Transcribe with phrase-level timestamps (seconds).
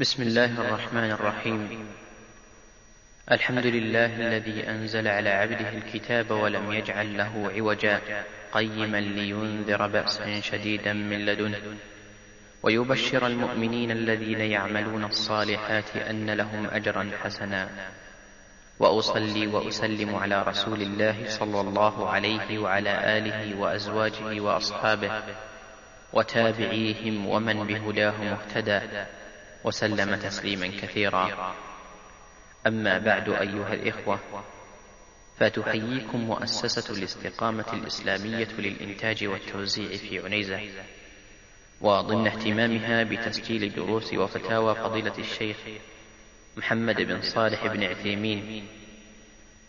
[0.00, 1.86] بسم الله الرحمن الرحيم.
[3.32, 8.00] الحمد لله الذي أنزل على عبده الكتاب ولم يجعل له عوجا
[8.52, 11.76] قيما لينذر بأسا شديدا من لدنه.
[12.62, 17.68] ويبشر المؤمنين الذين يعملون الصالحات أن لهم أجرا حسنا.
[18.78, 25.22] وأصلي وأسلم على رسول الله صلى الله عليه وعلى آله وأزواجه وأصحابه
[26.12, 28.80] وتابعيهم ومن بهداه مهتدى.
[29.64, 31.54] وسلم تسليما كثيرا.
[32.66, 34.20] أما بعد أيها الإخوة
[35.38, 40.60] فتحييكم مؤسسة الاستقامة الإسلامية للإنتاج والتوزيع في عنيزة.
[41.80, 45.56] وضمن اهتمامها بتسجيل دروس وفتاوى فضيلة الشيخ
[46.56, 48.66] محمد بن صالح بن عثيمين.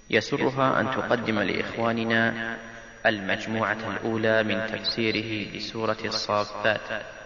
[0.09, 2.57] يسرها أن تقدم لإخواننا
[3.05, 7.20] المجموعة الأولى من تفسيره لسورة الصافات.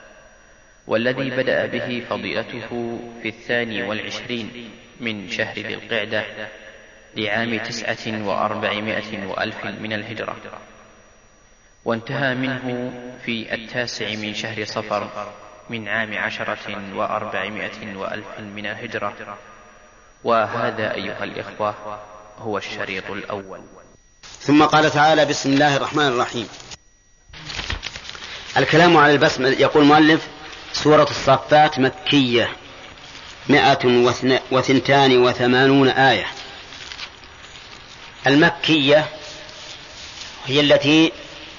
[0.87, 6.25] والذي بدأ به فضيلته في الثاني والعشرين من شهر ذي القعدة
[7.15, 10.35] لعام تسعة وأربعمائة وألف من الهجرة.
[11.85, 12.93] وانتهى منه
[13.25, 15.31] في التاسع من شهر صفر
[15.69, 19.37] من عام عشرة وأربعمائة وألف من الهجرة.
[20.23, 21.99] وهذا أيها الإخوة
[22.39, 23.61] هو الشريط الأول.
[24.39, 26.47] ثم قال تعالى بسم الله الرحمن الرحيم.
[28.57, 30.34] الكلام على البسمة يقول المؤلف
[30.83, 32.49] سورة الصفات مكية
[33.49, 33.87] مائة
[34.51, 36.27] وثنتان وثمانون آية.
[38.27, 39.05] المكية
[40.45, 41.11] هي التي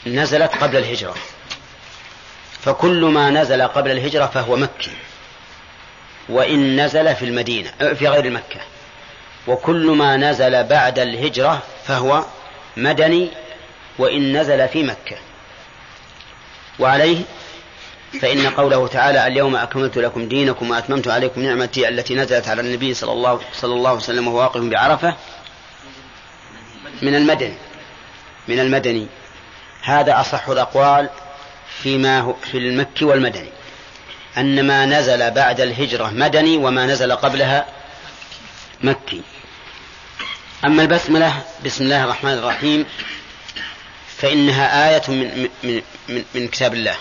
[0.06, 1.14] نزلت قبل الهجرة.
[2.62, 4.90] فكل ما نزل قبل الهجرة فهو مكي.
[6.28, 8.60] وإن نزل في المدينة في غير مكة.
[9.46, 12.24] وكل ما نزل بعد الهجرة فهو
[12.76, 13.30] مدني
[13.98, 15.16] وإن نزل في مكة.
[16.78, 17.24] وعليه
[18.20, 23.12] فإن قوله تعالى اليوم أكملت لكم دينكم وأتممت عليكم نعمتي التي نزلت على النبي صلى
[23.12, 25.16] الله صلى الله عليه وسلم وهو واقف بعرفة
[27.02, 27.54] من المدني
[28.48, 29.06] من المدني.
[29.82, 31.10] هذا أصح الأقوال
[31.82, 33.50] فيما هو في المكي والمدني.
[34.36, 37.66] أن ما نزل بعد الهجرة مدني وما نزل قبلها
[38.80, 39.22] مكي.
[40.64, 42.86] أما البسملة بسم الله الرحمن الرحيم
[44.16, 46.96] فإنها آية من, من, من, من كتاب الله.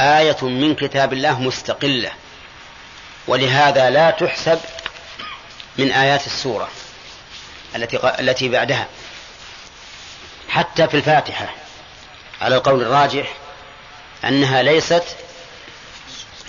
[0.00, 2.12] آية من كتاب الله مستقلة.
[3.26, 4.60] ولهذا لا تحسب
[5.78, 6.68] من آيات السورة
[7.76, 8.86] التي التي بعدها.
[10.48, 11.48] حتى في الفاتحة
[12.40, 13.34] على القول الراجح
[14.24, 15.04] أنها ليست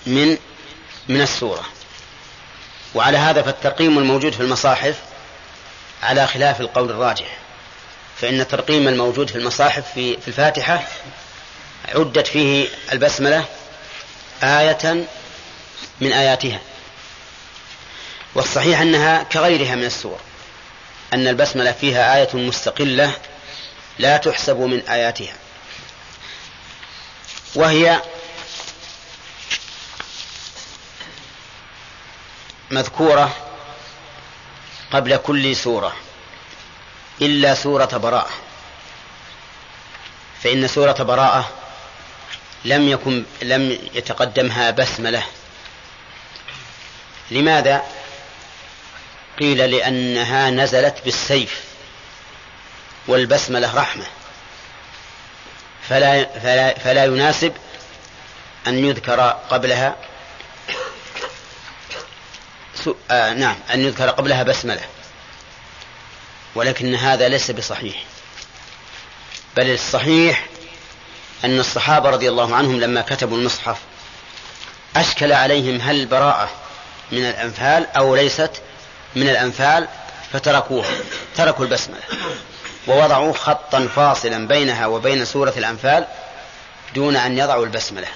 [0.06, 0.38] من
[1.08, 1.64] من السورة.
[2.94, 4.96] وعلى هذا فالترقيم الموجود في المصاحف
[6.02, 7.36] على خلاف القول الراجح.
[8.20, 10.84] فإن الترقيم الموجود في المصاحف في, في الفاتحة
[11.94, 13.44] عدت فيه البسملة
[14.42, 15.06] آية
[16.00, 16.60] من آياتها.
[18.34, 20.20] والصحيح أنها كغيرها من السور
[21.12, 23.12] أن البسملة فيها آية مستقلة
[23.98, 25.34] لا تحسب من آياتها.
[27.54, 28.02] وهي
[32.70, 33.36] مذكورة
[34.92, 35.96] قبل كل سورة
[37.22, 38.30] إلا سورة براءة.
[40.42, 41.65] فإن سورة براءة
[42.64, 45.26] لم يكن لم يتقدمها بسملة.
[47.30, 47.82] لماذا؟
[49.38, 51.64] قيل لأنها نزلت بالسيف
[53.08, 54.04] والبسملة رحمة.
[55.88, 57.52] فلا فلا, فلا يناسب
[58.66, 59.96] أن يذكر قبلها
[63.10, 64.82] آه نعم أن يذكر قبلها بسملة.
[66.54, 68.04] ولكن هذا ليس بصحيح.
[69.56, 70.46] بل الصحيح
[71.44, 73.76] أن الصحابة رضي الله عنهم لما كتبوا المصحف
[74.96, 76.50] أشكل عليهم هل البراءة
[77.12, 78.50] من الأنفال أو ليست
[79.16, 79.88] من الأنفال
[80.32, 80.90] فتركوها
[81.36, 82.00] تركوا البسملة
[82.86, 86.06] ووضعوا خطا فاصلا بينها وبين سورة الأنفال
[86.94, 88.08] دون أن يضعوا البسملة.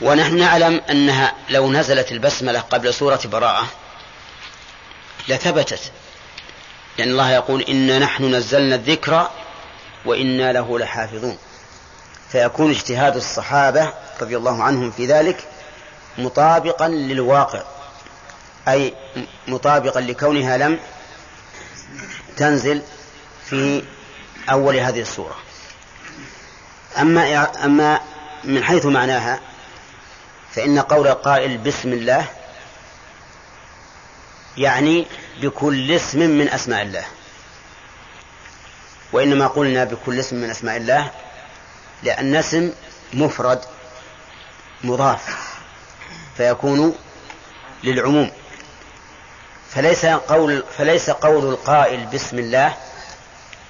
[0.00, 3.66] ونحن نعلم أنها لو نزلت البسملة قبل سورة براءة
[5.28, 5.80] لثبتت.
[6.98, 9.30] لأن الله يقول إنا نحن نزلنا الذكر
[10.04, 11.38] وإنا له لحافظون.
[12.32, 15.44] فيكون اجتهاد الصحابة رضي الله عنهم في ذلك
[16.18, 17.62] مطابقا للواقع
[18.68, 18.94] أي
[19.48, 20.78] مطابقا لكونها لم
[22.36, 22.82] تنزل
[23.44, 23.82] في
[24.50, 25.36] أول هذه السورة.
[26.98, 28.00] أما أما
[28.44, 29.40] من حيث معناها
[30.52, 32.26] فإن قول القائل بسم الله
[34.56, 35.06] يعني
[35.42, 37.04] بكل اسم من أسماء الله
[39.12, 41.10] وإنما قلنا بكل اسم من أسماء الله
[42.02, 42.72] لأن اسم
[43.12, 43.60] مفرد
[44.84, 45.38] مضاف
[46.36, 46.94] فيكون
[47.84, 48.30] للعموم.
[49.70, 52.74] فليس قول فليس قول القائل بسم الله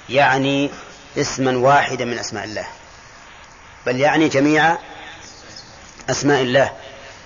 [0.08, 0.70] يعني
[1.18, 2.66] اسما واحدا من أسماء الله
[3.86, 4.76] بل يعني جميع
[6.10, 6.72] أسماء الله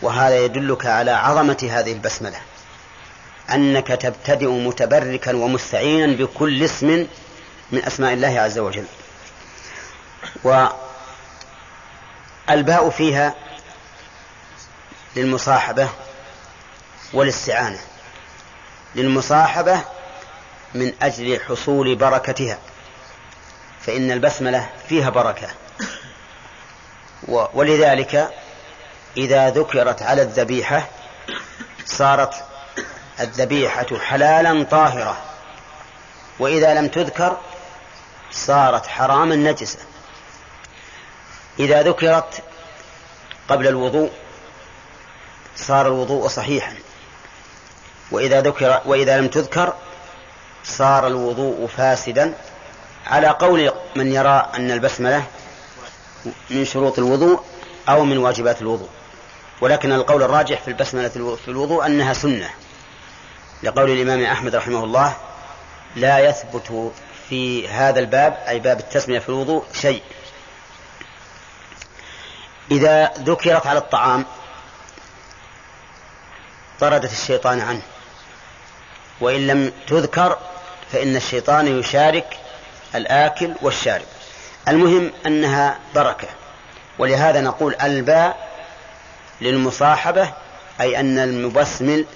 [0.03, 2.39] وهذا يدلك على عظمة هذه البسملة
[3.55, 7.07] أنك تبتدئ متبركا ومستعينا بكل اسم
[7.73, 8.85] من أسماء الله عز وجل.
[12.51, 13.35] والباء فيها
[15.17, 15.89] للمصاحبة
[17.13, 17.79] والاستعانة
[18.95, 19.81] للمصاحبة
[20.75, 22.59] من أجل حصول بركتها
[23.81, 25.49] فإن البسملة فيها بركة.
[27.29, 28.31] ولذلك
[29.17, 30.89] إذا ذكرت على الذبيحة
[31.87, 32.35] صارت
[33.21, 35.17] الذبيحة حلالا طاهرة
[36.39, 37.41] وإذا لم تذكر
[38.31, 39.79] صارت حراما نجسة.
[41.59, 42.43] إذا ذكرت
[43.49, 44.11] قبل الوضوء
[45.57, 46.75] صار الوضوء صحيحا.
[48.11, 49.75] وإذا ذكر وإذا لم تذكر
[50.65, 52.35] صار الوضوء فاسدا.
[53.07, 55.25] على قول من يرى أن البسملة
[56.51, 57.41] من شروط الوضوء
[57.89, 58.89] أو من واجبات الوضوء.
[59.61, 62.51] ولكن القول الراجح في البسملة في الوضوء أنها سنة.
[63.63, 65.17] لقول الإمام أحمد رحمه الله
[65.97, 66.93] لا يثبت
[67.29, 70.03] في هذا الباب أي باب التسمية في الوضوء شيء.
[72.71, 74.25] إذا ذكرت على الطعام
[76.81, 77.83] طردت الشيطان عنه.
[79.21, 80.39] وإن لم تذكر
[80.93, 82.39] فإن الشيطان يشارك
[82.95, 84.07] الآكل والشارب.
[84.69, 86.29] المهم أنها بركة.
[86.99, 88.49] ولهذا نقول الباء
[89.41, 90.33] للمصاحبة
[90.81, 92.07] أي أن المبسمل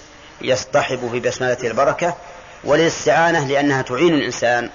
[0.41, 2.17] يصطحب في بسملة البركة
[2.65, 4.71] وللاستعانة لأنها تعين الإنسان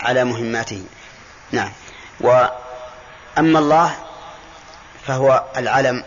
[0.00, 0.84] على مهماته.
[1.52, 1.72] نعم.
[2.20, 4.03] وأما الله
[5.06, 6.04] فهو العلم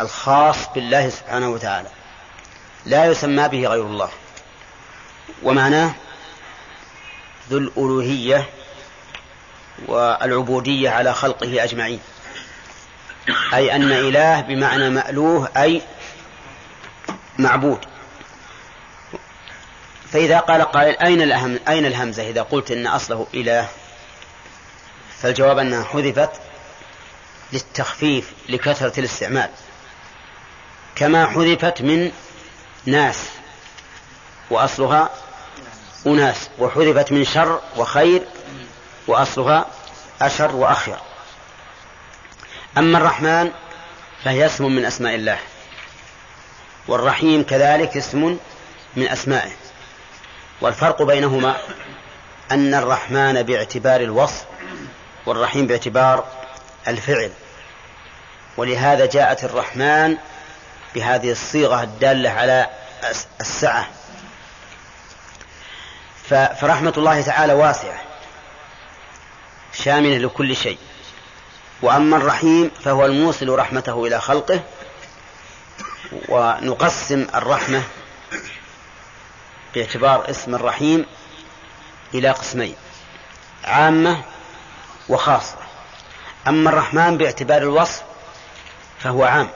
[0.00, 1.88] الخاص بالله سبحانه وتعالى.
[2.86, 4.08] لا يسمى به غير الله.
[5.42, 5.94] ومعناه
[7.50, 8.48] ذو الألوهية
[9.86, 12.00] والعبودية على خلقه أجمعين.
[13.54, 15.82] أي أن إله بمعنى مألوه أي
[17.38, 17.78] معبود.
[20.12, 21.32] فإذا قال قائل أين
[21.68, 23.68] أين الهمزة؟ إذا قلت إن أصله إله
[25.18, 26.30] فالجواب أنها حذفت
[27.52, 29.50] للتخفيف لكثرة الاستعمال.
[30.94, 32.12] كما حذفت من
[32.86, 33.28] ناس
[34.50, 35.10] وأصلها
[36.06, 38.22] أناس وحذفت من شر وخير
[39.06, 39.66] وأصلها
[40.20, 40.96] أشر وأخير.
[42.78, 43.50] أما الرحمن
[44.24, 45.38] فهي اسم من أسماء الله
[46.88, 48.38] والرحيم كذلك اسم
[48.96, 49.52] من أسمائه.
[50.60, 51.56] والفرق بينهما
[52.50, 54.44] أن الرحمن باعتبار الوصف
[55.26, 56.24] والرحيم باعتبار
[56.88, 57.30] الفعل.
[58.56, 60.16] ولهذا جاءت الرحمن
[60.94, 62.70] بهذه الصيغة الدالة على
[63.40, 63.88] السعة.
[66.60, 68.00] فرحمة الله تعالى واسعة
[69.72, 70.78] شاملة لكل شيء.
[71.82, 74.60] وأما الرحيم فهو الموصل رحمته إلى خلقه
[76.28, 77.82] ونقسم الرحمة
[79.74, 81.06] باعتبار اسم الرحيم
[82.14, 82.76] إلى قسمين
[83.64, 84.22] عامة
[85.08, 85.65] وخاصة.
[86.48, 88.02] أما الرحمن باعتبار الوصف
[88.98, 89.48] فهو عام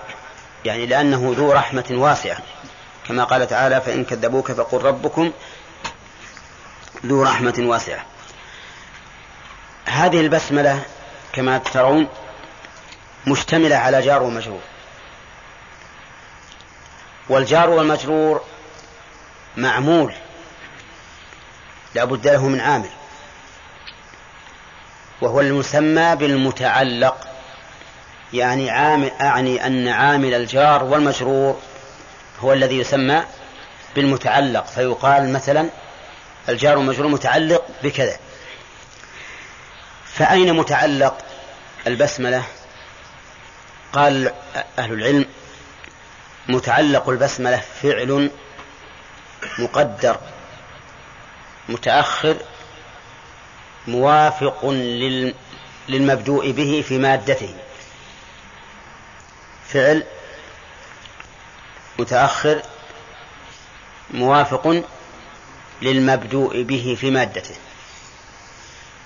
[0.65, 2.39] يعني لأنه ذو رحمة واسعة.
[3.09, 5.32] كما قال تعالى فإن كذبوك فقل ربكم
[7.06, 8.05] ذو رحمة واسعة.
[9.85, 10.82] هذه البسملة
[11.32, 12.09] كما ترون
[13.27, 14.61] مشتملة على جار ومجرور.
[17.29, 18.44] والجار والمجرور
[19.56, 20.15] معمول
[21.94, 22.91] لا بد له من عامل.
[25.20, 27.27] وهو المسمى بالمتعلق
[28.32, 31.60] يعني عامل أعني أن عامل الجار والمجرور
[32.41, 33.24] هو الذي يسمى
[33.94, 35.69] بالمتعلق فيقال مثلا
[36.48, 38.17] الجار والمجرور متعلق بكذا.
[40.05, 41.19] فأين متعلق
[41.86, 42.43] البسملة؟
[43.93, 44.32] قال
[44.79, 45.27] أهل العلم
[46.48, 48.31] متعلق البسملة فعل
[49.58, 50.17] مقدر
[51.69, 52.36] متأخر
[53.87, 54.65] موافق
[55.89, 57.55] للمبدوء به في مادته.
[59.69, 60.05] فعل
[61.99, 62.63] متأخر
[64.10, 64.82] موافق
[65.82, 67.55] للمبدوء به في مادته.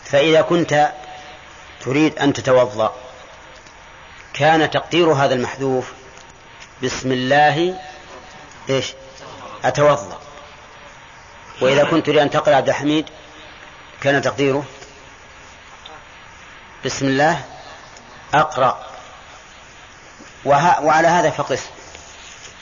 [0.05, 0.93] فإذا كنت
[1.81, 2.95] تريد أن تتوضأ
[4.35, 5.93] كان تقدير هذا المحذوف
[6.83, 7.81] بسم الله
[8.71, 8.93] إيش؟
[9.65, 10.21] أتوضأ.
[11.61, 13.07] وإذا كنت تريد أن تقرأ عبد الحميد
[14.03, 14.65] كان تقديره؟
[16.85, 17.45] بسم الله.
[18.35, 18.87] أقرأ.
[20.45, 21.67] وعلى هذا فقس.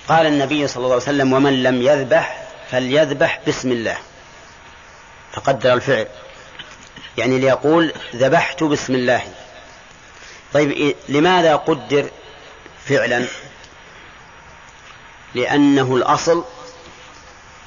[0.09, 3.97] قال النبي صلى الله عليه وسلم ومن لم يذبح فليذبح بسم الله.
[5.33, 6.07] فقدر الفعل.
[7.19, 9.23] يعني ليقول ذبحت بسم الله.
[10.53, 12.11] طيب لماذا قدر
[12.87, 13.27] فعلا؟
[15.35, 16.45] لأنه الأصل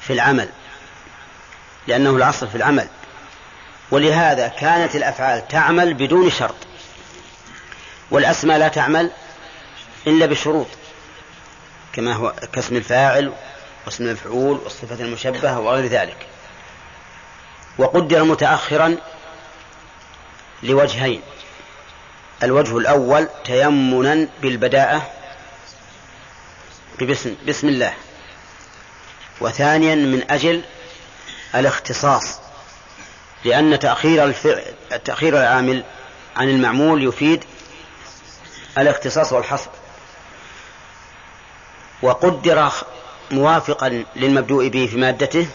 [0.00, 0.48] في العمل.
[1.86, 2.88] لأنه الأصل في العمل.
[3.90, 6.54] ولهذا كانت الأفعال تعمل بدون شرط.
[8.10, 9.10] والأسماء لا تعمل
[10.06, 10.66] إلا بشروط
[11.92, 13.32] كما هو كاسم الفاعل
[13.86, 16.26] واسم المفعول والصفة المشبهة وغير ذلك.
[17.78, 18.96] وقدر متأخرا
[20.62, 21.22] لوجهين
[22.42, 25.10] الوجه الأول تيمنا بالبداءة
[27.02, 27.94] بسم, بسم الله
[29.40, 30.64] وثانيا من أجل
[31.54, 32.45] الاختصاص.
[33.46, 34.62] لأن تأخير الفعل
[35.04, 35.84] تأخير العامل
[36.36, 37.44] عن المعمول يفيد
[38.78, 39.70] الاختصاص والحصر.
[42.02, 42.70] وقدر
[43.30, 45.46] موافقا للمبدوء به في مادته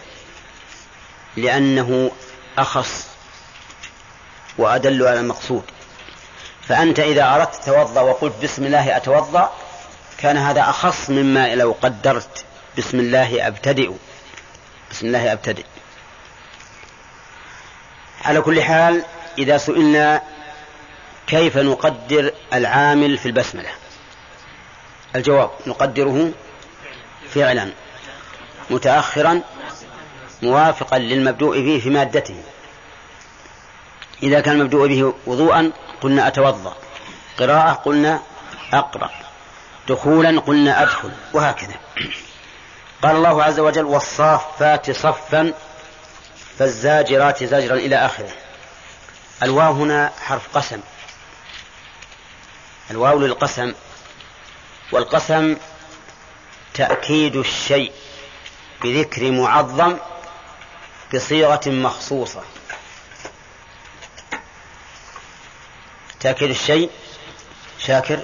[1.37, 2.11] لأنه
[2.57, 3.07] أخص
[4.57, 5.63] وأدل على المقصود.
[6.67, 9.51] فأنت إذا أردت تتوضأ وقلت بسم الله أتوضأ
[10.17, 12.45] كان هذا أخص مما لو قدرت.
[12.77, 13.91] بسم الله أبتدئ.
[14.91, 15.63] بسم الله أبتدئ.
[18.25, 19.03] على كل حال
[19.37, 20.21] إذا سئلنا
[21.27, 23.69] كيف نقدر العامل في البسملة؟
[25.15, 26.31] الجواب نقدره
[27.29, 27.71] فعلا
[28.69, 29.41] متأخرا
[30.41, 32.43] موافقا للمبدوء به في مادته.
[34.23, 36.75] إذا كان المبدوء به وضوءا قلنا أتوضأ.
[37.39, 38.19] قراءة قلنا
[38.73, 39.09] أقرأ.
[39.89, 41.11] دخولا قلنا أدخل.
[41.33, 41.75] وهكذا.
[43.03, 45.53] قال الله عز وجل والصافات صفا
[46.59, 48.31] فالزاجرات زجرا إلى آخره.
[49.43, 50.81] الواو هنا حرف قسم.
[52.91, 53.73] الواو للقسم.
[54.91, 55.57] والقسم
[56.73, 57.91] تأكيد الشيء
[58.83, 59.97] بذكر معظم
[61.13, 62.43] بصيغة مخصوصة.
[66.19, 66.89] تأكيد الشيء
[67.79, 68.19] شاكر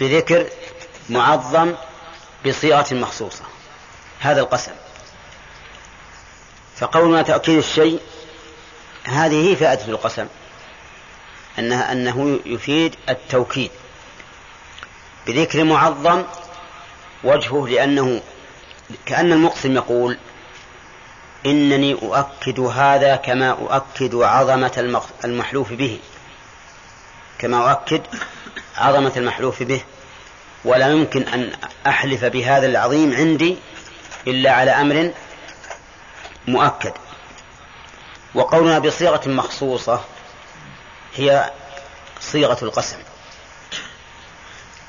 [0.00, 0.46] بذكر
[1.08, 1.74] معظم
[2.46, 3.44] بصيغة مخصوصة.
[4.20, 4.72] هذا القسم.
[6.80, 8.00] فقولنا تأكيد الشيء
[9.04, 10.26] هذه هي فائدة القسم
[11.58, 13.70] أنها أنه يفيد التوكيد.
[15.26, 16.22] بذكر معظم
[17.24, 18.20] وجهه لأنه
[19.06, 20.18] كأن المقسم يقول
[21.46, 25.98] إنني أؤكد هذا كما أؤكد عظمة المحلوف به.
[27.38, 28.02] كما أؤكد
[28.76, 29.82] عظمة المحلوف به.
[30.64, 31.52] ولا يمكن أن
[31.86, 33.56] أحلف بهذا العظيم عندي
[34.26, 35.12] إلا على أمر
[36.48, 36.92] مؤكد.
[38.34, 40.04] وقولنا بصيغة مخصوصة
[41.14, 41.50] هي
[42.20, 42.98] صيغة القسم.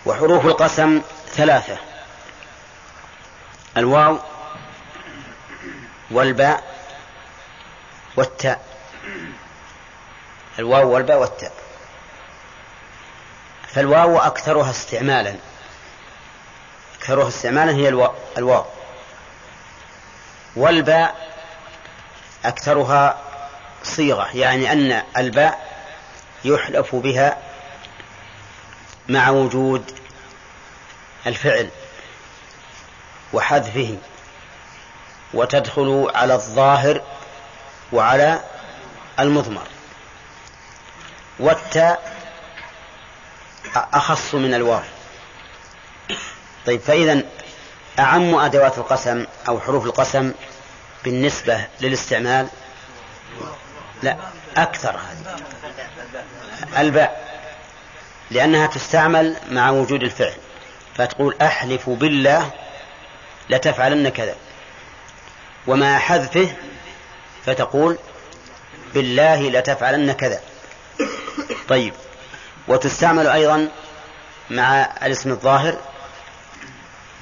[0.05, 1.01] وحروف القسم
[1.34, 1.77] ثلاثة.
[3.77, 4.20] الواو
[6.12, 6.63] والباء
[8.15, 8.65] والتاء.
[10.60, 11.53] الواو والباء والتاء.
[13.67, 15.36] فالواو أكثرها استعمالا.
[17.00, 17.89] أكثرها استعمالا هي
[18.38, 18.65] الواو.
[20.55, 21.30] والباء
[22.45, 23.17] أكثرها
[23.83, 25.71] صيغة يعني أن الباء
[26.45, 27.38] يحلف بها
[29.10, 29.91] مع وجود
[31.27, 31.69] الفعل
[33.33, 33.98] وحذفه
[35.33, 37.01] وتدخل على الظاهر
[37.91, 38.41] وعلى
[39.19, 39.67] المضمر.
[41.39, 42.13] والتاء
[43.75, 44.81] أخص من الواو.
[46.65, 47.24] طيب فإذا
[48.00, 50.33] أعم أدوات القسم أو حروف القسم
[51.03, 52.48] بالنسبة للاستعمال؟
[54.03, 54.17] لا
[54.58, 55.36] أكثر هذه.
[56.77, 57.31] الباء
[58.31, 60.34] لأنها تستعمل مع وجود الفعل
[60.98, 62.51] فتقول أحلف بالله
[63.50, 64.36] لتفعلن كذا.
[65.67, 66.50] ومع حذفه
[67.46, 67.98] فتقول
[68.93, 70.41] بالله لتفعلن كذا.
[71.67, 71.93] طيب
[72.67, 73.70] وتستعمل أيضا
[74.50, 75.77] مع الاسم الظاهر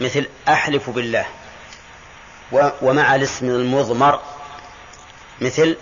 [0.01, 1.25] مثل أحلف بالله.
[2.81, 4.19] ومع الاسم المضمر
[5.41, 5.77] مثل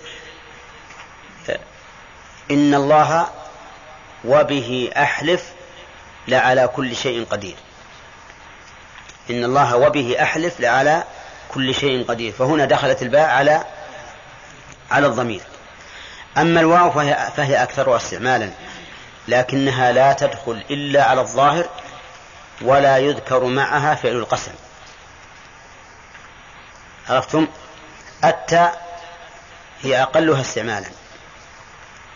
[2.52, 3.28] إن الله
[4.26, 5.44] وبه أحلف
[6.28, 7.56] لعلى كل شيء قدير.
[9.30, 11.04] إن الله وبه أحلف لعلى
[11.50, 12.32] كل شيء قدير.
[12.32, 13.64] فهنا دخلت الباء على
[14.92, 15.42] على الضمير.
[16.38, 18.52] أما الواو فهي, فهي أكثرها استعمالا
[19.28, 21.70] لكنها لا تدخل إلا على الظاهر
[22.62, 24.52] ولا يذكر معها فعل القسم.
[27.10, 27.48] عرفتم؟
[28.24, 29.00] التاء
[29.82, 30.88] هي أقلها استعمالا.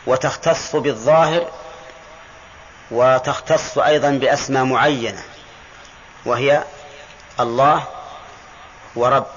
[0.07, 1.51] وتختص بالظاهر
[2.91, 5.23] وتختص أيضا بأسماء معينة
[6.25, 6.63] وهي
[7.39, 7.83] الله
[8.95, 9.27] ورب.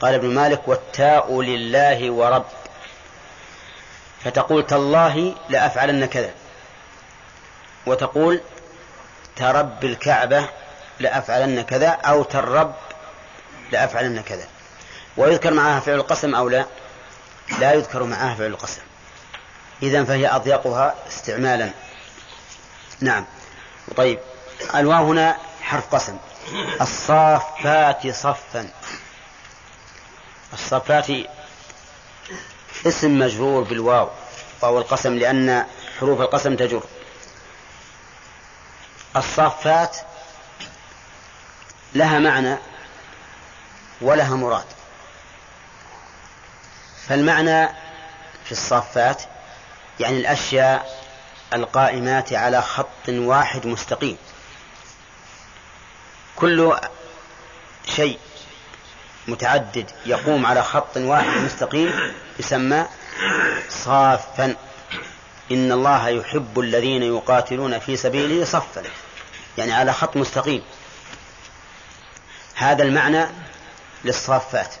[0.00, 2.44] قال ابن مالك والتاء لله ورب.
[4.24, 6.34] فتقول تالله لأفعلن كذا.
[7.86, 8.40] وتقول
[9.36, 10.48] ترب الكعبة
[11.00, 12.74] لأفعلن كذا أو ترب
[13.74, 14.46] لأفعلن كذا.
[15.16, 16.66] ويذكر معها فعل القسم أو لا؟
[17.58, 18.80] لا يذكر معها فعل القسم.
[19.82, 21.70] إذا فهي أضيقها استعمالا.
[23.00, 23.26] نعم.
[23.96, 24.18] طيب.
[24.74, 26.18] الواو هنا حرف قسم.
[26.80, 28.68] الصافات صفا.
[30.52, 31.06] الصفات
[32.86, 34.10] اسم مجرور بالواو.
[34.62, 35.66] واو القسم لأن
[36.00, 36.82] حروف القسم تجر.
[39.16, 39.96] الصافات
[41.94, 42.58] لها معنى.
[44.04, 44.64] ولها مراد.
[47.08, 47.68] فالمعنى
[48.44, 49.22] في الصافات
[50.00, 51.04] يعني الأشياء
[51.52, 54.16] القائمات على خط واحد مستقيم.
[56.36, 56.76] كل
[57.96, 58.18] شيء
[59.28, 62.86] متعدد يقوم على خط واحد مستقيم يسمى
[63.68, 64.56] صافا.
[65.52, 68.82] إن الله يحب الذين يقاتلون في سبيله صفا.
[69.58, 70.62] يعني على خط مستقيم.
[72.54, 73.26] هذا المعنى
[74.04, 74.74] للصافات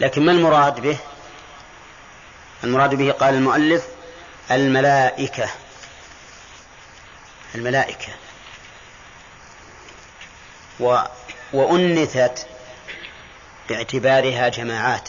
[0.00, 0.98] لكن ما المراد به؟
[2.64, 3.86] المراد به قال المؤلف
[4.50, 5.48] الملائكة.
[7.54, 8.12] الملائكة.
[10.80, 11.02] و
[11.52, 12.46] وأنثت
[13.68, 15.08] باعتبارها جماعات.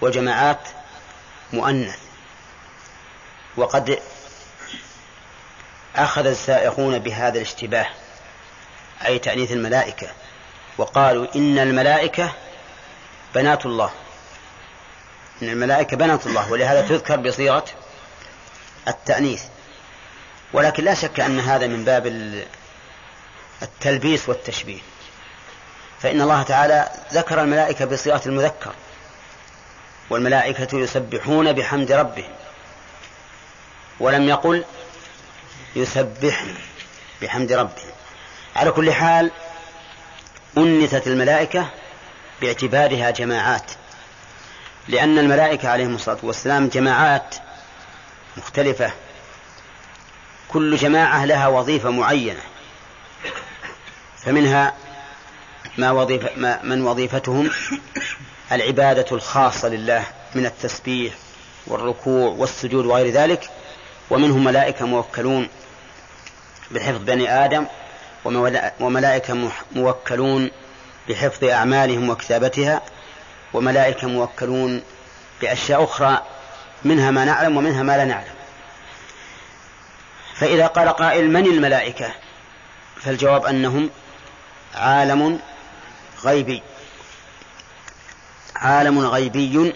[0.00, 0.68] وجماعات
[1.52, 1.98] مؤنث.
[3.56, 3.98] وقد
[5.96, 7.86] أخذ السائقون بهذا الاشتباه
[9.06, 10.10] أي تأنيث الملائكة.
[10.78, 12.32] وقالوا إن الملائكة
[13.34, 13.90] بنات الله.
[15.42, 17.64] إن الملائكة بنات الله ولهذا تذكر بصيغة
[18.88, 19.42] التأنيث.
[20.52, 22.06] ولكن لا شك أن هذا من باب
[23.62, 24.80] التلبيس والتشبيه.
[26.00, 28.74] فإن الله تعالى ذكر الملائكة بصيغة المذكر
[30.10, 32.32] والملائكة يسبحون بحمد ربهم
[34.00, 34.64] ولم يقل
[35.76, 36.54] يسبحن
[37.22, 37.92] بحمد ربهم.
[38.56, 39.30] على كل حال
[40.58, 41.68] أنثت الملائكة
[42.40, 43.70] باعتبارها جماعات
[44.88, 47.34] لأن الملائكة عليهم الصلاة والسلام جماعات
[48.36, 48.92] مختلفة.
[50.48, 52.40] كل جماعة لها وظيفة معينة
[54.18, 54.74] فمنها
[55.78, 57.50] ما وظيفة ما من وظيفتهم
[58.52, 61.14] العبادة الخاصة لله من التسبيح
[61.66, 63.50] والركوع والسجود وغير ذلك
[64.10, 65.48] ومنهم ملائكة موكلون
[66.70, 67.66] بحفظ بني آدم
[68.80, 70.50] وملائكة موكلون
[71.08, 72.82] بحفظ أعمالهم وكتابتها
[73.52, 74.82] وملائكة موكلون
[75.40, 76.22] بأشياء أخرى
[76.84, 78.34] منها ما نعلم ومنها ما لا نعلم.
[80.34, 82.10] فإذا قال قائل من الملائكة؟
[83.00, 83.90] فالجواب أنهم
[84.74, 85.40] عالم
[86.24, 86.62] غيبي.
[88.56, 89.74] عالم غيبي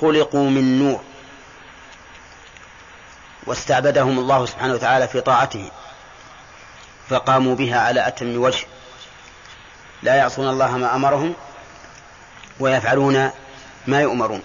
[0.00, 1.00] خلقوا من نور
[3.46, 5.70] واستعبدهم الله سبحانه وتعالى في طاعته.
[7.08, 8.66] فقاموا بها على أتم وجه.
[10.02, 11.34] لا يعصون الله ما أمرهم
[12.60, 13.30] ويفعلون
[13.86, 14.42] ما يؤمرون.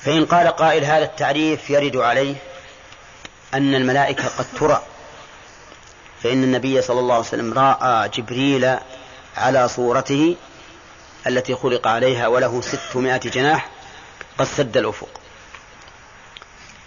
[0.00, 2.34] فإن قال قائل هذا التعريف يرد عليه
[3.54, 4.82] أن الملائكة قد ترى.
[6.22, 8.76] فإن النبي صلى الله عليه وسلم رأى جبريل
[9.36, 10.36] على صورته
[11.26, 13.68] التي خلق عليها وله ستمائة جناح
[14.38, 15.20] قد سد الأفق.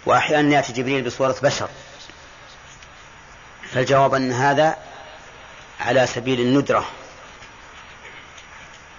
[0.06, 1.68] وأحيانا يأتي جبريل بصورة بشر.
[3.74, 4.76] فالجواب أن هذا
[5.80, 6.84] على سبيل الندرة.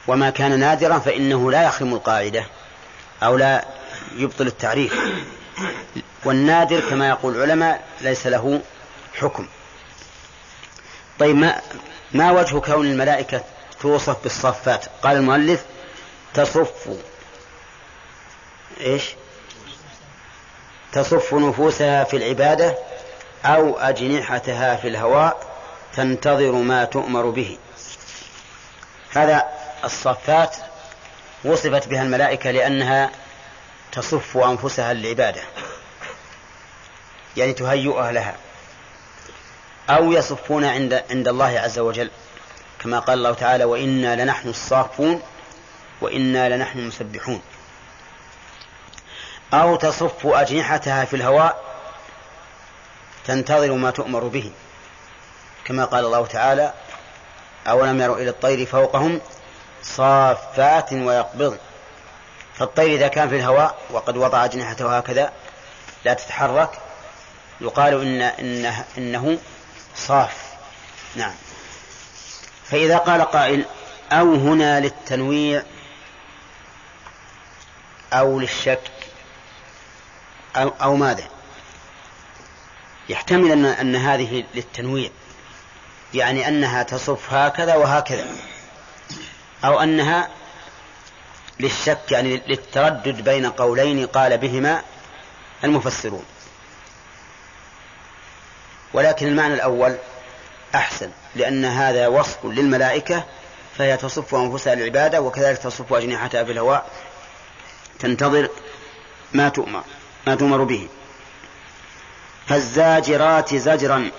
[0.07, 2.45] وما كان نادرا فإنه لا يخرم القاعدة
[3.23, 3.65] أو لا
[4.15, 4.93] يبطل التعريف.
[6.25, 8.61] والنادر كما يقول العلماء ليس له
[9.19, 9.47] حكم.
[11.19, 11.61] طيب ما
[12.11, 13.43] ما وجه كون الملائكة
[13.81, 15.65] توصف بالصفات؟ قال المؤلف
[16.33, 16.89] تصف
[18.81, 19.03] إيش؟
[20.91, 22.77] تصف نفوسها في العبادة
[23.45, 25.47] أو أجنحتها في الهواء
[25.93, 27.57] تنتظر ما تؤمر به.
[29.11, 29.47] هذا
[29.83, 30.55] الصفات
[31.43, 33.11] وصفت بها الملائكة لأنها
[33.91, 35.41] تصف أنفسها للعبادة
[37.37, 38.35] يعني تهيئها لها.
[39.89, 42.11] أو يصفون عند عند الله عز وجل
[42.79, 45.21] كما قال الله تعالى وإنا لنحن الصافون
[46.01, 47.41] وإنا لنحن المسبحون.
[49.53, 51.69] أو تصف أجنحتها في الهواء
[53.29, 54.51] تنتظر ما تؤمر به.
[55.65, 56.73] كما قال الله تعالى
[57.67, 59.21] أولم يروا إلى الطير فوقهم
[59.83, 61.57] صافات ويقبضن.
[62.55, 65.31] فالطير إذا كان في الهواء وقد وضع أجنحته هكذا
[66.05, 66.79] لا تتحرك
[67.61, 69.37] يقال إن إنه, إنه
[69.95, 70.53] صاف.
[71.15, 71.33] نعم.
[72.65, 73.65] فإذا قال قائل
[74.11, 75.63] أو هنا للتنويع
[78.13, 78.91] أو للشك
[80.55, 81.38] أو, أو ماذا؟
[83.09, 85.09] يحتمل أن, أن هذه للتنويع.
[86.13, 88.25] يعني أنها تصف هكذا وهكذا.
[89.65, 90.29] أو أنها
[91.59, 94.83] للشك يعني للتردد بين قولين قال بهما
[95.63, 96.25] المفسرون.
[98.93, 99.97] ولكن المعنى الأول
[100.75, 103.23] أحسن لأن هذا وصف للملائكة
[103.77, 106.89] فهي تصف أنفسها للعبادة وكذلك تصف أجنحتها في الهواء.
[107.99, 108.49] تنتظر
[109.33, 109.83] ما تؤمر
[110.27, 110.87] ما تؤمر به.
[112.49, 114.11] فالزاجرات زجرا.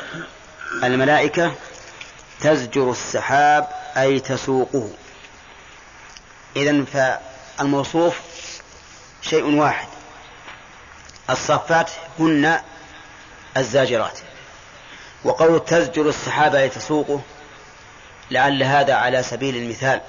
[0.85, 1.53] الملائكة
[2.41, 4.91] تزجر السحاب أي تسوقه.
[6.57, 8.21] إذا فالموصوف
[9.23, 9.89] شيء واحد.
[11.31, 12.61] الصفات هن
[13.57, 14.19] الزاجرات.
[15.25, 17.21] وقول تزجر السحاب أي تسوقه
[18.31, 20.01] لعل هذا على سبيل المثال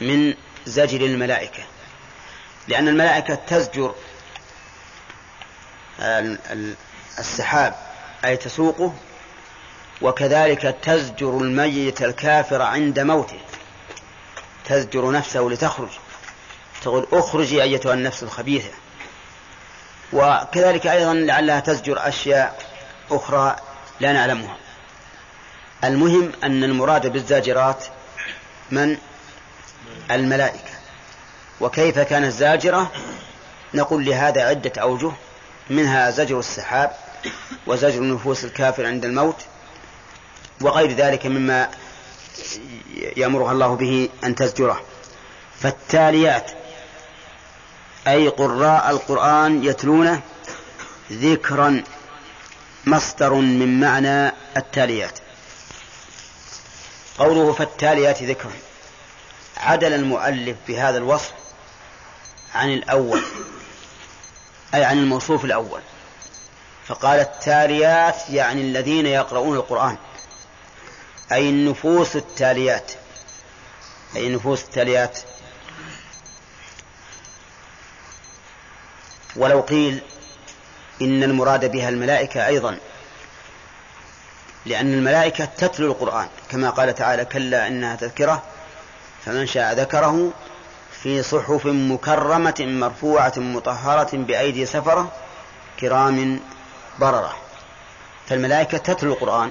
[0.00, 0.34] من
[0.66, 1.62] زجر الملائكة.
[2.68, 3.94] لأن الملائكة تزجر
[7.18, 7.74] السحاب
[8.24, 8.92] أي تسوقه
[10.02, 13.40] وكذلك تزجر الميت الكافر عند موته.
[14.64, 15.88] تزجر نفسه لتخرج.
[16.82, 18.70] تقول اخرجي أيتها النفس الخبيثة.
[20.12, 22.62] وكذلك أيضا لعلها تزجر أشياء
[23.10, 23.56] أخرى
[24.00, 24.56] لا نعلمها.
[25.84, 27.84] المهم أن المراد بالزاجرات
[28.70, 28.96] من؟
[30.10, 30.78] الملائكة.
[31.60, 32.92] وكيف كانت زاجرة؟
[33.74, 35.12] نقول لهذا عدة أوجه
[35.70, 36.92] منها زجر السحاب
[37.66, 39.36] وزجر نفوس الكافر عند الموت
[40.60, 41.70] وغير ذلك مما
[43.16, 44.80] يأمرها الله به أن تزجره.
[45.60, 46.50] فالتاليات
[48.06, 50.20] أي قراء القرآن يتلونه
[51.12, 51.82] ذكرا
[52.86, 55.18] مصدر من معنى التاليات.
[57.18, 58.52] قوله فالتاليات ذكرا
[59.56, 61.32] عدل المؤلف بهذا الوصف
[62.54, 63.22] عن الأول
[64.74, 65.80] أي عن الموصوف الأول.
[66.88, 69.96] فقال التاليات يعني الذين يقرؤون القرآن.
[71.32, 72.92] أي النفوس التاليات.
[74.16, 75.18] أي النفوس التاليات.
[79.36, 80.00] ولو قيل
[81.02, 82.78] إن المراد بها الملائكة أيضا.
[84.66, 86.28] لأن الملائكة تتلو القرآن.
[86.50, 88.42] كما قال تعالى كلا إنها تذكرة.
[89.24, 90.32] فمن شاء ذكره
[91.02, 95.12] في صحف مكرمة مرفوعة مطهرة بأيدي سفرة
[95.80, 96.40] كرام
[96.98, 97.36] بررة
[98.28, 99.50] فالملائكة تتلو القرآن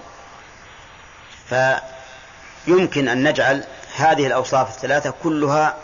[1.50, 3.64] فيمكن أن نجعل
[3.96, 5.78] هذه الأوصاف الثلاثة كلها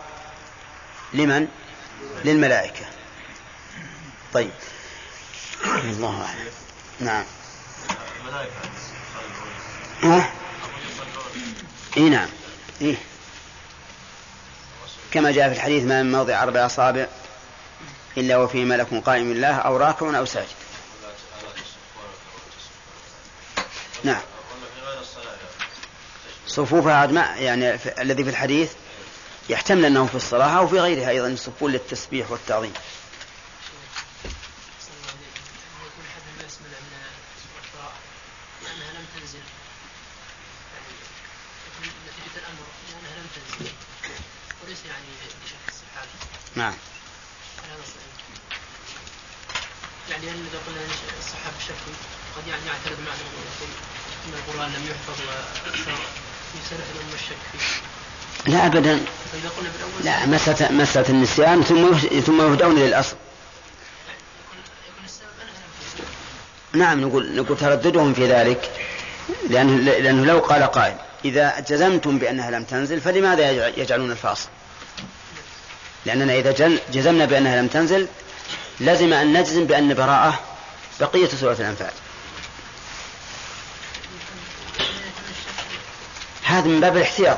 [1.13, 1.47] لمن؟
[2.25, 2.85] للملائكة.
[4.33, 4.51] طيب.
[5.65, 6.51] الله أعلم.
[6.99, 7.23] نعم.
[10.03, 10.29] ها؟
[11.97, 12.29] إي نعم.
[12.81, 12.95] إيه؟
[15.11, 17.07] كما جاء في الحديث ما من موضع أربع أصابع
[18.17, 20.62] إلا وفيه ملك قائم الله أو راكع أو ساجد
[24.03, 24.21] نعم.
[26.47, 28.71] صفوفها ما يعني الذي في الحديث
[29.49, 32.73] يحتمل أنه في الصلاة أو في غيرها أيضا يصفون للتسبيح والتعظيم.
[46.55, 46.73] نعم.
[50.09, 50.85] يعني لأن إذا قلنا
[51.19, 52.12] الصحابة الشكوي قد
[52.47, 53.69] يعني يعترض معنا ويقول
[54.25, 55.21] أن القرآن لم يحفظ
[56.55, 57.93] ويسرح الأمة الشك فيه.
[58.51, 59.05] لا أبدا.
[59.31, 63.03] فإذا قلنا بالأول لا مسألة مسألة النسيان ثم ثم يهدون أنها
[66.73, 68.71] نعم نقول نقول ترددهم في ذلك
[69.49, 74.49] لأنه, لأنه لو قال قائل إذا جزمتم بأنها لم تنزل فلماذا يجعلون الفاصل؟
[76.05, 78.07] لأننا إذا جزمنا بأنها لم تنزل
[78.79, 80.39] لزم أن نجزم بأن براءة
[80.99, 81.91] بقية سورة الأنفال.
[86.53, 87.37] هذا من باب الاحتياط.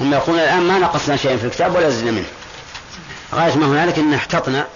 [0.00, 2.28] هم يقولون الآن ما نقصنا شيئا في الكتاب ولا زدنا منه.
[3.32, 4.68] غاية ما هنالك أن احتطنا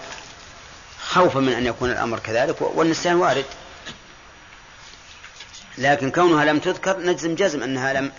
[1.08, 3.44] خوفا من أن يكون الأمر كذلك والنسيان وارد.
[5.78, 8.12] لكن كونها لم تذكر نجزم جزم أنها لم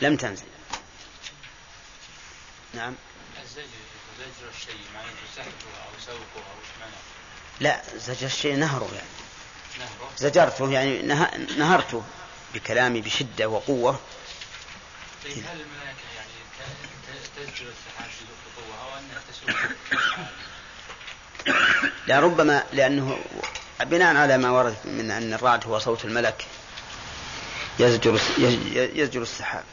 [0.00, 0.46] لم تنزل.
[2.74, 2.94] نعم.
[3.56, 5.48] زجر الشيء معناه سحبه
[5.84, 6.88] أو سوقه أو
[7.60, 9.08] لا زجر الشيء نهره يعني.
[9.78, 11.30] نهره؟ زجرته يعني نه...
[11.58, 12.02] نهرته
[12.54, 14.00] بكلامي بشدة وقوة.
[15.24, 16.32] طيب هل الملائكة يعني
[17.36, 18.10] تزجر السحاب
[18.56, 19.50] بقوة أو أنها تسوق
[22.08, 23.18] لا ربما لأنه
[23.80, 26.46] بناء على ما ورد من أن الرعد هو صوت الملك
[27.78, 28.20] يزجر
[28.94, 29.64] يزجر السحاب.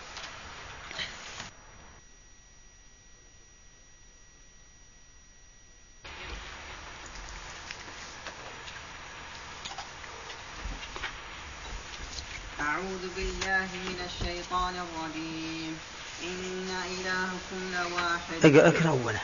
[12.75, 15.79] أعوذ بالله من الشيطان الرجيم.
[16.23, 18.45] إن إلهكم لواحد.
[18.45, 19.19] اقرأ اقرأ أولا.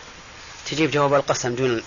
[0.66, 1.84] تجيب جواب القسم دون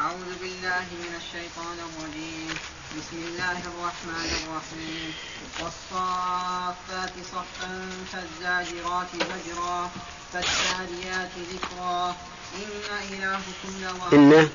[0.00, 2.54] أعوذ بالله من الشيطان الرجيم.
[2.98, 5.14] بسم الله الرحمن الرحيم.
[5.60, 9.90] والصافات صفا فالزاجرات زجرا
[10.32, 12.16] فالتاليات ذكرا.
[12.54, 12.70] إن
[13.12, 14.14] إلهكم لواحد.
[14.14, 14.50] إن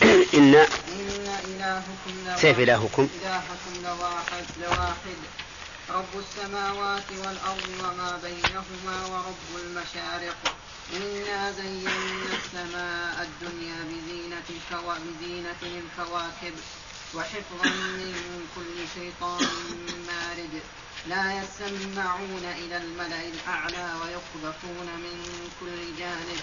[0.34, 0.66] إن إن
[1.44, 3.08] إلهكم لواحد سيف إلهكم.
[3.22, 5.18] إلهكم لواحد لواحد.
[5.90, 10.36] رب السماوات والأرض وما بينهما ورب المشارق.
[10.96, 11.92] إنا زينا
[12.32, 14.42] السماء الدنيا بزينة.
[14.98, 16.54] بزينة الكواكب.
[17.14, 19.48] وحفظا من كل شيطان
[20.06, 20.62] مارد.
[21.08, 26.40] لا يسمعون إلى الملأ الأعلى ويقذفون من كل جانب.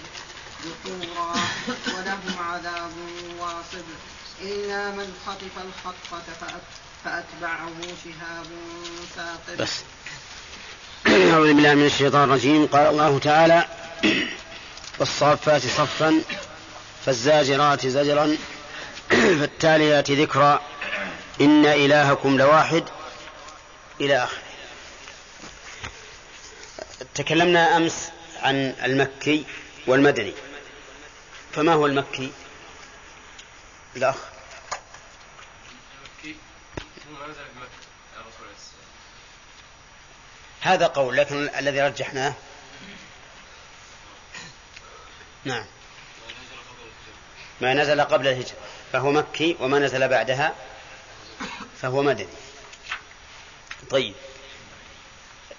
[0.64, 1.34] دحورا
[1.86, 2.92] ولهم عذاب
[3.38, 3.84] واصب.
[4.42, 7.70] إلا من خطف الخطفة فأت- فأتبعه
[8.04, 8.46] شهاب
[9.16, 9.80] ثاقب بس.
[11.06, 12.66] أعوذ بالله من الشيطان الرجيم.
[12.66, 13.64] قال الله تعالى
[14.98, 16.20] والصافات صفا
[17.06, 18.36] فالزاجرات زجرا
[19.10, 20.62] فالتاليات ذكرا.
[21.40, 22.84] إن إلهكم لواحد
[24.00, 24.42] إلى آخره.
[27.14, 28.08] تكلمنا أمس
[28.42, 29.44] عن المكي
[29.86, 30.32] والمدني.
[31.58, 32.32] فما هو المكي؟
[33.96, 34.16] الأخ.
[40.60, 42.34] هذا قول لكن الذي رجحناه؟
[45.44, 45.64] نعم.
[47.60, 48.56] ما نزل قبل الهجرة.
[48.92, 50.54] فهو مكي وما نزل بعدها؟
[51.82, 52.28] فهو مدني.
[53.90, 54.14] طيب.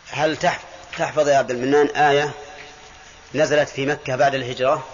[0.09, 0.65] هل تحف-
[0.97, 2.31] تحفظ يا عبد المنان آية
[3.35, 4.87] نزلت في مكة بعد الهجرة.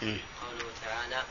[0.00, 1.22] قوله تعالى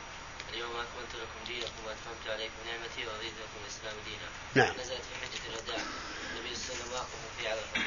[0.54, 4.30] اليوم أكملت لكم دينكم وأتممت عليكم نعمتي ورضيت لكم الإسلام دينا.
[4.66, 4.76] نعم.
[4.76, 5.86] نزلت في حجة الوداع
[6.32, 7.82] النبي صلى الله عليه وسلم واقف في عرفة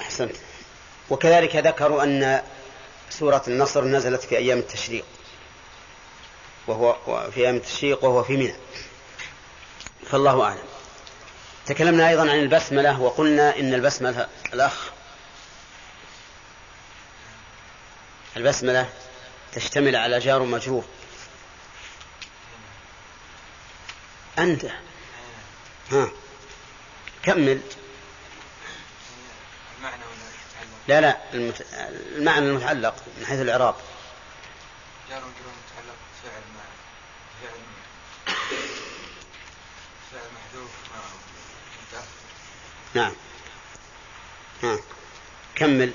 [0.00, 0.36] أحسنت.
[1.10, 2.42] وكذلك ذكروا أن
[3.10, 5.04] سورة النصر نزلت في أيام التشريق.
[6.66, 8.56] وهو في أيام التشريق وهو في منى.
[10.10, 10.64] فالله أعلم.
[11.66, 14.90] تكلمنا أيضا عن البسملة وقلنا إن البسملة الأخ.
[18.36, 18.88] البسملة
[19.52, 20.84] تشتمل على جار ومجرور
[24.38, 24.64] أنت.
[25.90, 26.10] ها.
[27.22, 27.60] كمل.
[29.78, 30.02] المعنى
[30.88, 31.66] لا لا المت...
[32.16, 33.74] المعنى المتعلق من حيث الإعراب.
[35.10, 36.64] جار ومجرور متعلق فعل مع
[37.42, 37.60] فعل
[40.12, 41.00] فعل محذوف مع
[42.94, 43.12] نعم.
[44.62, 44.78] ها.
[45.54, 45.92] كمل.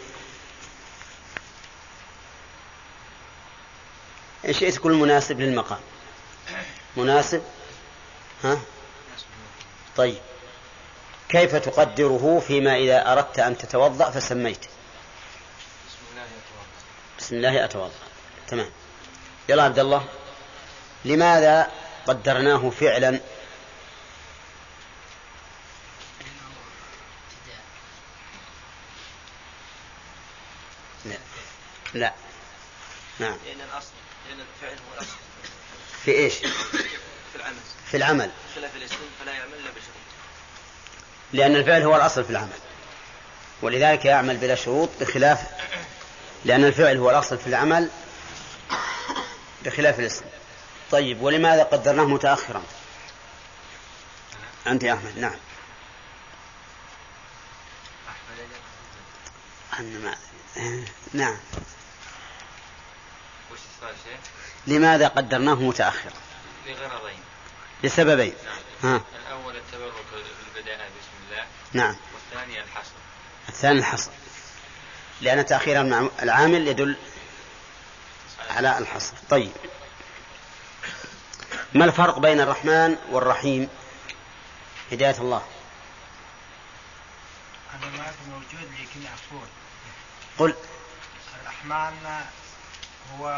[4.45, 5.79] إن شئت تقول مناسب للمقام.
[6.97, 7.43] مناسب؟
[8.43, 8.59] ها؟
[9.97, 10.21] طيب.
[11.29, 14.65] كيف تقدره فيما إذا أردت أن تتوضأ فسميت؟
[15.87, 16.65] بسم الله يتوضا
[17.19, 17.93] بسم الله أتوضأ
[18.47, 18.69] تمام.
[19.49, 20.07] يلا عبد الله.
[21.05, 21.71] لماذا
[22.07, 23.19] قدرناه فعلا؟
[31.05, 31.17] لا.
[31.93, 32.13] لا.
[33.19, 33.37] نعم.
[33.45, 33.91] لأن الأصل
[34.29, 35.17] لأن الفعل هو الأصل
[36.07, 37.55] في إيش؟ في العمل.
[37.91, 38.31] في العمل.
[38.55, 39.95] خلاف الاسم فلا يعمل إلا بشروط
[41.33, 42.59] لأن الفعل هو الأصل في العمل.
[43.61, 45.39] ولذلك يعمل بلا شروط بخلاف
[46.45, 47.89] لأن الفعل هو الأصل في العمل
[49.65, 50.25] بخلاف الاسم.
[50.91, 52.63] طيب ولماذا قدرناه متأخرا؟
[54.67, 55.35] أنت يا أحمد نعم.
[59.79, 60.15] أنا ما
[61.13, 61.37] نعم.
[63.51, 64.36] وش السؤال شيخ؟
[64.67, 66.13] لماذا قدرناه متأخرا؟
[66.67, 67.19] لغرضين.
[67.83, 68.33] لسببين.
[68.83, 69.01] نعم ها.
[69.27, 69.93] الأول التبرك
[70.53, 71.45] بالبداءة بسم الله.
[71.73, 71.95] نعم.
[72.13, 72.91] والثاني الحصر.
[73.49, 74.11] الثاني الحصر.
[75.21, 75.81] لأن تأخير
[76.23, 76.97] العامل يدل
[78.49, 79.13] على الحصر.
[79.29, 79.51] طيب.
[81.73, 83.69] ما الفرق بين الرحمن والرحيم؟
[84.91, 85.45] هداية الله.
[87.71, 89.47] هذا ما في موجود لكن عفوا
[90.37, 90.55] قل.
[91.41, 92.21] الرحمن
[93.19, 93.29] هو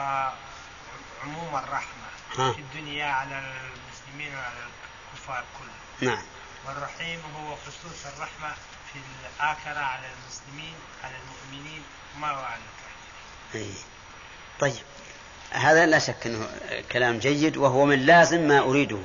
[1.23, 2.51] عموم الرحمة ها.
[2.53, 4.55] في الدنيا على المسلمين وعلى
[5.13, 6.13] الكفار كلهم.
[6.13, 6.23] نعم.
[6.67, 8.53] والرحيم هو خصوص الرحمة
[8.93, 8.99] في
[9.35, 11.83] الآخرة على المسلمين على المؤمنين
[12.19, 12.61] ما هو على
[13.53, 13.75] الكافرين.
[14.59, 14.83] طيب.
[15.51, 16.49] هذا لا شك أنه
[16.91, 18.99] كلام جيد وهو من لازم ما أريده.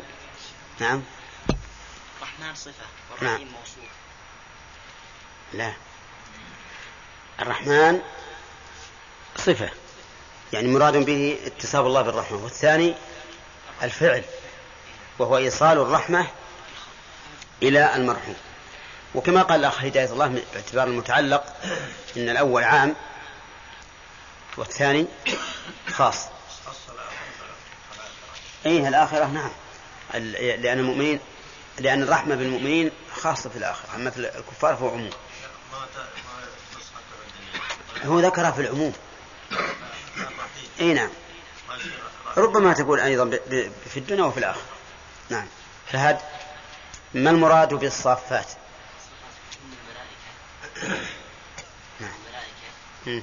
[0.81, 1.03] نعم.
[2.19, 2.73] الرحمن صفة
[3.23, 3.33] نعم.
[3.33, 3.91] والرحيم موصوف
[5.53, 5.73] لا.
[7.41, 8.03] الرحمن
[9.37, 9.71] صفة.
[10.55, 12.45] يعني مراد به اتصاب الله بالرحمة.
[12.45, 12.95] والثاني
[13.83, 14.25] الفعل
[15.19, 16.27] وهو إيصال الرحمة
[17.63, 18.37] إلى المرحوم.
[19.15, 21.45] وكما قال الأخ هداية الله باعتبار المتعلق
[22.17, 22.95] إن الأول عام
[24.57, 25.07] والثاني
[25.89, 26.27] خاص.
[28.67, 29.51] أي الآخرة نعم.
[30.35, 31.21] لأن المؤمنين
[31.79, 32.91] لأن الرحمة بالمؤمنين
[33.21, 33.95] خاصة في الآخرة.
[33.95, 35.11] أما في الكفار فهو عموم.
[38.05, 38.93] هو ذكرها في العموم.
[40.81, 41.11] إي نعم.
[42.37, 43.31] ربما تقول أيضا
[43.91, 44.63] في الدنيا وفي الآخرة.
[45.31, 45.47] نعم.
[45.93, 46.21] فهد
[47.15, 48.47] ما المراد بالصافات؟
[52.01, 52.11] نعم.
[53.07, 53.23] فلا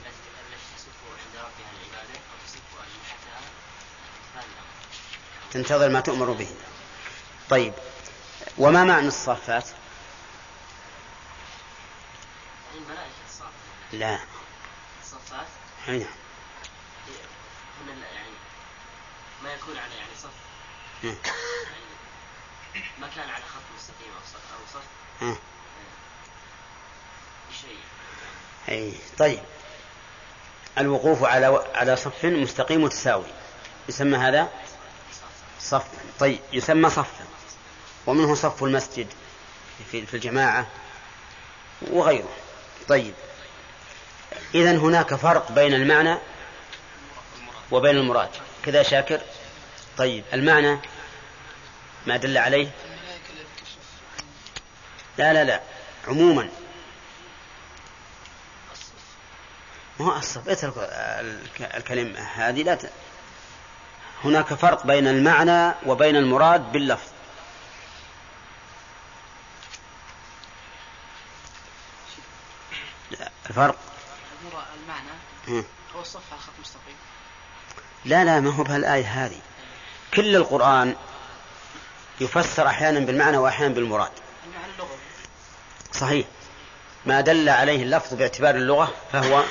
[5.51, 6.47] تنتظر ما تؤمر به.
[7.49, 7.73] طيب.
[8.57, 9.65] وما معنى الصافات؟
[13.93, 14.19] لا.
[15.03, 15.47] الصفات
[15.87, 15.97] نعم
[17.85, 18.29] من ال- يعني
[19.43, 20.29] ما يكون على يعني صف
[21.03, 21.15] مم.
[22.73, 24.87] يعني ما كان على خط مستقيم أو صف أو صف
[25.21, 25.35] مم.
[27.49, 27.77] بشيء
[28.69, 29.39] اي طيب.
[30.77, 33.25] الوقوف على على صف مستقيم متساوي
[33.89, 34.49] يسمى هذا
[35.59, 36.39] صفا طيب.
[36.53, 37.25] يسمى صفا.
[38.07, 39.07] ومنه صف المسجد
[39.91, 40.67] في في الجماعة
[41.81, 42.29] وغيره.
[42.87, 43.13] طيب.
[44.55, 46.17] إذا هناك فرق بين المعنى
[47.71, 48.29] وبين المراد.
[48.65, 49.21] كذا شاكر.
[49.97, 50.79] طيب المعنى
[52.07, 52.71] ما دل عليه؟
[55.17, 55.61] لا لا لا
[56.07, 56.49] عموما.
[59.99, 62.91] ما هو الصف؟ اترك الك- الكلمة هذه لا ت...
[64.23, 67.07] هناك فرق بين المعنى وبين المراد باللفظ.
[73.49, 73.75] الفرق.
[74.83, 75.63] المعنى.
[75.95, 76.95] هو الصف على خط مستقيم.
[78.05, 79.39] لا لا ما هو بهالآية هذه.
[80.13, 80.95] كل القرآن
[82.21, 84.11] يفسر أحيانا بالمعنى وأحيانا بالمراد.
[85.93, 86.27] صحيح.
[87.05, 89.43] ما دل عليه اللفظ باعتبار اللغة فهو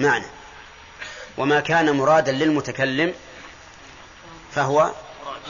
[0.00, 0.26] معنى.
[1.38, 3.14] وما كان مرادا للمتكلم
[4.54, 4.92] فهو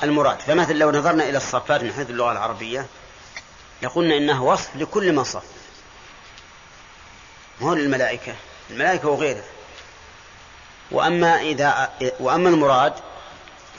[0.03, 0.41] المراد.
[0.41, 2.87] فمثلا لو نظرنا إلى الصفات من حيث اللغة العربية
[3.83, 5.45] لقلنا إنها وصف لكل ما صف.
[7.61, 8.35] ما هو للملائكة؟
[8.71, 9.56] الملائكة وغيرها.
[10.90, 12.94] وأما إذا وأما المراد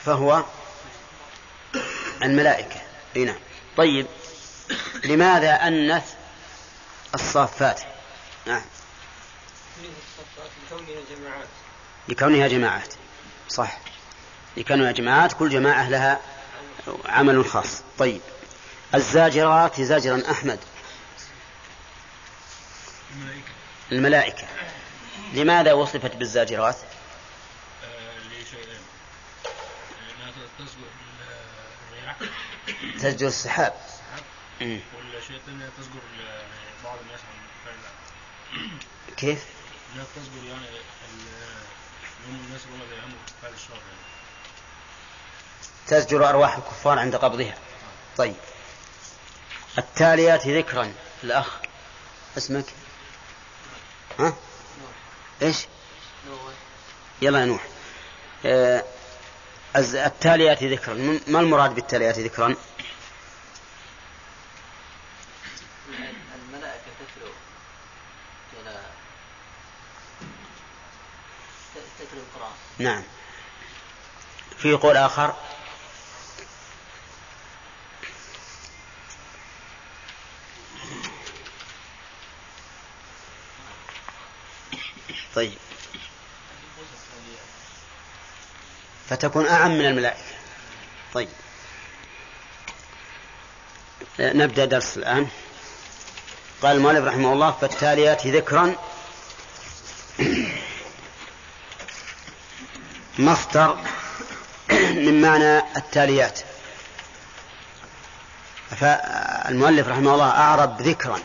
[0.04, 0.44] فهو
[2.22, 2.80] الملائكة.
[3.16, 3.38] أي نعم.
[3.76, 4.06] طيب
[5.04, 6.14] لماذا أنث
[7.14, 7.80] الصافات
[8.46, 8.62] نعم.
[10.70, 11.48] لكونها جماعات.
[12.08, 12.94] لكونها جماعات
[13.48, 13.78] صح.
[14.56, 16.20] لكونها جماعات كل جماعة لها
[17.04, 17.82] عمل خاص.
[17.98, 18.20] طيب.
[18.94, 20.58] الزاجرات زجرا أحمد.
[23.92, 24.46] الملائكة.
[25.34, 26.76] لماذا وصفت بالزاجرات
[27.84, 28.80] آه، لشيئين
[30.20, 30.88] انها تسبق
[31.92, 32.16] الرياح
[33.00, 33.74] تزجر السحاب.
[34.60, 34.80] ال-
[36.84, 37.38] بعض الناس عن
[39.16, 39.44] كيف؟
[39.94, 41.58] انها تسجر يعني ال-
[42.28, 43.98] هم الناس اللي هم بيعملوا فعل الشر يعني.
[45.86, 47.54] تزجر أرواح الكفار عند قبضها.
[48.16, 48.36] طيب.
[49.78, 50.92] التاليات ذكرا.
[51.24, 51.58] الأخ
[52.38, 52.64] اسمك؟
[54.18, 54.36] ها؟
[55.42, 55.66] إيش؟
[56.28, 56.40] نوح.
[57.22, 57.64] يلا يا نوح.
[58.46, 58.84] آه،
[59.78, 60.94] التاليات ذكرا.
[61.26, 62.56] ما المراد بالتاليات ذكرا؟
[66.34, 67.32] الملائكة تتلو.
[68.62, 68.80] إلى
[71.98, 72.52] تتلو القرآن.
[72.78, 73.02] نعم.
[74.58, 75.34] في قول آخر.
[85.34, 85.58] طيب.
[89.10, 90.22] فتكون أعم من الملائكة.
[91.14, 91.28] طيب.
[94.20, 95.28] نبدأ درس الآن.
[96.62, 98.74] قال المؤلف رحمه الله فالتاليات ذكرا.
[103.18, 103.78] مصدر
[104.70, 106.40] من معنى التاليات.
[108.80, 111.18] فالمؤلف رحمه الله أعرب ذكرا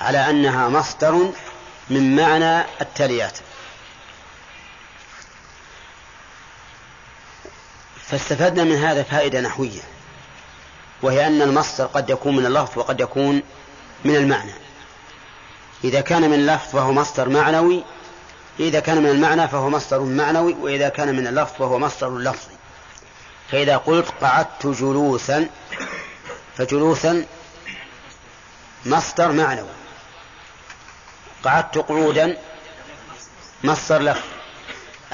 [0.00, 1.32] على أنها مصدر
[1.90, 3.38] من معنى التاليات.
[8.06, 9.82] فاستفدنا من هذا فائدة نحوية
[11.02, 13.42] وهي أن المصدر قد يكون من اللفظ وقد يكون
[14.04, 14.52] من المعنى.
[15.84, 17.84] إذا كان من اللفظ فهو مصدر معنوي
[18.60, 22.56] إذا كان من المعنى فهو مصدر معنوي وإذا كان من اللفظ فهو مصدر لفظي.
[23.50, 25.48] فإذا قلت قعدت جلوسا
[26.56, 27.26] فجلوسا
[28.86, 29.68] مصدر معنوي.
[31.44, 32.38] قعدت قعودا
[33.64, 34.16] مصدر له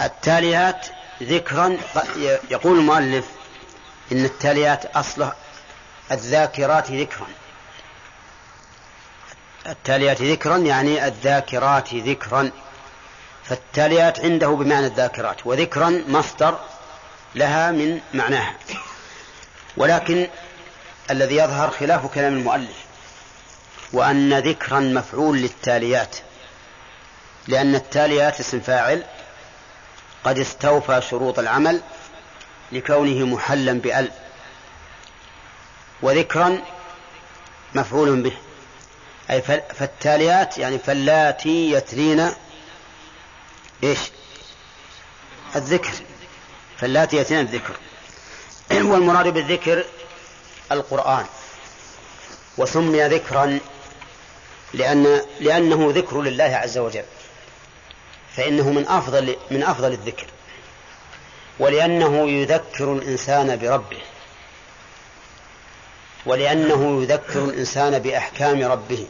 [0.03, 0.87] التاليات
[1.23, 1.79] ذكرا
[2.51, 3.25] يقول المؤلف
[4.13, 5.33] إن التاليات أصله
[6.13, 7.27] الذاكرات ذكرا.
[9.67, 12.51] التاليات ذكرا يعني الذاكرات ذكرا.
[13.45, 16.59] فالتاليات عنده بمعنى الذاكرات وذكرا مصدر
[17.35, 18.55] لها من معناها.
[19.77, 20.29] ولكن
[21.11, 22.77] الذي يظهر خلاف كلام المؤلف
[23.93, 26.17] وأن ذكرا مفعول للتاليات
[27.49, 29.05] لأن التاليات اسم فاعل
[30.25, 31.81] قد استوفى شروط العمل
[32.73, 34.11] لكونه محلا بأل
[36.03, 36.63] وذكرا
[37.75, 38.33] مفعول به.
[39.31, 39.43] أي
[39.75, 42.31] فالتاليات يعني فاللاتي يتلين
[43.85, 43.99] إيش؟
[45.57, 45.93] الذكر.
[46.79, 47.77] فاللاتي يتلين الذكر.
[48.91, 49.85] والمراد بالذكر
[50.73, 51.27] القرآن.
[52.59, 53.59] وسمي ذكرا
[54.75, 57.05] لأن لأنه ذكر لله عز وجل.
[58.37, 60.27] فإنه من أفضل من أفضل الذكر.
[61.59, 64.01] ولأنه يذكر الإنسان بربه.
[66.27, 69.07] ولأنه يذكر الإنسان بأحكام ربه.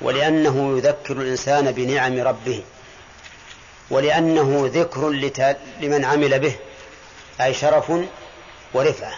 [0.00, 2.62] ولأنه يذكر الإنسان بنعم ربه.
[3.90, 5.08] ولأنه ذكر
[5.80, 6.56] لمن عمل به
[7.40, 7.92] أي شرف
[8.74, 9.12] ورفعة.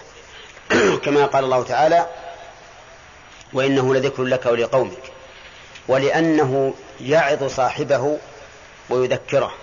[1.05, 2.07] كما قال الله تعالى
[3.53, 5.03] وإنه لذكر لك ولقومك.
[5.89, 8.19] ولأنه يعظ صاحبه
[8.91, 9.55] ويذكره.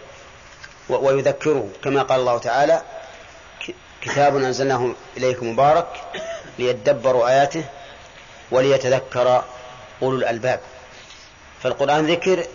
[0.89, 2.81] ويذكره كما قال الله تعالى
[4.01, 5.87] كتاب أنزلناه إليكم مبارك
[6.59, 7.63] ليدبروا آياته
[8.51, 9.43] وليتذكر
[10.01, 10.59] أولو الألباب.
[11.63, 12.45] فالقرآن ذكر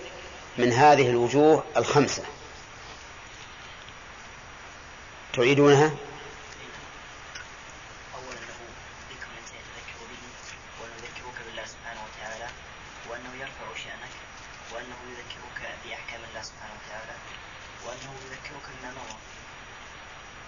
[0.58, 2.22] من هذه الوجوه الخمسة.
[5.32, 5.90] تعيدونها
[8.14, 8.58] أولا له
[9.10, 10.22] ذكر من سيتذكر به
[10.80, 12.48] وأنه يذكرك بالله سبحانه وتعالى
[13.08, 14.14] وأنه يرفع شأنك
[14.72, 17.14] وأنه يذكرك بأحكام الله سبحانه وتعالى
[17.84, 19.16] وأنه يذكرك بما مضى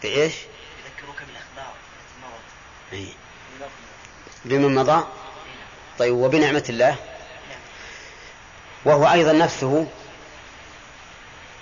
[0.04, 3.12] بإيش؟ يذكرك بالأخبار التي مضت إيه.
[4.44, 5.04] بمن مضى؟
[5.98, 6.96] طيب وبنعمة الله؟
[8.84, 9.86] وهو أيضا نفسه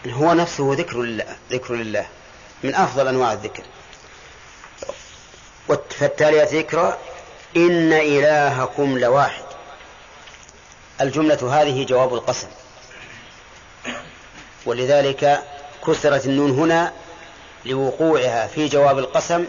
[0.07, 2.07] هو نفسه ذكر لله ذكر لله.
[2.63, 3.63] من أفضل أنواع الذكر.
[5.91, 6.99] فالتالية ذكرى
[7.57, 9.45] إن إلهكم لواحد.
[11.01, 12.49] الجملة هذه جواب القسم.
[14.67, 15.43] ولذلك
[15.87, 16.93] كسرت النون هنا
[17.65, 19.47] لوقوعها في جواب القسم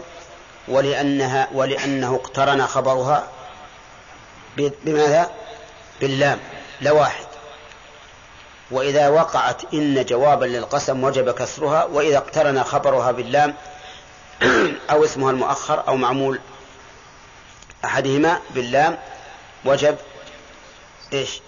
[0.68, 3.28] ولأنها ولأنه اقترن خبرها
[4.56, 5.30] بماذا؟
[6.00, 6.38] باللام
[6.80, 7.26] لواحد.
[8.70, 13.54] وإذا وقعت إن جوابا للقسم وجب كسرها وإذا اقترن خبرها باللام
[14.90, 16.40] أو اسمها المؤخر أو معمول
[17.84, 18.98] أحدهما باللام
[19.64, 19.96] وجب
[21.12, 21.40] إيش؟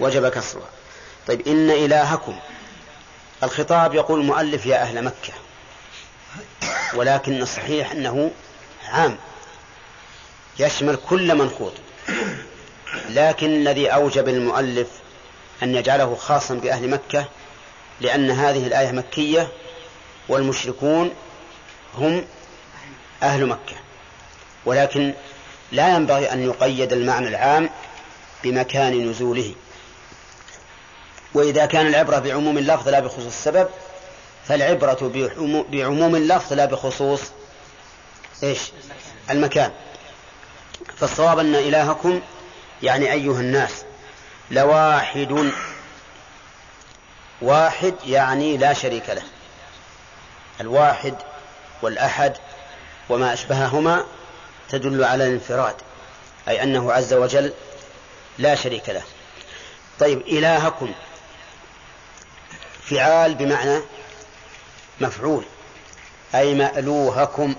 [0.00, 0.68] وجب كسرها.
[1.26, 2.38] طيب إن إلهكم
[3.42, 5.32] الخطاب يقول المؤلف يا أهل مكة
[6.94, 8.30] ولكن الصحيح أنه
[8.88, 9.16] عام
[10.58, 11.72] يشمل كل منخوط
[13.08, 14.88] لكن الذي أوجب المؤلف
[15.62, 17.28] أن يجعله خاصا بأهل مكة
[18.00, 19.48] لأن هذه الآية مكية
[20.28, 21.10] والمشركون
[21.94, 22.24] هم
[23.22, 23.76] أهل مكة.
[24.64, 25.14] ولكن
[25.72, 27.70] لا ينبغي أن يقيد المعنى العام
[28.44, 29.54] بمكان نزوله.
[31.34, 33.68] وإذا كان العبرة بعموم اللفظ لا بخصوص السبب
[34.48, 35.12] فالعبرة
[35.70, 37.20] بعموم اللفظ لا بخصوص
[38.42, 38.60] إيش؟
[39.30, 39.72] المكان.
[40.96, 42.20] فالصواب أن إلهكم
[42.82, 43.84] يعني أيها الناس
[44.50, 45.52] لواحد
[47.42, 49.22] واحد يعني لا شريك له.
[50.60, 51.14] الواحد
[51.82, 52.32] والأحد
[53.08, 54.04] وما أشبههما
[54.68, 55.74] تدل على الانفراد
[56.48, 57.52] أي أنه عز وجل
[58.38, 59.02] لا شريك له.
[60.00, 60.92] طيب إلهكم
[62.90, 63.80] فعال بمعنى
[65.00, 65.44] مفعول.
[66.34, 67.54] أي مألوهكم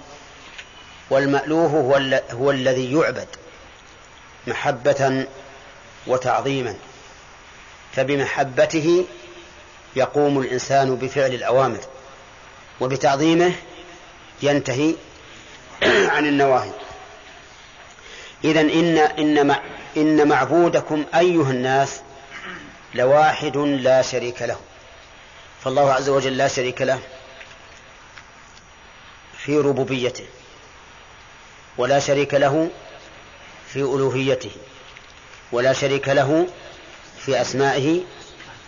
[1.10, 3.28] والمألوه هو, هو الذي يعبد
[4.48, 5.26] محبة
[6.08, 6.76] وتعظيما.
[7.96, 9.06] فبمحبته
[9.96, 11.80] يقوم الإنسان بفعل الأوامر
[12.82, 13.52] وبتعظيمه
[14.42, 14.96] ينتهي
[16.16, 16.72] عن النواهي.
[18.44, 19.56] إذا إن إن
[19.98, 22.02] إن معبودكم أيها الناس
[22.94, 24.58] لواحد لا شريك له.
[25.64, 27.00] فالله عز وجل لا شريك له.
[29.46, 30.26] في ربوبيته
[31.78, 32.70] ولا شريك له
[33.68, 34.52] في ألوهيته
[35.52, 36.48] ولا شريك له
[37.26, 38.04] في أسمائه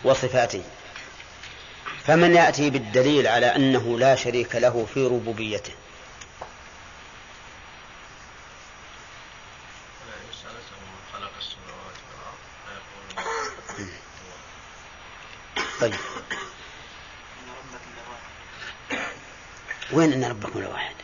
[0.03, 0.63] وصفاته.
[2.03, 5.73] فمن يأتي بالدليل على أنه لا شريك له في ربوبيته.
[15.80, 15.99] طيب إن
[17.49, 19.07] ربكم لواحد
[19.91, 20.95] وين إن ربكم لواحد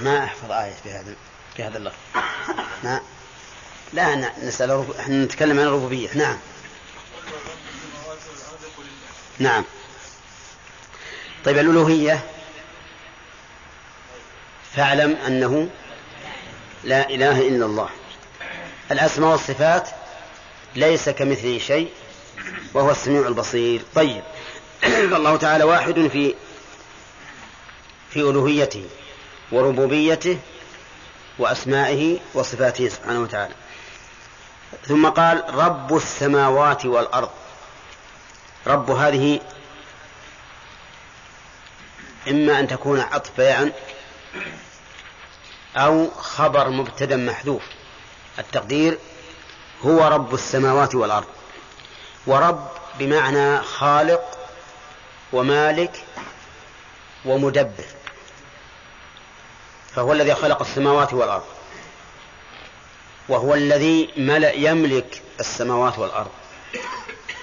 [0.00, 1.14] ما أحفظ آية في هذا
[1.56, 1.96] في هذا اللفظ.
[2.84, 3.00] ما؟
[3.92, 6.08] لا نسأل الرب- إحنا نتكلم عن الربوبية.
[6.14, 6.36] نعم.
[9.38, 9.64] نعم.
[11.44, 12.20] طيب الألوهية.
[14.76, 15.68] فاعلم أنه
[16.84, 17.88] لا إله إلا الله.
[18.90, 19.88] الأسماء والصفات
[20.76, 21.92] ليس كمثله شيء
[22.74, 23.82] وهو السميع البصير.
[23.94, 24.22] طيب.
[25.10, 26.34] فالله تعالى واحد في
[28.10, 28.84] في ألوهيته
[29.52, 30.38] وربوبيته
[31.38, 33.54] وأسمائه وصفاته سبحانه وتعالى.
[34.88, 37.30] ثم قال رب السماوات والأرض.
[38.66, 39.40] رب هذه
[42.28, 43.72] إما أن تكون عطف بيان
[45.76, 47.62] أو خبر مبتدا محذوف.
[48.38, 48.98] التقدير
[49.82, 51.28] هو رب السماوات والأرض.
[52.26, 52.68] ورب
[52.98, 54.39] بمعنى خالق
[55.32, 56.04] ومالك
[57.24, 57.84] ومدبر.
[59.94, 61.44] فهو الذي خلق السماوات والأرض.
[63.28, 66.30] وهو الذي ملأ يملك السماوات والأرض.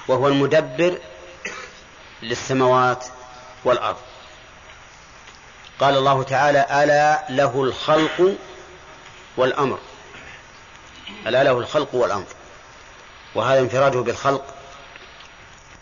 [0.07, 0.99] وهو المدبر
[2.21, 3.05] للسماوات
[3.63, 3.97] والأرض.
[5.79, 8.35] قال الله تعالى ألا له الخلق
[9.37, 9.79] والأمر.
[11.27, 12.25] ألا له الخلق والأمر.
[13.35, 14.55] وهذا انفراده بالخلق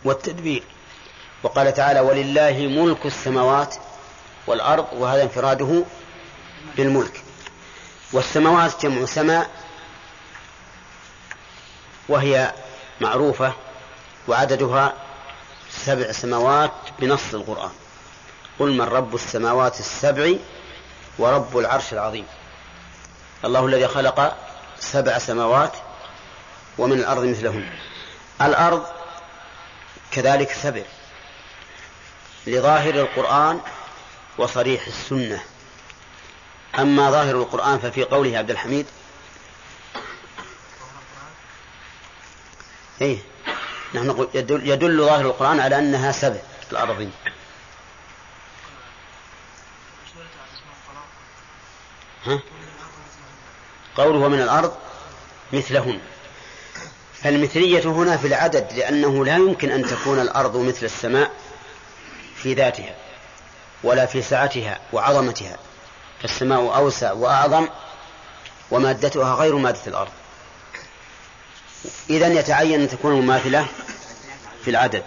[0.04, 0.62] والتدبير.
[1.46, 3.74] وقال تعالى ولله ملك السماوات
[4.46, 5.84] والأرض وهذا انفراده
[6.76, 7.22] بالملك.
[8.12, 9.50] والسماوات جمع سماء
[12.08, 12.52] وهي
[13.00, 13.52] معروفة
[14.28, 14.92] وعددها
[15.70, 17.72] سبع سماوات بنص القرآن.
[18.58, 20.32] قل من رب السماوات السبع
[21.18, 22.26] ورب العرش العظيم.
[23.44, 24.36] الله الذي خلق
[24.78, 25.72] سبع سماوات
[26.78, 27.70] ومن الأرض مثلهن.
[28.42, 28.86] الأرض
[30.10, 30.82] كذلك سبع.
[32.46, 33.60] لظاهر القرآن
[34.38, 35.42] وصريح السنة.
[36.78, 38.86] أما ظاهر القرآن ففي قوله عبد الحميد.
[43.00, 43.18] إيه.
[43.94, 46.40] نحن نقول يدل, يدل ظاهر القرآن على أنها سبع
[46.72, 47.12] الأرضين
[52.24, 52.40] ها؟
[53.96, 54.76] قوله من الأرض
[55.52, 56.00] مثلهن.
[57.22, 61.45] فالمثلية هنا في العدد لأنه لا يمكن أن تكون الأرض مثل السماء.
[62.42, 62.94] في ذاتها
[63.82, 65.56] ولا في سعتها وعظمتها
[66.22, 67.68] فالسماء أوسع وأعظم
[68.70, 70.12] ومادتها غير مادة الأرض.
[72.10, 73.66] إذا يتعين أن تكون مماثلة
[74.64, 75.02] في العدد.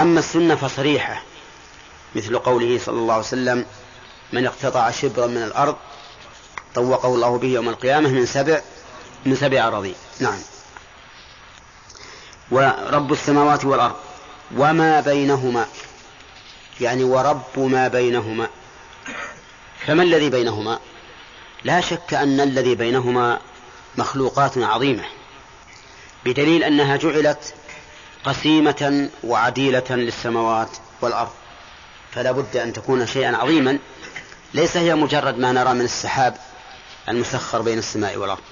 [0.00, 1.22] أما السنة فصريحة
[2.14, 3.66] مثل قوله صلى الله عليه وسلم
[4.32, 5.76] من اقتطع شبرا من الأرض
[6.74, 8.60] طوقه الله به يوم القيامة من سبع
[9.26, 10.38] من سبع أراضين نعم.
[12.50, 13.96] ورب السماوات والأرض
[14.56, 15.66] وما بينهما.
[16.80, 18.48] يعني ورب ما بينهما.
[19.86, 20.78] فما الذي بينهما؟
[21.64, 23.40] لا شك أن الذي بينهما
[23.98, 25.04] مخلوقات عظيمة
[26.24, 27.54] بدليل أنها جعلت
[28.24, 30.70] قسيمة وعديلة للسماوات
[31.00, 31.30] والأرض.
[32.12, 33.78] فلا بد أن تكون شيئا عظيما
[34.54, 36.36] ليس هي مجرد ما نرى من السحاب
[37.08, 38.42] المسخر بين السماء والأرض.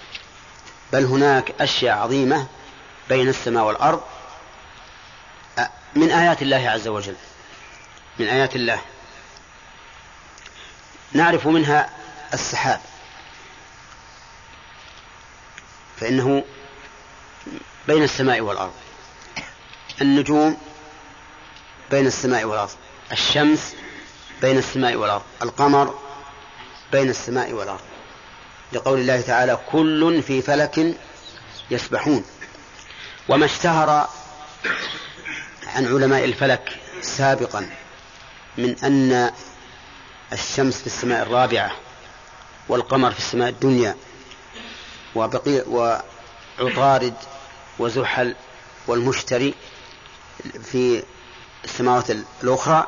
[0.93, 2.47] بل هناك أشياء عظيمة
[3.09, 4.01] بين السماء والأرض
[5.97, 7.15] من آيات الله عز وجل.
[8.19, 8.81] من آيات الله.
[11.13, 11.91] نعرف منها
[12.35, 12.81] السحاب.
[16.01, 16.45] فإنه
[17.89, 18.73] بين السماء والأرض.
[20.01, 20.57] النجوم
[21.91, 22.71] بين السماء والأرض.
[23.13, 23.75] الشمس
[24.43, 25.23] بين السماء والأرض.
[25.43, 25.99] القمر
[26.93, 27.85] بين السماء والأرض.
[28.73, 30.95] لقول الله تعالى كل في فلك
[31.71, 32.25] يسبحون.
[33.29, 34.09] وما اشتهر
[35.67, 37.71] عن علماء الفلك سابقا.
[38.59, 39.33] من أن
[40.33, 41.73] الشمس في السماء الرابعة
[42.69, 43.97] والقمر في السماء الدنيا
[45.15, 45.65] وبقي
[46.59, 47.15] وعطارد
[47.79, 48.35] وزحل
[48.87, 49.55] والمشتري
[50.65, 51.03] في
[51.65, 52.11] السماوات
[52.43, 52.87] الأخرى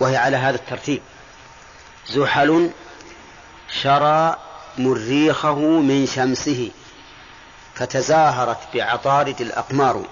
[0.00, 1.02] وهي على هذا الترتيب.
[2.08, 2.70] زحل
[3.82, 4.36] شرى
[4.78, 6.70] مريخه من شمسه
[7.74, 10.04] فتزاهرت بعطارد الأقمار.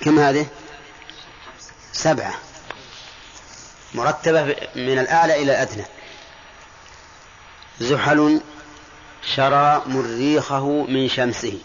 [0.00, 0.46] كم هذه؟
[1.92, 2.34] سبعة.
[3.94, 5.84] مرتبة من الأعلى إلى الأدنى.
[7.80, 8.40] زحل
[9.34, 11.58] شرى مريخه من شمسه.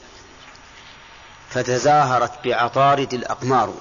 [1.50, 3.74] فتزاهرت بعطارد الأقمار.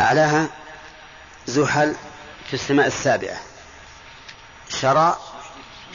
[0.00, 0.48] أعلاها
[1.46, 1.96] زحل
[2.48, 3.40] في السماء السابعة.
[4.68, 5.16] شرى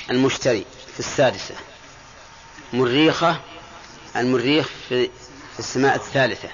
[0.10, 1.56] المشتري في السادسة.
[2.74, 3.42] مريخة
[4.16, 5.10] المريخ في
[5.60, 6.50] السماء الثالثة.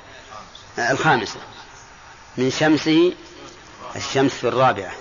[0.79, 1.39] الخامسة.
[2.37, 3.13] من شمسه
[3.95, 4.91] الشمس في الرابعة.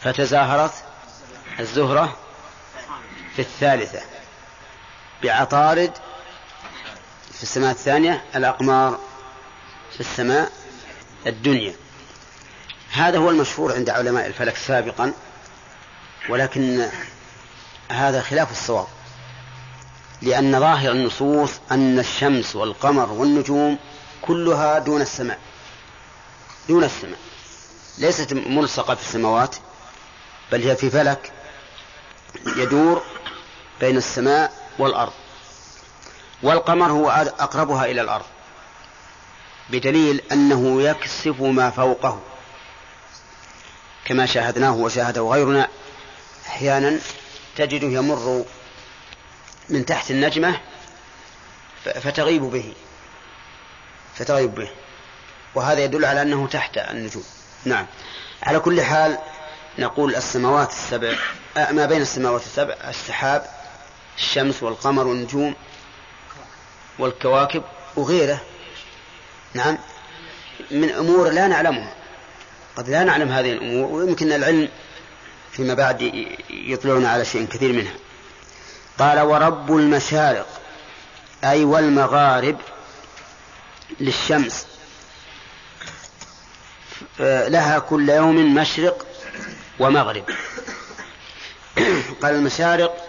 [0.00, 0.72] فتزاهرت
[1.60, 2.16] الزهرة
[3.36, 4.00] في الثالثة.
[5.22, 5.92] بعطارد
[7.32, 8.98] في السماء الثانية الأقمار
[9.94, 10.52] في السماء
[11.26, 11.74] الدنيا.
[12.92, 15.12] هذا هو المشهور عند علماء الفلك سابقا
[16.28, 16.88] ولكن
[17.90, 18.86] هذا خلاف الصواب.
[20.22, 23.78] لأن ظاهر النصوص أن الشمس والقمر والنجوم
[24.22, 25.38] كلها دون السماء.
[26.68, 27.18] دون السماء.
[27.98, 29.56] ليست ملصقة في السماوات
[30.52, 31.32] بل هي في فلك
[32.46, 33.02] يدور
[33.80, 35.12] بين السماء والأرض.
[36.42, 38.24] والقمر هو أقربها إلى الأرض.
[39.70, 42.20] بدليل أنه يكسف ما فوقه.
[44.04, 45.68] كما شاهدناه وشاهده غيرنا
[46.46, 46.98] أحيانا
[47.56, 48.44] تجده يمر
[49.68, 50.60] من تحت النجمة
[51.84, 52.74] فتغيب به.
[54.14, 54.70] فتغيب به.
[55.54, 57.24] وهذا يدل على أنه تحت النجوم.
[57.64, 57.86] نعم.
[58.42, 59.18] على كل حال
[59.78, 61.14] نقول السماوات السبع
[61.70, 63.46] ما بين السماوات السبع السحاب
[64.18, 65.54] الشمس والقمر والنجوم
[66.98, 67.62] والكواكب
[67.96, 68.40] وغيره.
[69.54, 69.78] نعم.
[70.70, 71.94] من أمور لا نعلمها.
[72.76, 74.68] قد لا نعلم هذه الأمور ويمكن العلم
[75.52, 77.94] فيما بعد يطلعون على شيء كثير منها.
[78.98, 80.46] قال ورب المشارق
[81.44, 82.56] أي والمغارب
[84.00, 84.66] للشمس.
[87.20, 89.06] لها كل يوم مشرق
[89.78, 90.24] ومغرب.
[92.22, 93.08] قال المشارق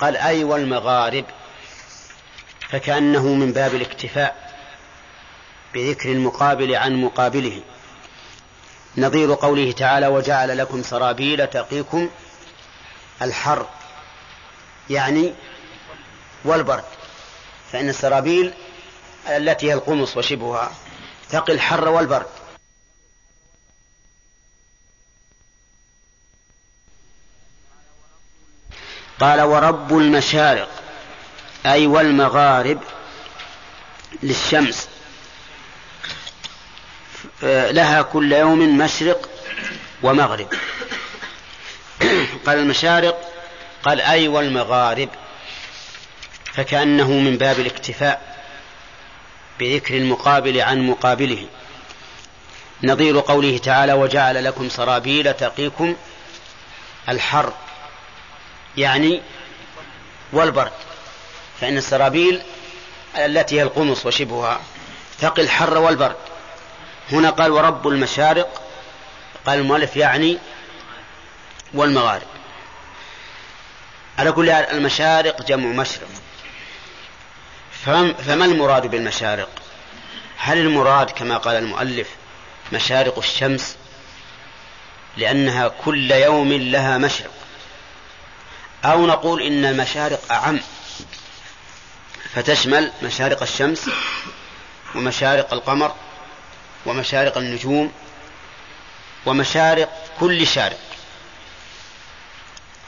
[0.00, 1.24] قال أي والمغارب.
[2.68, 4.52] فكأنه من باب الاكتفاء
[5.74, 7.62] بذكر المقابل عن مقابله.
[8.98, 12.10] نظير قوله تعالى وجعل لكم سرابيل تقيكم
[13.22, 13.66] الحر
[14.90, 15.34] يعني
[16.44, 16.84] والبرد.
[17.72, 18.54] فإن السرابيل
[19.28, 20.72] التي هي القمص وشبهها.
[21.30, 22.26] تقي الحر والبرد.
[29.20, 30.68] قال ورب المشارق
[31.66, 32.82] أي والمغارب
[34.22, 34.88] للشمس.
[37.42, 39.28] لها كل يوم مشرق
[40.02, 40.48] ومغرب.
[42.46, 43.32] قال المشارق
[43.82, 45.08] قال أي والمغارب
[46.54, 48.31] فكأنه من باب الاكتفاء.
[49.62, 51.46] بذكر المقابل عن مقابله.
[52.82, 55.96] نظير قوله تعالى وجعل لكم سرابيل تقيكم
[57.08, 57.52] الحر
[58.76, 59.22] يعني
[60.32, 60.72] والبرد.
[61.60, 62.42] فإن السرابيل
[63.16, 64.60] التي هي القمص وشبهها
[65.20, 66.16] تقي الحر والبرد.
[67.12, 68.62] هنا قال ورب المشارق
[69.46, 70.38] قال المؤلف يعني
[71.74, 72.26] والمغارب.
[74.18, 76.08] على كل المشارق جمع مشرق.
[77.84, 79.48] فما المراد بالمشارق؟
[80.38, 82.08] هل المراد كما قال المؤلف
[82.72, 83.76] مشارق الشمس؟
[85.16, 87.30] لأنها كل يوم لها مشرق.
[88.84, 90.60] أو نقول إن المشارق أعم
[92.34, 93.90] فتشمل مشارق الشمس
[94.94, 95.94] ومشارق القمر
[96.86, 97.92] ومشارق النجوم
[99.26, 99.88] ومشارق
[100.20, 100.78] كل شارق.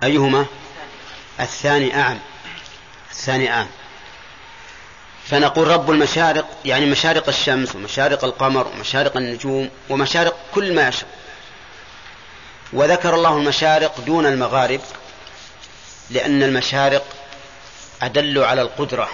[0.03, 0.47] أيهما؟
[1.41, 2.19] الثاني أعم.
[3.11, 3.67] الثاني أعم.
[5.31, 11.09] فنقول رب المشارق يعني مشارق الشمس ومشارق القمر ومشارق النجوم ومشارق كل ما يشاء.
[12.73, 14.81] وذكر الله المشارق دون المغارب
[16.11, 17.05] لأن المشارق
[18.03, 19.09] أدل على القدرة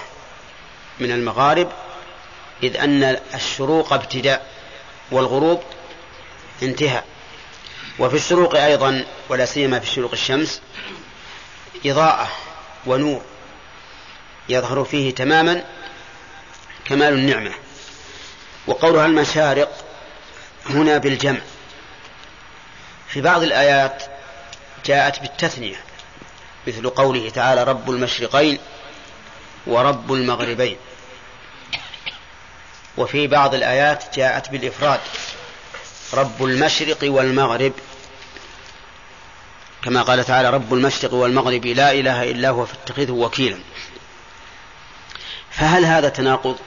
[1.01, 1.69] من المغارب
[2.63, 4.47] إذ أن الشروق ابتداء
[5.11, 5.63] والغروب
[6.63, 7.05] انتهاء.
[7.99, 10.61] وفي الشروق أيضا ولا سيما في شروق الشمس
[11.87, 12.29] إضاءة
[12.87, 13.23] ونور
[14.49, 15.65] يظهر فيه تماما
[16.91, 17.53] كمال النعمة.
[18.67, 19.85] وقولها المشارق
[20.71, 21.41] هنا بالجمع.
[23.09, 24.03] في بعض الآيات
[24.87, 25.77] جاءت بالتثنية
[26.67, 28.59] مثل قوله تعالى رب المشرقين
[29.67, 30.77] ورب المغربين.
[32.97, 35.01] وفي بعض الآيات جاءت بالإفراد
[36.15, 37.73] رب المشرق والمغرب.
[39.85, 43.59] كما قال تعالى رب المشرق والمغرب لا إله إلا هو فاتخذه وكيلا.
[45.51, 46.59] فهل هذا تناقض؟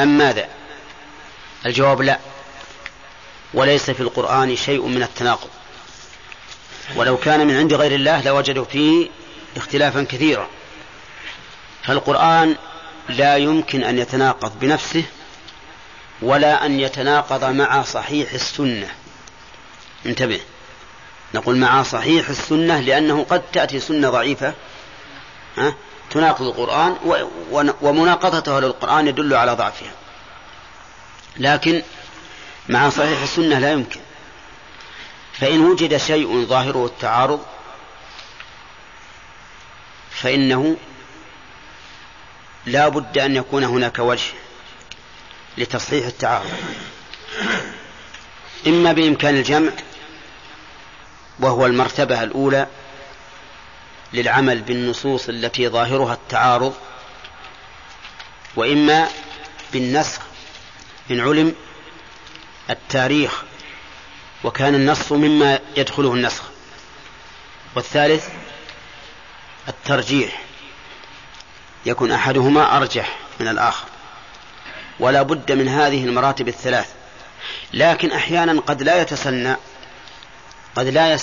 [0.00, 0.48] أم ماذا؟
[1.66, 2.18] الجواب لا.
[3.54, 5.48] وليس في القرآن شيء من التناقض.
[6.96, 9.08] ولو كان من عند غير الله لوجدوا فيه
[9.56, 10.48] اختلافا كثيرا.
[11.82, 12.56] فالقرآن
[13.08, 15.04] لا يمكن أن يتناقض بنفسه
[16.22, 18.88] ولا أن يتناقض مع صحيح السنة.
[20.06, 20.40] انتبه.
[21.34, 24.54] نقول مع صحيح السنة لأنه قد تأتي سنة ضعيفة
[25.56, 25.74] ها؟
[26.10, 26.96] تناقض القرآن
[27.82, 29.92] ومناقضتها للقرآن يدل على ضعفها.
[31.36, 31.82] لكن
[32.68, 34.00] مع صحيح السنة لا يمكن.
[35.32, 37.40] فإن وجد شيء ظاهره التعارض
[40.10, 40.76] فإنه
[42.66, 44.32] لا بد أن يكون هناك وجه
[45.58, 46.52] لتصحيح التعارض.
[48.66, 49.72] إما بإمكان الجمع
[51.40, 52.66] وهو المرتبة الأولى
[54.12, 56.74] للعمل بالنصوص التي ظاهرها التعارض
[58.56, 59.08] وإما
[59.72, 60.20] بالنسخ
[61.10, 61.54] إن علم
[62.70, 63.42] التاريخ
[64.44, 66.42] وكان النص مما يدخله النسخ.
[67.76, 68.28] والثالث
[69.68, 70.42] الترجيح
[71.86, 73.86] يكون أحدهما أرجح من الآخر
[75.00, 76.88] ولا بد من هذه المراتب الثلاث.
[77.72, 79.56] لكن أحيانا قد لا يتسنى
[80.76, 81.18] قد لا,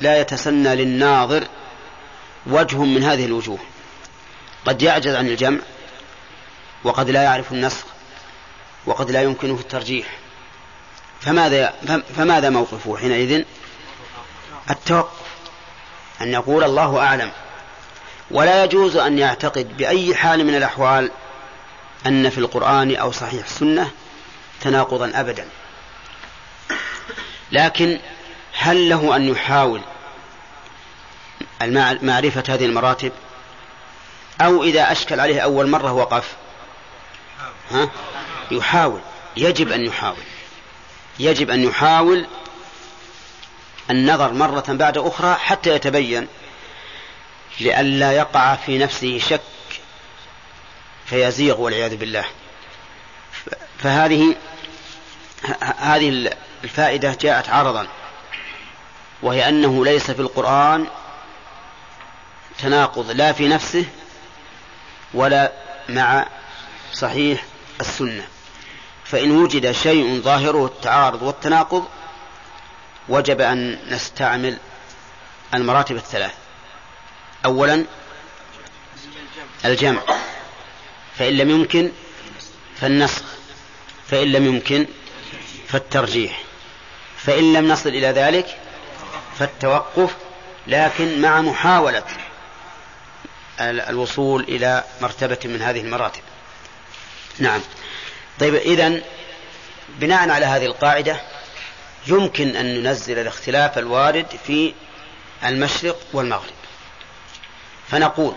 [0.00, 1.46] لا يتسنى للناظر
[2.46, 3.58] وجه من هذه الوجوه.
[4.66, 5.58] قد يعجز عن الجمع
[6.84, 7.84] وقد لا يعرف النسخ
[8.86, 10.06] وقد لا يمكنه الترجيح.
[11.20, 11.74] فماذا
[12.16, 13.44] فماذا موقفه حينئذ؟
[14.70, 15.26] التوقف
[16.20, 17.30] أن يقول الله أعلم.
[18.30, 21.10] ولا يجوز أن يعتقد بأي حال من الأحوال
[22.06, 23.90] أن في القرآن أو صحيح السنة
[24.60, 25.48] تناقضا أبدا.
[27.52, 27.98] لكن
[28.58, 29.80] هل له أن يحاول
[32.02, 33.12] معرفة هذه المراتب
[34.40, 36.36] أو إذا أشكل عليه أول مرة وقف
[37.70, 37.90] ها؟
[38.50, 39.00] يحاول
[39.36, 40.16] يجب أن يحاول.
[41.18, 42.26] يجب أن يحاول
[43.90, 46.28] النظر مرة بعد أخرى حتى يتبين
[47.60, 49.40] لئلا يقع في نفسه شك
[51.06, 52.24] فيزيغ والعياذ بالله.
[53.78, 54.36] فهذه
[55.78, 56.30] هذه
[56.64, 57.88] الفائدة جاءت عرضا
[59.22, 60.86] وهي أنه ليس في القرآن
[62.58, 63.84] تناقض لا في نفسه
[65.14, 65.52] ولا
[65.88, 66.26] مع
[66.92, 67.44] صحيح
[67.80, 68.26] السنة.
[69.04, 71.84] فإن وجد شيء ظاهره التعارض والتناقض
[73.08, 74.58] وجب أن نستعمل
[75.54, 76.34] المراتب الثلاث.
[77.44, 77.84] أولا
[79.64, 80.00] الجمع.
[81.18, 81.90] فإن لم يمكن
[82.80, 83.22] فالنسخ.
[84.08, 84.86] فإن لم يمكن
[85.68, 86.42] فالترجيح.
[87.16, 88.58] فإن لم نصل إلى ذلك
[89.38, 90.16] فالتوقف
[90.66, 92.04] لكن مع محاولة.
[93.60, 96.20] الوصول إلى مرتبة من هذه المراتب.
[97.38, 97.60] نعم.
[98.40, 99.02] طيب إذن
[99.88, 101.20] بناء على هذه القاعدة
[102.06, 104.74] يمكن أن ننزل الاختلاف الوارد في
[105.44, 106.54] المشرق والمغرب.
[107.88, 108.34] فنقول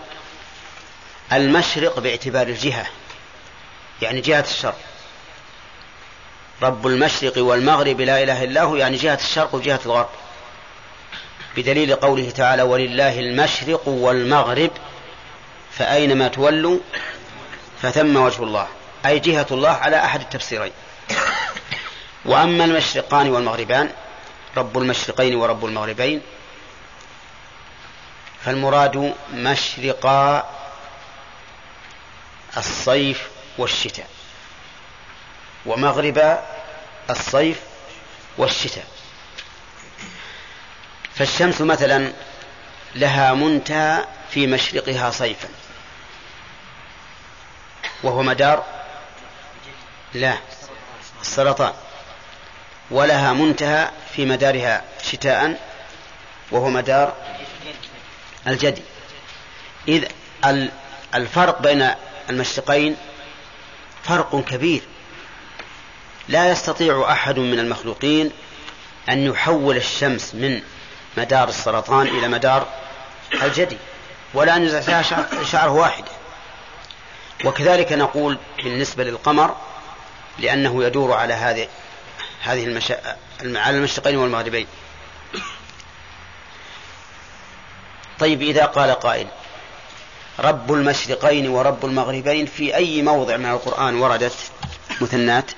[1.32, 2.86] المشرق باعتبار الجهة
[4.02, 4.78] يعني جهة الشرق.
[6.62, 10.08] رب المشرق والمغرب لا إله إلا هو يعني جهة الشرق وجهة الغرب.
[11.56, 14.70] بدليل قوله تعالى ولله المشرق والمغرب
[15.78, 16.78] فأينما تولوا
[17.82, 18.68] فثم وجه الله
[19.06, 20.72] أي جهة الله على أحد التفسيرين.
[22.24, 23.90] وأما المشرقان والمغربان
[24.56, 26.22] رب المشرقين ورب المغربين
[28.44, 30.50] فالمراد مشرقا
[32.56, 34.08] الصيف والشتاء
[35.66, 36.38] ومغرب
[37.10, 37.60] الصيف
[38.38, 38.86] والشتاء.
[41.14, 42.12] فالشمس مثلا
[42.94, 45.48] لها منتهى في مشرقها صيفا.
[48.02, 48.64] وهو مدار؟
[50.14, 50.34] لا
[51.20, 51.72] السرطان.
[52.90, 55.60] ولها منتهى في مدارها شتاء
[56.50, 57.12] وهو مدار
[58.46, 58.82] الجدي.
[59.88, 60.04] إذ
[61.14, 61.90] الفرق بين
[62.30, 62.96] المشرقين
[64.04, 64.82] فرق كبير.
[66.28, 68.30] لا يستطيع أحد من المخلوقين
[69.08, 70.62] أن يحول الشمس من
[71.16, 72.66] مدار السرطان إلى مدار
[73.42, 73.76] الجدي
[74.34, 75.02] ولا أن يزع فيها
[75.44, 76.19] شعره واحدة.
[77.44, 79.56] وكذلك نقول بالنسبة للقمر
[80.38, 81.68] لأنه يدور على هذه
[82.40, 83.16] هذه المشا...
[83.42, 84.66] على المشرقين والمغربين.
[88.18, 89.28] طيب إذا قال قائل
[90.38, 94.36] رب المشرقين ورب المغربين في أي موضع من القرآن وردت
[95.00, 95.50] مثنات؟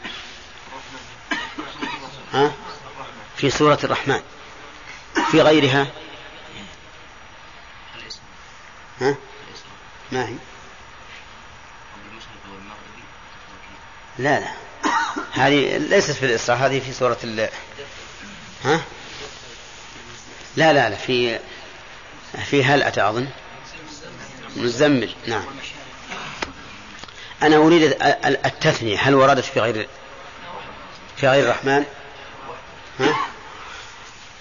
[2.32, 2.52] ها؟
[3.36, 4.20] في سورة الرحمن.
[5.30, 5.86] في غيرها؟
[9.00, 9.14] ها؟
[10.12, 10.34] ما هي؟
[14.18, 14.52] لا لا.
[15.32, 17.48] هذه ليست في الإسراء هذه في سورة ال
[18.64, 18.80] ها؟
[20.56, 21.38] لا لا لا في
[22.44, 23.26] في هل أتى أظن؟
[24.56, 25.44] مزمل نعم.
[27.42, 29.88] أنا أريد التثنية هل وردت في غير
[31.16, 31.84] في غير الرحمن؟
[33.00, 33.16] ها؟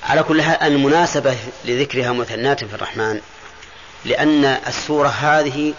[0.03, 3.21] على كل حال المناسبة لذكرها مثنات في الرحمن
[4.05, 5.73] لأن السورة هذه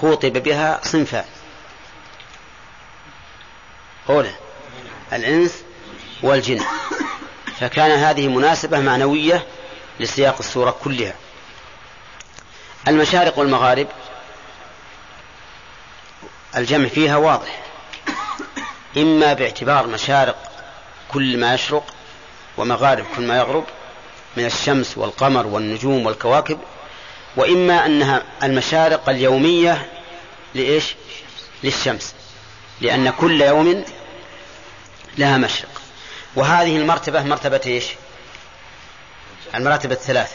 [0.00, 1.24] خوطب بها صنفان.
[4.08, 4.30] أولى
[5.12, 5.64] الإنس
[6.22, 6.60] والجن.
[7.60, 9.46] فكان هذه مناسبة معنوية
[10.00, 11.14] لسياق السورة كلها.
[12.88, 13.86] المشارق والمغارب
[16.56, 17.62] الجمع فيها واضح.
[18.96, 20.50] إما باعتبار مشارق
[21.08, 21.84] كل ما يشرق
[22.56, 23.64] ومغارب كل ما يغرب
[24.36, 26.58] من الشمس والقمر والنجوم والكواكب
[27.36, 29.90] وإما أنها المشارق اليومية
[30.54, 30.94] لإيش؟
[31.64, 32.14] للشمس.
[32.80, 33.84] لأن كل يوم
[35.18, 35.82] لها مشرق.
[36.36, 37.84] وهذه المرتبة مرتبة إيش؟
[39.54, 40.32] المراتب الثلاث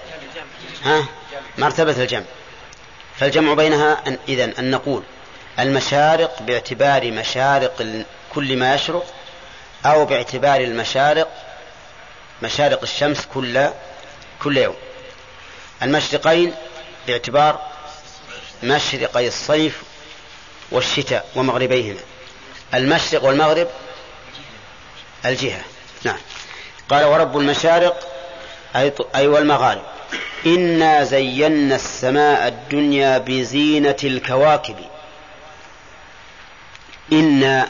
[0.84, 1.06] ها؟
[1.58, 2.24] مرتبة الجمع.
[3.20, 5.04] فالجمع بينها أن إذن أن نقول
[5.60, 8.06] المشارق باعتبار مشارق
[8.36, 9.14] كل ما يشرق
[9.86, 11.32] أو باعتبار المشارق
[12.42, 13.70] مشارق الشمس كل
[14.44, 14.76] كل يوم.
[15.82, 16.54] المشرقين
[17.08, 17.72] باعتبار
[18.64, 19.84] مشرقي الصيف
[20.72, 22.00] والشتاء ومغربيهما.
[22.74, 23.68] المشرق والمغرب
[25.26, 25.62] الجهة.
[26.04, 26.18] نعم.
[26.90, 28.08] قال ورب المشارق
[28.76, 29.82] أي, أي والمغارب.
[30.46, 34.76] إنا زينا السماء الدنيا بزينة الكواكب.
[37.12, 37.68] إن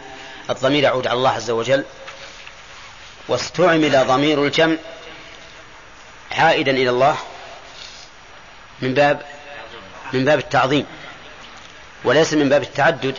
[0.50, 1.84] الضمير يعود على الله عز وجل.
[3.28, 4.76] واستعمل ضمير الجمع
[6.32, 7.18] عائدا إلى الله
[8.82, 9.22] من باب
[10.14, 10.86] من باب التعظيم.
[12.04, 13.18] وليس من باب التعدد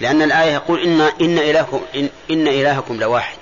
[0.00, 3.37] لأن الآية يقول إن إن إلهكم إن, إن إلهكم لواحد.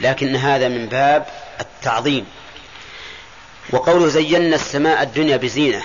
[0.00, 1.26] لكن هذا من باب
[1.60, 2.26] التعظيم.
[3.70, 5.82] وقوله زينا السماء الدنيا بزينة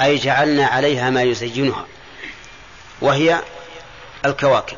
[0.00, 1.86] أي جعلنا عليها ما يزينها
[3.00, 3.40] وهي
[4.24, 4.76] الكواكب.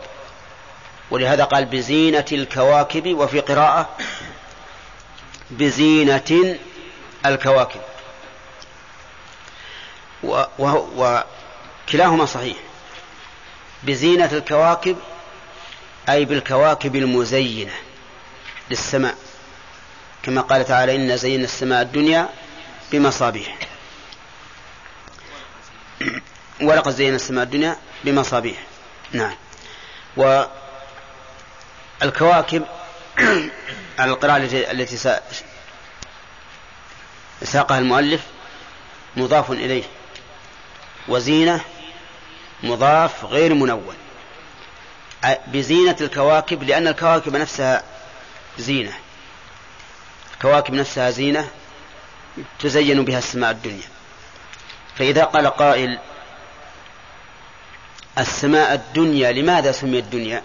[1.11, 3.97] ولهذا قال بزينة الكواكب وفي قراءة
[5.51, 6.57] بزينة
[7.27, 7.81] الكواكب.
[10.59, 12.57] وكلاهما صحيح.
[13.83, 14.97] بزينة الكواكب
[16.09, 17.73] أي بالكواكب المزينة.
[18.73, 19.15] للسماء
[20.23, 22.29] كما قال تعالى إنا زينا السماء الدنيا
[22.93, 23.59] بمصابيح.
[26.63, 28.59] ولقد زينا السماء الدنيا بمصابيح.
[29.13, 29.35] نعم.
[32.01, 32.65] والكواكب
[33.99, 34.37] على القراءة
[34.71, 34.97] التي
[37.43, 38.21] ساقها المؤلف
[39.17, 39.85] مضاف إليه.
[41.09, 41.61] وزينة
[42.63, 43.95] مضاف غير منون
[45.47, 47.83] بزينة الكواكب لأن الكواكب نفسها
[48.59, 48.93] زينة.
[50.35, 51.49] الكواكب نفسها زينة
[52.59, 53.89] تزين بها السماء الدنيا.
[54.99, 55.99] فإذا قال قائل
[58.19, 60.43] السماء الدنيا لماذا سميت الدنيا؟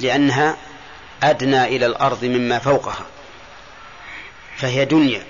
[0.00, 0.56] لأنها
[1.22, 3.06] أدنى إلى الأرض مما فوقها
[4.56, 5.26] فهي دنيا.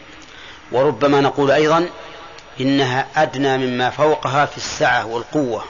[0.73, 1.91] وربما نقول أيضا
[2.61, 5.65] إنها أدنى مما فوقها في السعة والقوة.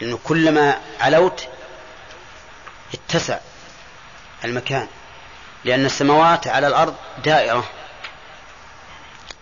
[0.00, 1.48] لأنه كلما علوت
[2.94, 3.38] اتسع.
[4.44, 4.86] المكان.
[5.64, 7.64] لأن السماوات على الأرض دائرة.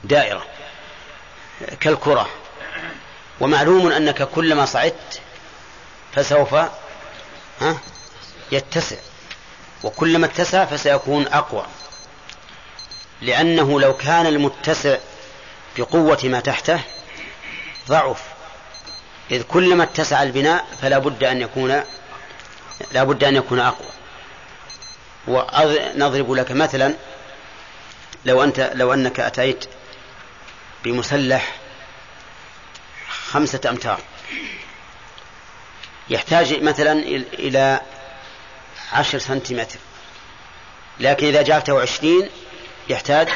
[0.04, 0.46] دائرة.
[1.80, 2.28] كالكرة.
[3.40, 5.20] ومعلوم أنك كلما صعدت
[6.14, 6.54] فسوف
[7.60, 7.78] ها
[8.52, 8.96] يتسع.
[9.84, 11.66] وكلما اتسع فسيكون أقوى.
[13.20, 14.96] لأنه لو كان المتسع
[15.78, 16.80] بقوة ما تحته
[17.88, 18.22] ضعف.
[19.30, 21.82] إذ كلما اتسع البناء فلا بد أن يكون
[22.92, 23.95] لا بد أن يكون أقوى.
[25.26, 26.94] ونضرب لك مثلا
[28.24, 29.64] لو أنت لو أنك أتيت
[30.84, 31.54] بمسلح
[33.08, 34.00] خمسة أمتار.
[36.10, 36.92] يحتاج مثلا
[37.32, 37.80] إلى
[38.92, 39.78] عشر سنتيمتر.
[41.00, 42.28] لكن إذا جعلته عشرين
[42.88, 43.28] يحتاج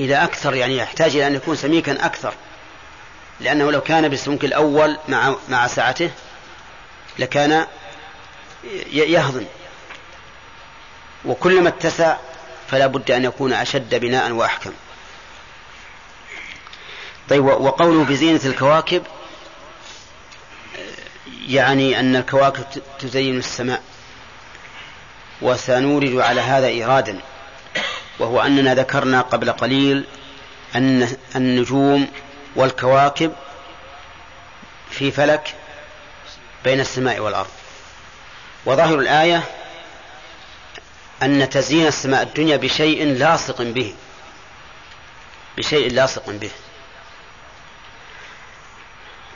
[0.00, 2.34] إلى أكثر يعني يحتاج إلى أن يكون سميكا أكثر.
[3.40, 6.10] لأنه لو كان بالسمك الأول مع مع سعته
[7.18, 7.66] لكان
[8.92, 9.44] يهضم.
[11.28, 12.16] وكلما اتسع
[12.68, 14.72] فلا بد أن يكون أشد بناء وأحكم.
[17.28, 19.02] طيب وقوله بزينة الكواكب
[21.46, 22.64] يعني أن الكواكب
[22.98, 23.82] تزين السماء
[25.42, 27.20] وسنورد على هذا إيرادا
[28.18, 30.04] وهو أننا ذكرنا قبل قليل
[30.74, 32.08] أن النجوم
[32.56, 33.32] والكواكب
[34.90, 35.54] في فلك
[36.64, 37.50] بين السماء والأرض.
[38.66, 39.42] وظاهر الآية
[41.22, 43.94] أن تزيين السماء الدنيا بشيء لاصق به.
[45.56, 46.50] بشيء لاصق به.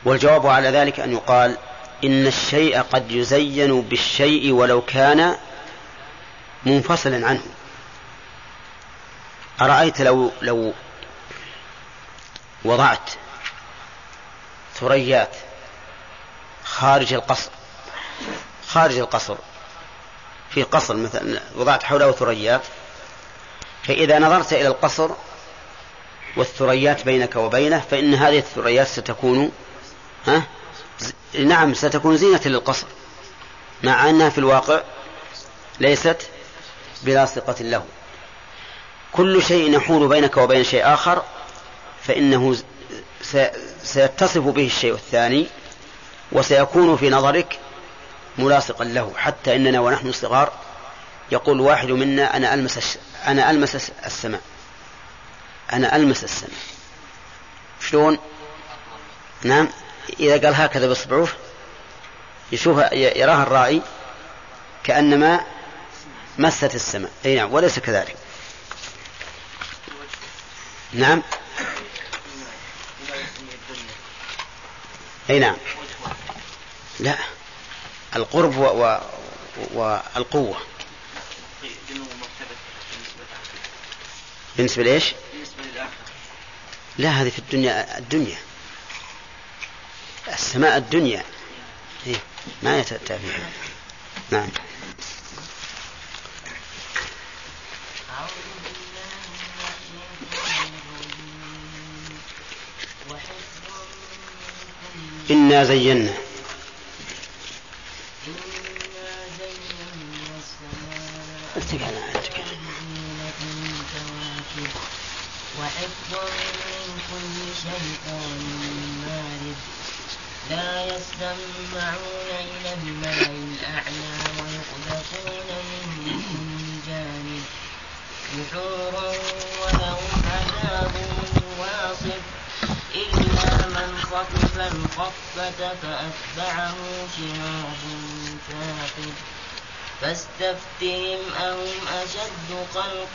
[0.04, 1.58] والجواب على ذلك أن يقال
[2.04, 5.36] إن الشيء قد يزين بالشيء ولو كان
[6.66, 7.42] منفصلا عنه.
[9.60, 10.72] أرأيت لو لو
[12.64, 13.10] وضعت
[14.74, 15.36] ثريات
[16.64, 17.50] خارج القصر
[18.68, 19.36] خارج القصر
[20.54, 22.62] في قصر مثلا وضعت حوله ثريات.
[23.84, 25.10] فإذا نظرت إلى القصر
[26.36, 29.52] والثريات بينك وبينه فإن هذه الثريات ستكون
[30.26, 30.42] ها؟
[31.38, 32.86] نعم ستكون زينة للقصر
[33.82, 34.80] مع أنها في الواقع
[35.80, 36.16] ليست
[37.02, 37.84] بلاصقة له.
[39.12, 41.22] كل شيء يحول بينك وبين شيء آخر
[42.02, 42.56] فإنه
[43.82, 45.46] سيتصف به الشيء الثاني
[46.32, 47.58] وسيكون في نظرك
[48.38, 50.52] ملاصقا له حتى إننا ونحن صغار
[51.32, 54.40] يقول واحد منا أنا ألمس أنا ألمس السماء.
[55.72, 56.60] أنا ألمس السماء.
[57.80, 58.18] شلون؟
[59.42, 59.68] نعم.
[60.20, 61.28] إذا قال هكذا بإصبعه
[62.52, 63.82] يشوف يراها الراعي
[64.84, 65.40] كأنما
[66.38, 67.10] مست السماء.
[67.24, 68.16] أي نعم وليس كذلك.
[70.92, 71.22] نعم.
[75.30, 75.56] أي نعم.
[77.00, 77.16] لا.
[78.16, 78.64] القرب و...
[78.64, 78.98] و...
[79.74, 80.58] والقوة.
[84.56, 85.92] بالنسبة لإيش؟ بالنسبة للآخرة
[86.98, 88.38] لا هذه في الدنيا الدنيا.
[90.28, 91.24] السماء الدنيا.
[92.06, 92.16] إيه؟
[92.62, 93.18] ما يتأتى
[94.30, 94.48] نعم.
[105.30, 106.31] إنا زينا.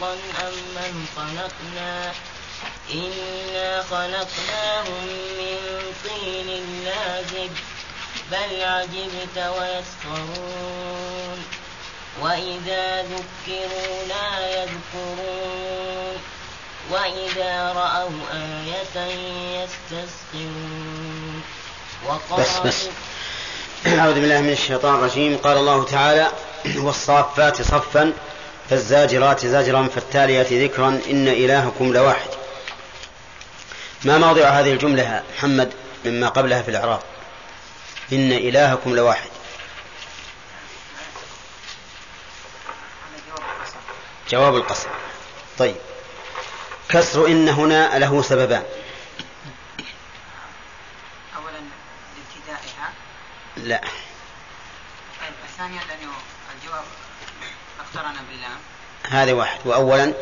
[0.02, 2.12] خلقا أم من خلقنا؟
[2.94, 5.04] إنا خلقناهم
[5.40, 5.60] من
[6.04, 6.50] طين
[6.86, 7.52] لازب
[8.32, 11.40] بل عجبت ويسخرون.
[12.22, 16.18] وإذا ذكروا لا يذكرون
[16.92, 18.98] وإذا رأوا آية
[19.64, 21.42] يستسخرون.
[22.40, 22.88] بس بس.
[23.88, 25.38] أعوذ بالله من الشيطان الرجيم.
[25.38, 26.32] قال الله تعالى
[26.78, 28.14] والصافات صفا.
[28.70, 32.30] فالزاجرات زجرا فالتاليات ذكرا إن إلهكم لواحد.
[34.06, 35.74] ما موضع هذه الجملة محمد
[36.06, 37.02] مما قبلها في الإعراب؟
[38.14, 39.30] إن إلهكم لواحد.
[44.30, 44.90] جواب القسم
[45.58, 45.76] طيب.
[46.90, 48.64] كسر إن هنا له سببان.
[51.36, 51.60] أولا
[52.18, 52.94] لابتدائها.
[53.58, 53.82] لا.
[55.22, 56.12] طيب الثانية لأنه
[57.98, 58.58] اقترن باللام
[59.10, 59.60] هذا واحد.
[59.66, 60.14] وأولا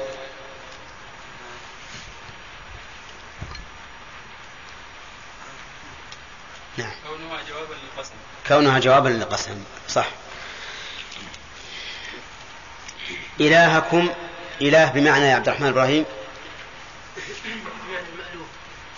[6.77, 6.91] نعم.
[7.07, 8.13] كونها جوابا للقسم.
[8.47, 9.63] كونها جوابا للقسم.
[9.89, 10.07] صح.
[13.39, 14.09] إلهكم
[14.61, 16.05] إله بمعنى يا عبد الرحمن إبراهيم؟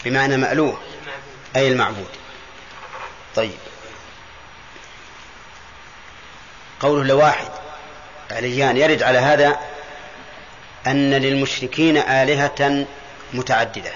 [0.05, 0.81] بمعنى مألوه.
[1.55, 2.09] أي المعبود.
[3.35, 3.57] طيب.
[6.79, 7.66] قوله لواحد.
[8.31, 9.59] عليان يرد على هذا
[10.87, 12.85] أن للمشركين آلهة
[13.33, 13.91] متعددة.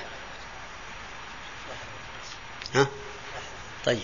[2.75, 2.87] ها؟
[3.85, 4.03] طيب.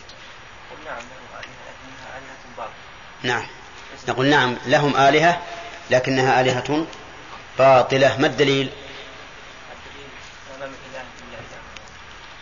[3.23, 3.47] نعم.
[4.07, 5.41] نقول نعم لهم آلهة
[5.89, 6.86] لكنها آلهة
[7.59, 8.17] باطلة.
[8.17, 8.69] ما الدليل؟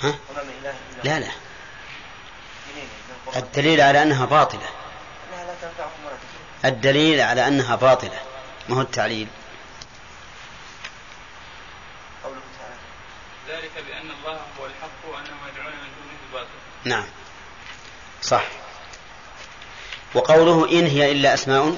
[0.01, 0.15] ها؟
[1.03, 1.31] لا لا.
[3.35, 4.84] الدليل على أنها باطلة.
[6.65, 8.19] الدليل على أنها باطلة.
[8.69, 9.27] ما هو التعليل؟
[13.49, 16.49] ذلك بأن الله هو الحق وأنهم يدعون من دونه الباطل
[16.83, 17.05] نعم.
[18.21, 18.43] صح.
[20.13, 21.77] وقوله إن هي إلا أسماء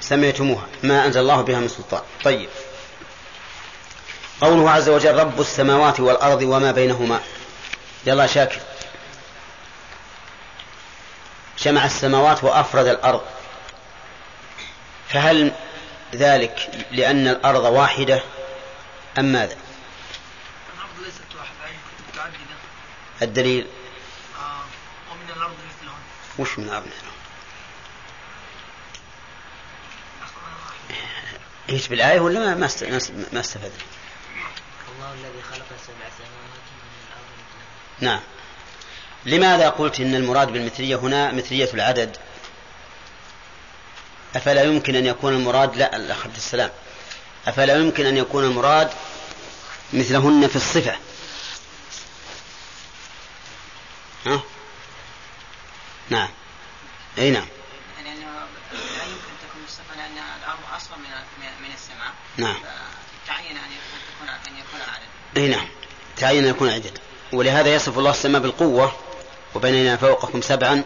[0.00, 2.02] سميتموها ما أنزل الله بها من سلطان.
[2.24, 2.48] طيب.
[4.40, 7.20] قوله عز وجل رب السماوات والأرض وما بينهما.
[8.06, 8.60] يلا شاكر.
[11.58, 13.22] جمع السماوات وأفرد الأرض.
[15.08, 15.52] فهل
[16.14, 18.22] ذلك لأن الأرض واحدة
[19.18, 19.56] أم ماذا؟
[20.74, 21.74] الأرض ليست واحدة
[22.12, 22.56] متعددة
[23.22, 23.66] الدليل؟
[24.38, 24.60] آه
[25.12, 25.98] ومن الأرض مثلهم.
[26.38, 26.86] وش من الأرض
[31.70, 32.84] إيش بالآية ولا ما ما است-
[33.32, 33.70] ما استفدنا؟
[34.96, 38.20] الله الذي خلق سبع سماوات من الأرض مثلهن نعم.
[39.26, 42.16] لماذا قلت إن المراد بالمثلية هنا مثلية العدد؟
[44.36, 46.70] أفلا يمكن أن يكون المراد لا الأخ عبد السلام.
[47.46, 48.90] أفلا يمكن أن يكون المراد
[49.92, 50.96] مثلهن في الصفة.
[54.26, 54.40] ها؟
[56.10, 56.28] نعم.
[57.18, 57.46] أي نعم.
[62.36, 62.56] نعم.
[63.24, 65.68] فتعين أن يكون أن يكون العدد أي نعم.
[66.16, 66.98] تعين أن يكون عدد.
[67.32, 68.92] ولهذا يصف الله السماء بالقوة
[69.54, 70.84] وبنينا فوقكم سبعا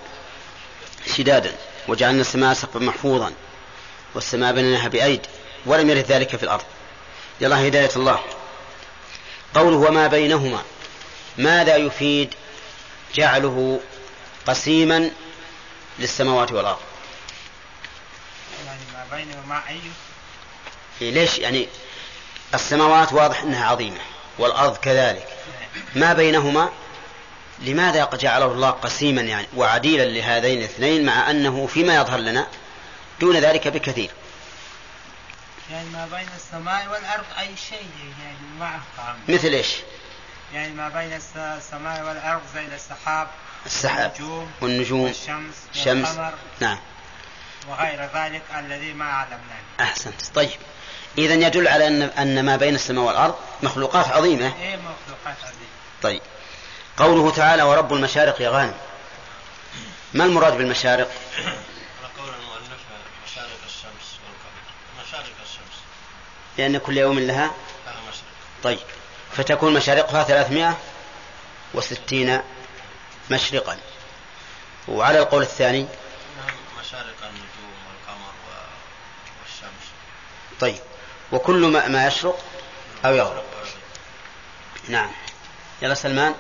[1.17, 1.70] شدادا.
[1.89, 3.33] وجعلنا السماء سقفا محفوظا
[4.15, 5.27] والسماء بنيناها بأيد
[5.67, 6.65] ولم يرد ذلك في الأرض.
[7.41, 8.21] يلا هداية الله.
[9.55, 10.63] قوله وما بينهما
[11.39, 12.35] ماذا يفيد
[13.15, 13.81] جعله
[14.47, 15.11] قسيما
[15.99, 16.79] للسماوات والأرض؟
[18.67, 19.81] يعني ما بينه وما أي؟
[21.03, 21.69] إيه ليش؟ يعني
[22.55, 24.01] السماوات واضح أنها عظيمة
[24.39, 25.29] والأرض كذلك.
[25.95, 26.71] ما بينهما؟
[27.61, 32.47] لماذا جعله الله قسيما يعني وعديلا لهذين الاثنين مع أنه فيما يظهر لنا
[33.21, 34.11] دون ذلك بكثير؟
[35.71, 37.91] يعني ما بين السماء والأرض أي شيء
[38.23, 39.69] يعني ما أفهم مثل إيش؟
[40.55, 43.29] يعني ما بين الس- السماء والأرض زي السحاب
[43.67, 46.79] السحاب والنجوم والنجوم والشمس الشمس والقمر نعم.
[47.69, 50.23] وغير ذلك الذي ما علمناه أحسنت.
[50.35, 50.51] طيب.
[51.19, 54.53] إذا يدل على أن أن ما بين السماء والأرض مخلوقات عظيمة.
[54.61, 55.55] إيه مخلوقات هذه
[56.03, 56.23] طيب.
[57.01, 58.75] قوله تعالى ورب المشارق يا غانم
[60.15, 61.11] ما المراد بالمشارق؟
[66.59, 67.51] لأن كل يوم لها
[68.63, 68.79] طيب.
[69.37, 70.79] فتكون مشارقها ثلاثمائة
[71.75, 72.41] وستين
[73.31, 73.79] مشرقا.
[74.89, 78.33] وعلى القول الثاني؟ نعم مشارق النجوم والقمر
[79.43, 79.89] والشمس.
[80.61, 80.81] طيب.
[81.33, 82.39] وكل ما, ما يشرق
[83.05, 83.43] أو يغرب.
[84.89, 85.11] نعم.
[85.83, 86.35] يلا سلمان.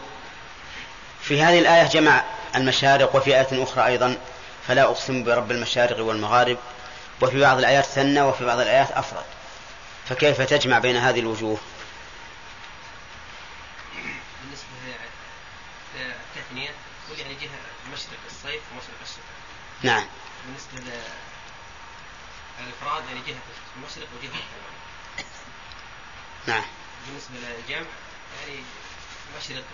[1.30, 2.24] في هذه الآية جمع
[2.56, 4.18] المشارق وفي آية أخرى أيضا
[4.68, 6.58] فلا أقسم برب المشارق والمغارب
[7.22, 9.24] وفي بعض الآيات ثنى وفي بعض الآيات أفرد.
[10.08, 11.58] فكيف تجمع بين هذه الوجوه؟
[14.42, 14.66] بالنسبة
[15.94, 16.70] للتثنية
[17.18, 17.58] يعني جهة
[17.92, 19.24] مشرق الصيف ومشرق الشتاء.
[19.82, 20.06] نعم.
[20.46, 20.92] بالنسبة
[22.60, 23.40] للإفراد يعني جهة
[23.76, 25.26] المشرق وجهة المغرب
[26.46, 26.64] نعم.
[27.06, 27.86] بالنسبة للجمع
[28.46, 28.62] يعني
[29.38, 29.64] مشرق.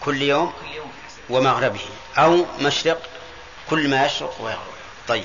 [0.00, 0.52] كل يوم
[1.30, 1.80] ومغربه
[2.18, 3.02] أو مشرق
[3.70, 4.74] كل ما يشرق ويغرب.
[5.08, 5.24] طيب.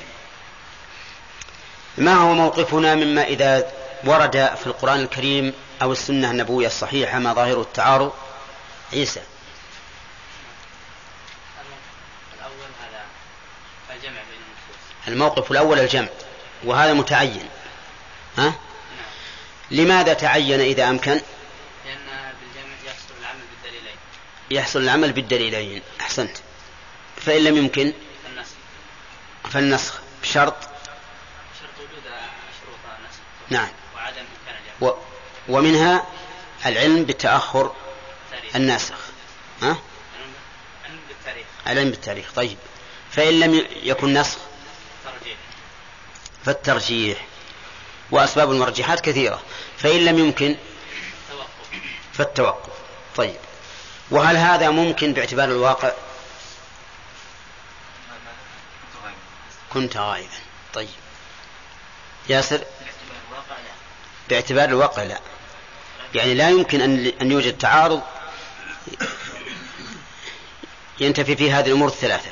[1.97, 3.71] ما هو موقفنا مما إذا
[4.03, 8.13] ورد في القرآن الكريم أو السنة النبوية الصحيحة ما ظاهر التعارض؟
[8.93, 9.21] عيسى.
[15.07, 16.07] الموقف الأول الجمع
[16.63, 17.49] وهذا متعين.
[18.37, 18.53] ها؟
[19.71, 23.95] لماذا تعين إذا أمكن لأن بالجمع يحصل العمل بالدليلين
[24.51, 25.81] يحصل العمل بالدليلين.
[26.01, 26.37] أحسنت.
[27.17, 27.93] فإن لم يمكن؟
[28.31, 28.51] النسخ
[29.51, 29.99] فالنسخ.
[30.21, 30.55] بشرط؟
[31.59, 33.19] شرط وجود شروط النسخ
[33.49, 33.69] نعم.
[33.95, 34.23] وعدم
[34.81, 34.91] و
[35.49, 36.07] ومنها
[36.65, 37.75] العلم بالتأخر
[38.55, 38.95] الناسخ.
[39.61, 39.77] ها؟ علم
[40.85, 41.45] علم بالتاريخ.
[41.67, 42.31] العلم بالتاريخ.
[42.35, 42.57] طيب.
[43.11, 44.37] فإن لم يكن نسخ؟
[45.05, 45.37] ترجيح
[46.45, 47.25] فالترجيح.
[48.11, 49.41] وأسباب المرجحات كثيرة.
[49.77, 50.55] فإن لم يمكن؟
[51.31, 51.49] توقف.
[52.13, 52.73] فالتوقف.
[53.15, 53.35] طيب.
[54.11, 55.91] وهل هذا ممكن باعتبار الواقع؟
[59.73, 60.27] كنت غائبا.
[60.73, 60.89] طيب.
[62.29, 62.63] ياسر؟
[64.29, 65.19] باعتبار الواقع لا.
[66.15, 68.01] يعني لا يمكن أن أن يوجد تعارض
[70.99, 72.31] ينتفي فيه هذه الأمور الثلاثة.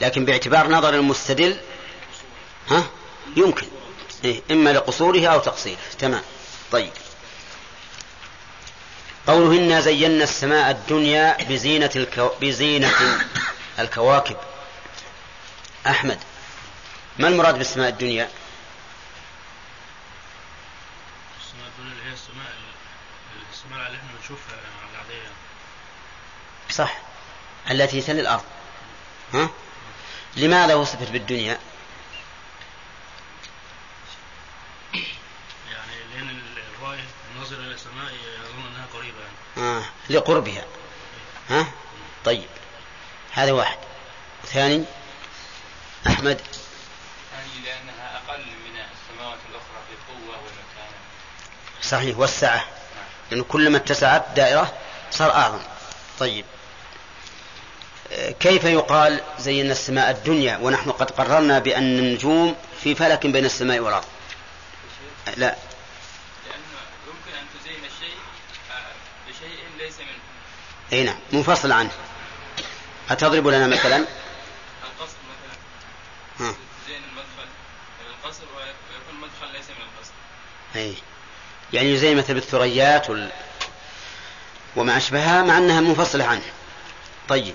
[0.00, 1.60] لكن باعتبار نظر المستدل
[2.68, 2.84] ها؟
[3.36, 3.66] يمكن.
[4.24, 5.78] إيه إما لقصوره أو تقصيره.
[5.98, 6.22] تمام.
[6.72, 6.92] طيب.
[9.30, 12.30] قوله إنا زينا السماء الدنيا بزينة الكو...
[12.40, 12.92] بزينة
[13.78, 14.36] الكواكب
[15.86, 16.18] أحمد
[17.18, 18.28] ما المراد بالسماء الدنيا؟
[21.40, 22.52] السماء الدنيا اللي هي السماء
[23.52, 24.58] السماء اللي إحنا بنشوفها
[24.94, 25.28] العادية
[26.70, 26.98] صح
[27.70, 28.44] التي تلي الأرض
[29.34, 29.50] ها؟
[30.36, 31.58] لماذا وصفت بالدنيا؟
[35.72, 36.40] يعني لأن
[36.78, 36.98] الرأي
[37.34, 39.82] الناظر إلى السماء يظن أنها قريبة يعني آه.
[40.10, 40.64] لقربها.
[41.48, 41.66] ها؟
[42.24, 42.48] طيب.
[43.32, 43.78] هذا واحد.
[44.46, 44.84] ثاني
[46.06, 46.40] أحمد.
[47.32, 50.96] يعني لأنها أقل من السماوات الأخرى في قوة ومكانة.
[51.82, 52.64] صحيح والسعة.
[53.30, 54.74] لأنه كلما اتسعت دائرة
[55.10, 55.60] صار أعظم.
[56.18, 56.44] طيب.
[58.12, 63.80] آه، كيف يقال زينا السماء الدنيا ونحن قد قررنا بأن النجوم في فلك بين السماء
[63.80, 64.04] والأرض؟
[65.26, 65.56] لا لأنه
[67.06, 68.16] يمكن أن تزين الشيء
[68.70, 68.92] آه،
[69.28, 70.20] بشيء ليس منه
[70.92, 71.90] إي نعم منفصل عنه.
[73.10, 75.56] أتضرب لنا مثلا؟ القصر مثلا.
[76.48, 76.54] ها.
[76.84, 77.48] تزين المدخل.
[78.10, 80.12] القصر ويكون المدخل ليس من القصر.
[80.76, 80.94] أي.
[81.72, 83.30] يعني يزين مثل بالثريات وال...
[84.76, 86.52] وما أشبهها مع أنها منفصلة عنه.
[87.28, 87.54] طيب.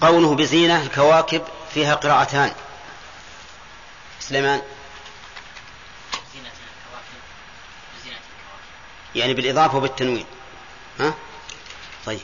[0.00, 1.42] قوله بزينة الكواكب
[1.74, 2.52] فيها قراءتان.
[4.20, 4.62] سليمان؟
[6.34, 7.20] زينة الكواكب.
[8.00, 9.16] بزينة الكواكب.
[9.16, 10.26] يعني بالإضافة وبالتنوين.
[11.00, 11.14] ها؟
[12.06, 12.20] طيب.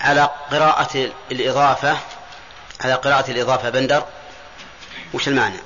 [0.00, 1.98] على قراءة الإضافة
[2.80, 4.06] على قراءة الإضافة بندر
[5.14, 5.56] وش المعنى؟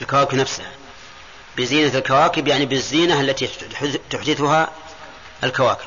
[0.00, 0.70] الكواكب نفسها.
[1.56, 3.46] بزينة الكواكب يعني بالزينة التي
[4.10, 4.72] تحدثها
[5.44, 5.86] الكواكب.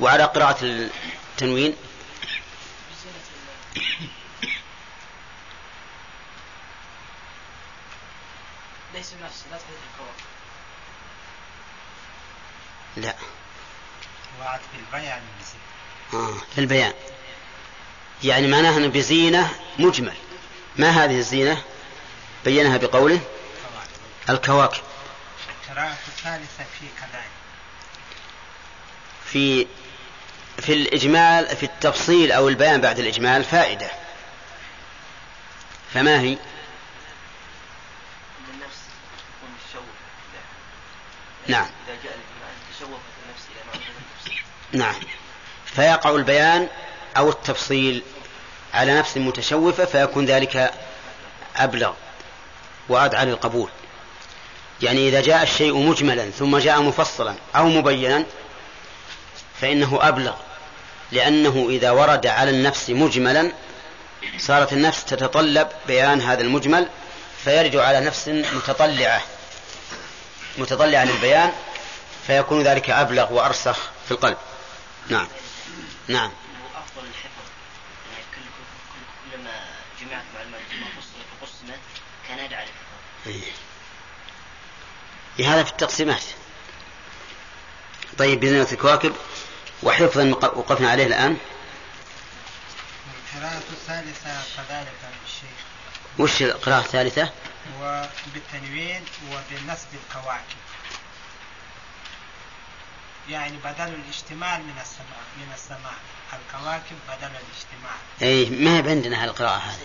[0.00, 1.76] وعلى قراءة التنوين؟
[8.94, 10.28] ليس نفس لا تحدث الكواكب
[13.00, 13.14] لا.
[14.40, 16.92] وعد بالبيان بزينة آه للبيان.
[18.24, 20.16] يعني معناها أن بزينة مجمل.
[20.76, 21.62] ما هذه الزينة؟
[22.44, 23.20] بينها بقوله
[24.30, 24.82] الكواكب.
[25.68, 27.30] القراءة الثالثة في كذلك
[29.24, 29.66] في
[30.58, 33.90] في الإجمال في التفصيل أو البيان بعد الإجمال فائدة.
[35.94, 36.38] فما هي؟
[41.48, 44.42] نعم اذا جاء الاجماع تشوفت النفس إلى معرفه النفس
[44.72, 44.94] نعم.
[45.64, 46.68] فيقع البيان
[47.16, 48.02] أو التفصيل
[48.74, 50.72] على نفس متشوفة فيكون ذلك
[51.56, 51.92] أبلغ
[52.88, 53.68] وأدعى للقبول
[54.82, 58.24] يعني إذا جاء الشيء مجملا ثم جاء مفصلا أو مبينا
[59.60, 60.34] فإنه أبلغ
[61.12, 63.52] لأنه إذا ورد على النفس مجملا
[64.38, 66.88] صارت النفس تتطلب بيان هذا المجمل
[67.44, 69.22] فيرجع على نفس متطلعة
[70.58, 71.52] متطلعة للبيان
[72.26, 74.36] فيكون ذلك أبلغ وأرسخ في القلب.
[75.08, 75.28] نعم.
[76.08, 76.30] نعم.
[76.74, 77.46] وافضل الحفظ.
[78.12, 79.64] يعني كل كل كلما
[80.00, 80.60] جمعت معلومات
[81.42, 81.80] وقسمت
[82.28, 83.42] كان ادعى للحفظ
[85.38, 85.48] إيه.
[85.54, 86.22] هذا في التقسيمات.
[88.18, 89.16] طيب بزينة الكواكب
[89.82, 91.36] وحفظا وقفنا عليه الآن.
[93.34, 94.92] القراءة الثالثة كذلك
[95.26, 95.58] الشيخ
[96.18, 97.32] وش القراءة الثالثة؟
[97.80, 100.67] وبالتنوين وبالنسب الكواكب.
[103.28, 105.94] يعني بدل الاشتمال من السماء من السماء.
[106.32, 109.78] الكواكب بدل الاشتمال اي ما هي عندنا هالقراءة هذه؟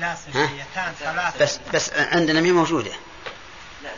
[0.00, 1.44] لا سبعيتان ثلاثة.
[1.44, 2.92] بس بس عندنا ما هي موجودة؟
[3.82, 3.90] لا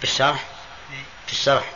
[0.00, 0.44] بالشرح.
[0.92, 1.02] إيه.
[1.26, 1.72] في الشرح.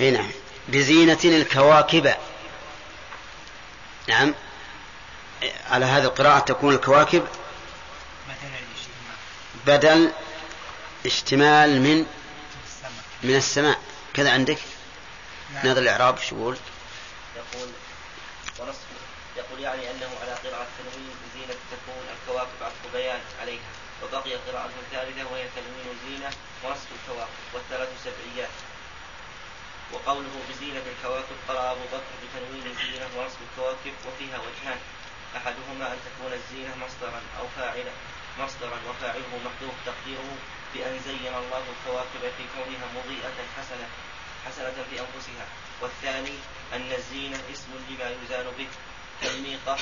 [0.00, 0.26] هنا.
[0.68, 2.14] بزينة الكواكب.
[4.08, 4.34] نعم.
[5.70, 7.26] على هذه القراءة تكون الكواكب؟
[8.28, 8.50] بدل
[9.66, 10.12] الاشتمال بدل
[11.06, 12.06] اشتمال من
[12.66, 12.92] السماء.
[13.22, 13.87] من السماء.
[14.14, 14.58] كذا عندك؟
[15.54, 15.66] نعم.
[15.66, 16.56] نظر الإعراب شو يقول
[17.36, 17.68] يقول
[18.58, 18.86] ونصف
[19.36, 23.70] يقول يعني أنه على قراءة تنوين بزينة تكون الكواكب عطف بيان عليها
[24.02, 26.30] وبقي قراءة ثالثة وهي تنوين زينة
[26.64, 28.50] ونصف الكواكب والثلاث سبعيات.
[29.92, 34.78] وقوله بزينة الكواكب قرأ أبو بكر بتنوين زينة ونصب الكواكب وفيها وجهان
[35.36, 37.92] أحدهما أن تكون الزينة مصدرا أو فاعلا
[38.38, 40.36] مصدرا وفاعله محذوف تقديره
[40.74, 43.88] بأن زين الله الكواكب في كونها مضيئة حسنة
[44.46, 45.46] حسنة في أنفسها.
[45.80, 46.34] والثاني
[46.72, 48.66] أن الزينة اسم لما يزال به
[49.22, 49.76] كالميقة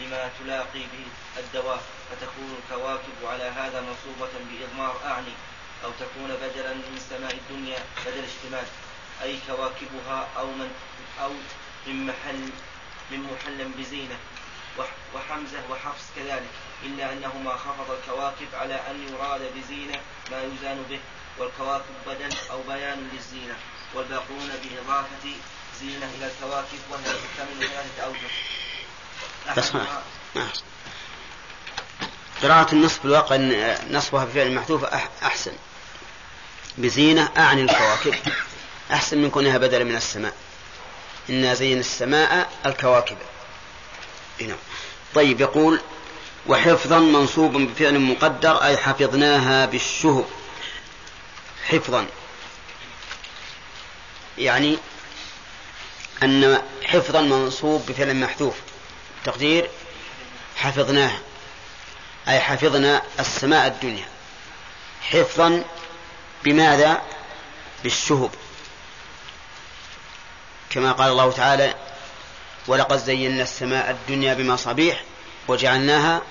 [0.00, 1.06] لما تلاقي به
[1.38, 1.80] الدواب
[2.10, 5.32] فتكون الكواكب على هذا منصوبة بإضمار أعني
[5.84, 8.66] أو تكون بدلا من سماء الدنيا بدل اشتمال
[9.22, 10.70] أي كواكبها أو من
[11.22, 11.30] أو
[11.86, 12.50] من محل
[13.10, 14.18] من محل بزينة.
[14.78, 16.50] وح- وحمزة وحفص كذلك.
[16.84, 20.00] إلا أنهما خفض الكواكب على أن يراد بزينة
[20.30, 21.00] ما يزان به
[21.38, 23.54] والكواكب بدل أو بيان للزينة
[23.94, 25.30] والباقون بإضافة
[25.80, 28.30] زينة إلى الكواكب وهي تحتمل ثلاثة أوجه.
[29.56, 30.02] بس ما
[30.34, 30.48] ما
[32.42, 35.52] قراءة النصب في الواقع إن نصبها بفعل محذوف أح- أحسن.
[36.78, 38.14] بزينة أعني الكواكب.
[38.92, 40.34] أحسن من كونها بدلا من السماء.
[41.30, 43.16] إنا زين السماء الكواكب.
[44.40, 44.56] نعم.
[45.14, 45.80] طيب يقول
[46.46, 50.24] وحفظا منصوب بفعل مقدر أي حفظناها بالشهب.
[51.68, 52.06] حفظا.
[54.38, 54.78] يعني
[56.22, 58.54] أن حفظا منصوب بفعل محذوف.
[59.24, 59.70] تقدير؟
[60.56, 61.20] حفظناها.
[62.28, 64.08] أي حفظنا السماء الدنيا.
[65.02, 65.64] حفظا
[66.44, 67.02] بماذا؟
[67.82, 68.30] بالشهب.
[70.70, 71.74] كما قال الله تعالى
[72.66, 75.04] ولقد زينا السماء الدنيا بمصابيح
[75.48, 76.22] وجعلناها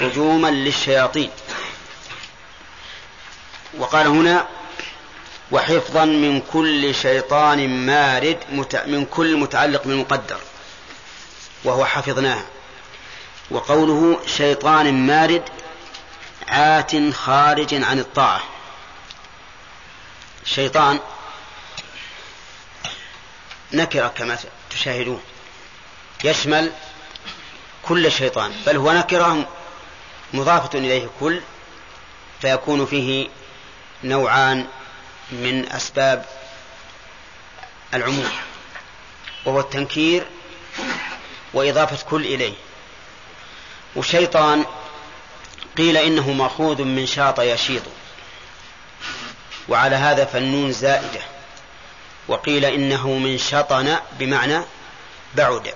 [0.00, 1.30] رجوما للشياطين.
[3.78, 4.48] وقال هنا
[5.50, 8.38] وحفظا من كل شيطان مارد
[8.86, 10.38] من كل متعلق بالمقدر
[11.64, 12.44] وهو حفظناها.
[13.50, 15.42] وقوله شيطان مارد
[16.48, 18.42] عات خارج عن الطاعة.
[20.44, 21.00] شيطان
[23.72, 24.38] نكرة كما
[24.70, 25.22] تشاهدون
[26.24, 26.72] يشمل
[27.82, 29.48] كل شيطان بل هو نكرة
[30.32, 31.40] مضافة إليه كل
[32.40, 33.28] فيكون فيه
[34.04, 34.66] نوعان
[35.32, 36.24] من أسباب
[37.94, 38.30] العموم
[39.44, 40.26] وهو التنكير
[41.54, 42.54] وإضافة كل إليه.
[43.96, 44.64] وشيطان
[45.76, 47.82] قيل إنه مأخوذ من شاط يشيط
[49.68, 51.20] وعلى هذا فالنون زائدة
[52.28, 54.60] وقيل إنه من شطن بمعنى
[55.34, 55.74] بعد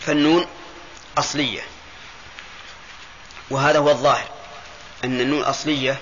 [0.00, 0.46] فالنون
[1.18, 1.60] أصلية.
[3.50, 4.28] وهذا هو الظاهر
[5.04, 5.98] أن النون أصلية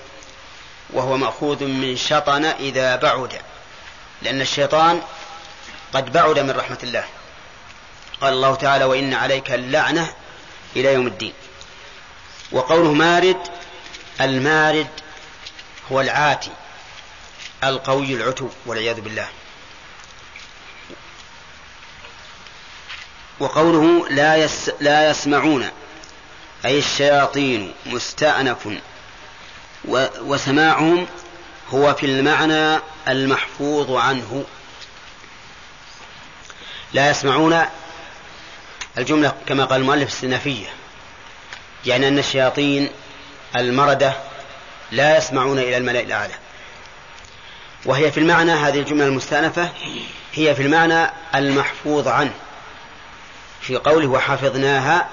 [0.89, 3.41] وهو مأخوذ من شطن إذا بعد
[4.21, 5.01] لأن الشيطان
[5.93, 7.03] قد بعد من رحمة الله.
[8.21, 10.13] قال الله تعالى وإن عليك اللعنة
[10.75, 11.33] إلى يوم الدين
[12.51, 13.37] وقوله مارد
[14.21, 14.87] المارد
[15.91, 16.51] هو العاتي
[17.63, 19.27] القوي العتو والعياذ بالله.
[23.39, 25.71] وقوله لا يس لا يسمعون
[26.65, 28.69] أي الشياطين مستأنف
[30.21, 31.07] وسماعهم
[31.69, 34.43] هو في المعنى المحفوظ عنه.
[36.93, 37.65] لا يسمعون
[38.97, 40.67] الجملة كما قال المؤلف السنافية
[41.85, 42.89] يعني أن الشياطين
[43.55, 44.13] المردة
[44.91, 46.33] لا يسمعون إلى الملأ الأعلى.
[47.85, 49.69] وهي في المعنى هذه الجملة المستأنفة
[50.33, 52.33] هي في المعنى المحفوظ عنه.
[53.61, 55.09] في قوله وحفظناها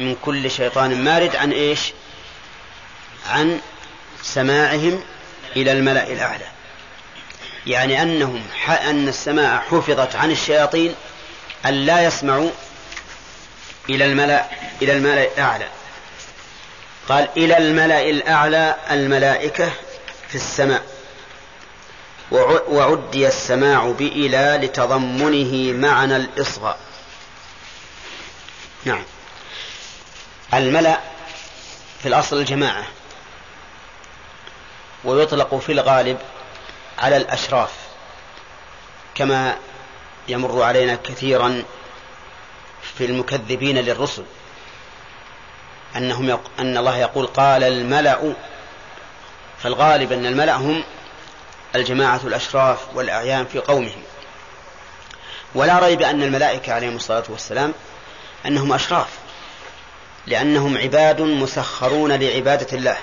[0.00, 1.92] من كل شيطان مارد عن إيش؟
[3.26, 3.60] عن
[4.22, 5.02] سماعهم
[5.56, 6.46] إلى الملأ الأعلى.
[7.66, 10.94] يعني أنهم أن السماء حفظت عن الشياطين
[11.66, 12.50] أن لا يسمعوا
[13.90, 14.46] إلى الملأ
[14.82, 15.68] إلى الملأ الأعلى.
[17.08, 19.72] قال إلى الملأ الأعلى الملائكة
[20.28, 20.82] في السماء.
[22.68, 26.78] وعدي السماع بإلى لتضمنه معنى الإصغاء.
[28.84, 29.02] نعم.
[30.54, 31.00] الملأ
[32.02, 32.84] في الأصل الجماعة
[35.04, 36.18] ويطلق في الغالب
[36.98, 37.72] على الأشراف
[39.14, 39.56] كما
[40.28, 41.62] يمر علينا كثيرا
[42.98, 44.24] في المكذبين للرسل
[45.96, 46.50] أنهم يق...
[46.58, 48.32] أن الله يقول قال الملأ.
[49.62, 50.84] فالغالب أن الملأ هم
[51.74, 54.02] الجماعة الأشراف والأعيان في قومهم.
[55.54, 57.74] ولا ريب أن الملائكة عليهم الصلاة والسلام
[58.46, 59.08] أنهم أشراف.
[60.30, 62.96] لأنهم عباد مسخرون لعبادة الله.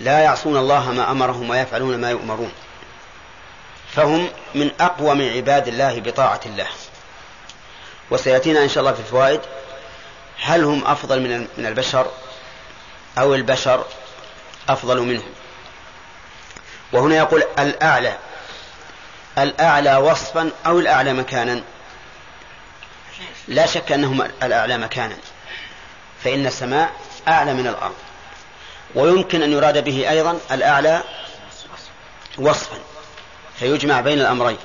[0.00, 2.52] لا يعصون الله ما أمرهم ويفعلون ما يؤمرون.
[3.94, 6.66] فهم من أقوى من عباد الله بطاعة الله.
[8.10, 9.40] وسيأتينا إن شاء الله في الفوائد.
[10.40, 12.06] هل هم أفضل من من البشر؟
[13.18, 13.84] أو البشر
[14.68, 15.32] أفضل منهم؟
[16.92, 18.16] وهنا يقول الأعلى.
[19.38, 21.62] الأعلى وصفا أو الأعلى مكانا؟
[23.48, 25.16] لا شك أنهم الأعلى مكانا.
[26.26, 26.92] فإن السماء
[27.28, 27.94] أعلى من الأرض.
[28.94, 31.02] ويمكن أن يراد به أيضا الأعلى
[32.38, 32.76] وصفا
[33.58, 34.56] فيجمع بين الأمرين.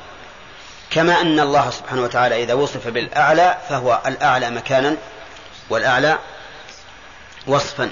[0.92, 4.98] كما أن الله سبحانه وتعالى إذا وصف بالأعلى فهو الأعلى مكانا
[5.70, 6.18] والأعلى
[7.48, 7.92] وصفا.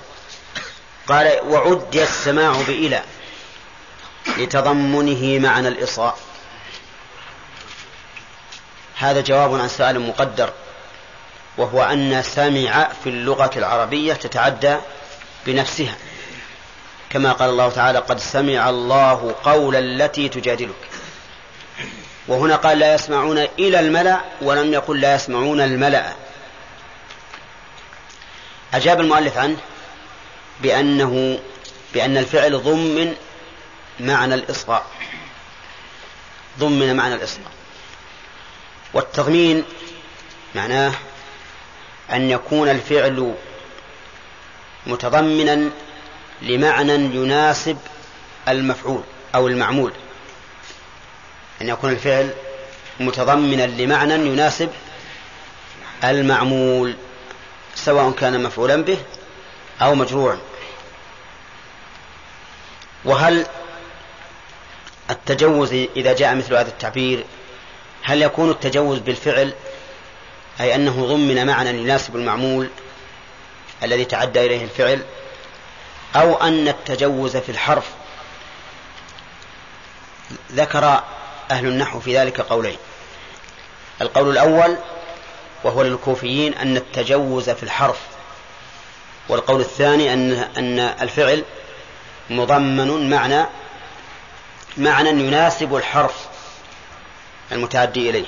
[1.08, 3.04] قال وعدي السماع بإلى
[4.38, 6.18] لتضمنه معنى الإصاء
[8.98, 10.54] هذا جواب عن سؤال مقدر.
[11.60, 14.77] وهو أن سمع في اللغة العربية تتعدى
[15.45, 15.95] بنفسها.
[17.10, 20.90] كما قال الله تعالى قد سمع الله قول التي تجادلك
[22.27, 26.14] وهنا قال لا يسمعون إلى الملأ ولم يقل لا يسمعون الملأ
[28.73, 29.57] أجاب المؤلف عنه
[30.61, 31.40] بأنه
[31.94, 33.15] بأن الفعل ضمن
[33.99, 34.86] معنى الإصغاء.
[36.60, 37.52] ضمن معنى الإصغاء.
[38.94, 39.64] والتضمين
[40.56, 40.94] معناه
[42.14, 43.36] أن يكون الفعل
[44.88, 45.69] متضمنا
[46.41, 47.77] لمعنى يناسب
[48.48, 49.03] المفعول
[49.36, 49.91] أو المعمول.
[51.61, 52.34] أن يكون الفعل
[52.99, 54.69] متضمنا لمعنى يناسب
[56.03, 56.95] المعمول
[57.76, 58.98] سواء كان مفعولا به
[59.81, 60.40] أو مجروعا
[63.06, 63.45] وهل
[65.10, 67.26] التجوز إذا جاء مثل هذا التعبير
[68.03, 69.53] هل يكون التجوز بالفعل
[70.61, 72.69] أي أنه ضمن معنى يناسب المعمول
[73.84, 75.03] الذي تعدى إليه الفعل
[76.15, 77.86] أو أن التجوز في الحرف.
[80.52, 81.03] ذكر
[81.52, 82.77] أهل النحو في ذلك قولين.
[84.02, 84.77] القول الأول
[85.64, 87.99] وهو للكوفيين أن التجوز في الحرف
[89.30, 91.44] والقول الثاني أن أن الفعل
[92.30, 93.45] مضمن معنى
[94.77, 96.27] معنى يناسب الحرف
[97.52, 98.26] المتعدي إليه.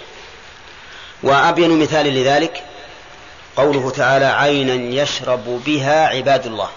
[1.23, 2.63] وأبين مثال لذلك
[3.55, 6.69] قوله تعالى عينا يشرب بها عباد الله.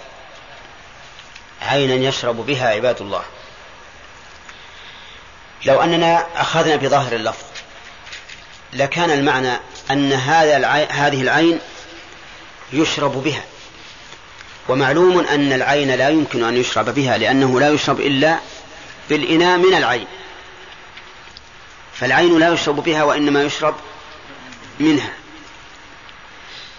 [1.63, 3.23] عينا يشرب بها عباد الله.
[5.65, 7.45] لو أننا أخذنا بظاهر اللفظ
[8.73, 9.61] لكان المعنى
[9.91, 11.61] أن هذا العين هذه العين
[12.73, 13.43] يشرب بها.
[14.69, 18.39] ومعلوم أن العين لا يمكن أن يشرب بها لأنه لا يشرب إلا
[19.09, 20.07] بالإناء من العين.
[21.95, 23.75] فالعين لا يشرب بها وإنما يشرب
[24.81, 25.13] منها.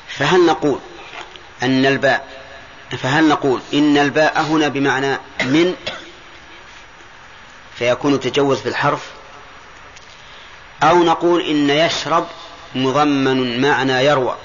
[0.08, 0.80] فهل نقول
[1.64, 2.46] أن الباء
[2.98, 5.76] فهل نقول إن الباء هنا بمعنى من؟
[7.78, 9.02] فيكون تجوز في الحرف
[10.84, 12.28] أو نقول إن يشرب
[12.76, 14.38] مضمن معنى يروى.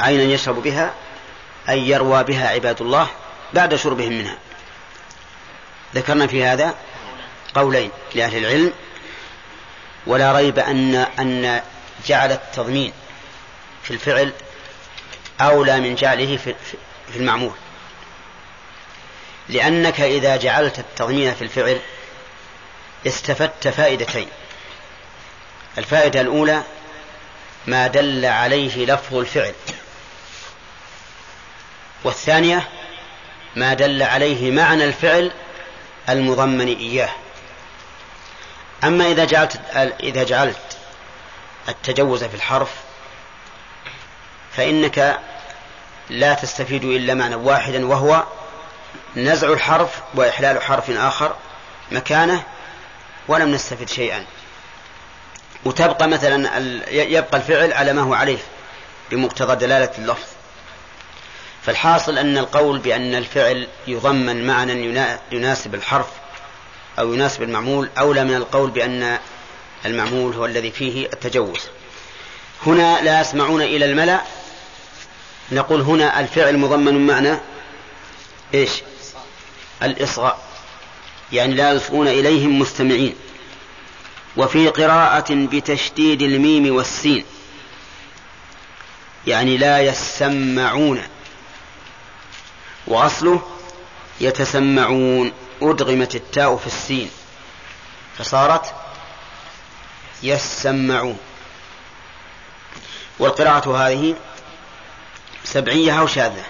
[0.00, 0.94] عينا يشرب بها؟
[1.68, 3.08] أي يروى بها عباد الله
[3.52, 4.38] بعد شربهم منها.
[5.94, 6.74] ذكرنا في هذا
[7.54, 8.72] قولين لأهل العلم.
[10.06, 11.62] ولا ريب أن أن
[12.06, 12.92] جعل التضمين
[13.82, 14.32] في الفعل
[15.40, 16.54] أولى من جعله في
[17.16, 17.54] المعمول.
[19.48, 21.80] لأنك إذا جعلت التضمين في الفعل
[23.06, 24.28] استفدت فائدتين.
[25.78, 26.62] الفائدة الأولى
[27.66, 29.54] ما دل عليه لفظ الفعل.
[32.04, 32.68] والثانية
[33.56, 35.32] ما دل عليه معنى الفعل
[36.08, 37.10] المضمن إياه.
[38.84, 39.60] أما إذا جعلت
[40.02, 40.76] إذا جعلت
[41.68, 42.70] التجوز في الحرف
[44.52, 45.20] فإنك
[46.10, 48.24] لا تستفيد إلا معنى واحدا وهو
[49.16, 51.36] نزع الحرف وإحلال حرف آخر
[51.90, 52.42] مكانه
[53.28, 54.24] ولم نستفد شيئا.
[55.64, 56.58] وتبقى مثلا
[56.90, 58.38] يبقى الفعل على ما هو عليه
[59.10, 60.28] بمقتضى دلالة اللفظ.
[61.62, 66.06] فالحاصل أن القول بأن الفعل يضمن معنى يناسب الحرف
[66.98, 69.18] أو يناسب المعمول أولى من القول بأن
[69.86, 71.60] المعمول هو الذي فيه التجوز.
[72.66, 74.20] هنا لا يسمعون إلى الملأ.
[75.52, 77.38] نقول هنا الفعل مضمن معنى
[78.54, 78.70] إيش؟
[79.82, 80.38] الإصغاء.
[81.32, 83.14] يعني لا يصغون إليهم مستمعين.
[84.36, 87.24] وفي قراءة بتشديد الميم والسين.
[89.26, 91.02] يعني لا يسمعون.
[92.86, 93.42] وأصله
[94.20, 95.32] يتسمعون.
[95.70, 97.10] أدغمت التاء في السين
[98.18, 98.74] فصارت
[100.22, 101.18] يسمعون.
[103.18, 104.14] والقراءة هذه
[105.44, 106.44] سبعية أو شاذة؟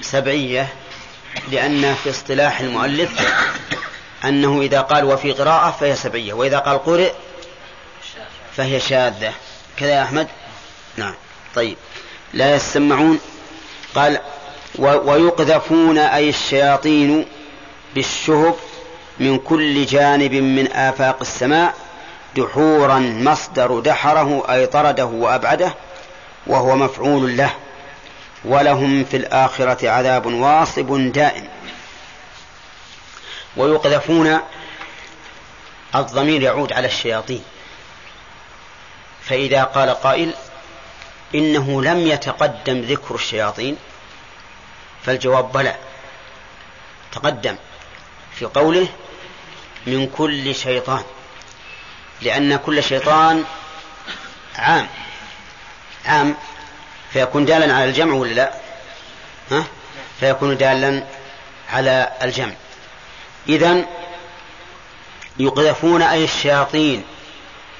[0.00, 0.74] سبعية
[1.50, 3.10] لأن في اصطلاح المؤلف
[4.24, 7.12] أنه إذا قال وفي قراءة فهي سبعية وإذا قال قرئ
[8.56, 9.32] فهي شاذة.
[9.76, 10.28] كذا يا أحمد؟
[10.96, 11.14] نعم.
[11.54, 11.76] طيب.
[12.32, 13.20] لا يسمعون.
[13.94, 14.20] قال
[14.78, 17.26] ويقذفون أي الشياطين
[17.94, 18.54] بالشهب
[19.18, 21.74] من كل جانب من آفاق السماء
[22.36, 25.74] دحورا مصدر دحره أي طرده وأبعده
[26.46, 27.50] وهو مفعول له.
[28.44, 31.48] ولهم في الآخرة عذاب واصب دائم.
[33.56, 34.40] ويقذفون
[35.94, 37.44] الضمير يعود على الشياطين.
[39.22, 40.34] فإذا قال قائل
[41.34, 43.76] إنه لم يتقدم ذكر الشياطين
[45.04, 45.74] فالجواب بلى
[47.12, 47.56] تقدم.
[48.38, 48.88] في قوله
[49.86, 51.02] من كل شيطان
[52.22, 53.44] لأن كل شيطان
[54.56, 54.88] عام
[56.06, 56.36] عام
[57.12, 58.54] فيكون دالا على الجمع ولا لا؟
[59.50, 59.64] ها؟
[60.20, 61.04] فيكون دالا
[61.70, 62.52] على الجمع.
[63.48, 63.84] إذا
[65.38, 67.04] يقذفون أي الشياطين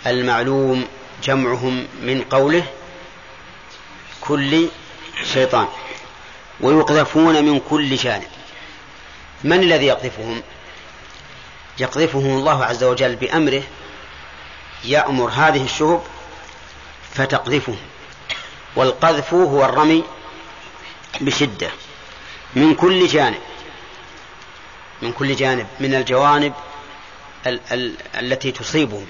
[0.06, 0.88] المعلوم
[1.22, 2.64] جمعهم من قوله
[4.20, 4.68] كل
[5.32, 5.68] شيطان
[6.60, 8.33] ويقذفون من كل جانب.
[9.44, 10.42] من الذي يقذفهم؟
[11.78, 13.62] يقذفهم الله عز وجل بأمره
[14.84, 16.02] يأمر هذه الشهب
[17.14, 17.76] فتقذفهم.
[18.76, 20.04] والقذف هو الرمي
[21.20, 21.70] بشدة
[22.56, 23.40] من كل جانب
[25.02, 26.52] من كل جانب من الجوانب
[27.46, 29.06] ال- ال- التي تصيبهم.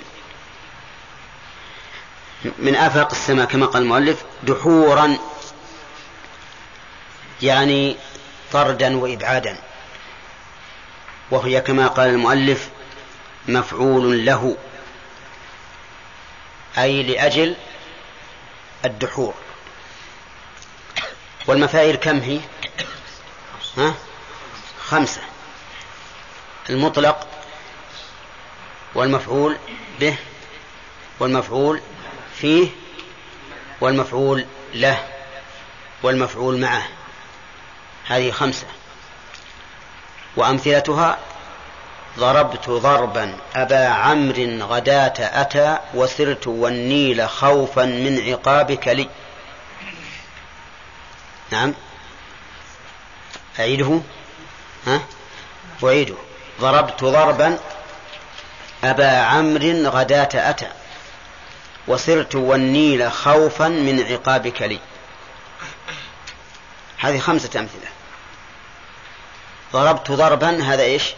[2.58, 5.16] من آفاق السماء كما قال المؤلف دحورا
[7.42, 7.96] يعني
[8.52, 9.58] طردا وإبعادا.
[11.30, 12.68] وهي كما قال المؤلف
[13.48, 14.56] مفعول له
[16.78, 17.56] أي لأجل
[18.84, 19.34] الدحور.
[21.46, 22.40] والمفاعيل كم هي؟
[23.76, 23.94] ها؟
[24.80, 25.20] خمسة.
[26.70, 27.28] المطلق
[28.94, 29.56] والمفعول
[30.00, 30.16] به
[31.20, 31.80] والمفعول
[32.36, 32.68] فيه
[33.80, 35.08] والمفعول له
[36.02, 36.88] والمفعول معه.
[38.06, 38.66] هذه خمسة.
[40.36, 41.18] وأمثلتها
[42.18, 43.36] ضربت ضربا.
[43.56, 49.08] أبا عمرو غداة أتى وسرت والنيل خوفا من عقابك لي.
[51.50, 51.74] نعم.
[53.58, 54.00] أعيده.
[54.86, 55.00] ها؟
[55.84, 56.14] أعيده.
[56.60, 57.58] ضربت ضربا.
[58.84, 60.68] أبا عمرو غداة أتى
[61.88, 64.80] وسرت والنيل خوفا من عقابك لي.
[66.98, 67.93] هذه خمسة أمثلة.
[69.74, 71.14] ضربت ضربا هذا إيش؟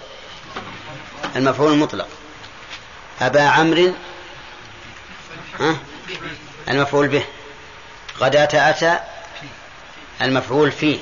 [1.37, 2.09] المفعول المطلق.
[3.21, 3.93] أبا عمرو
[6.69, 7.25] المفعول به.
[8.19, 8.99] غداة أتى
[10.23, 10.99] المفعول فيه.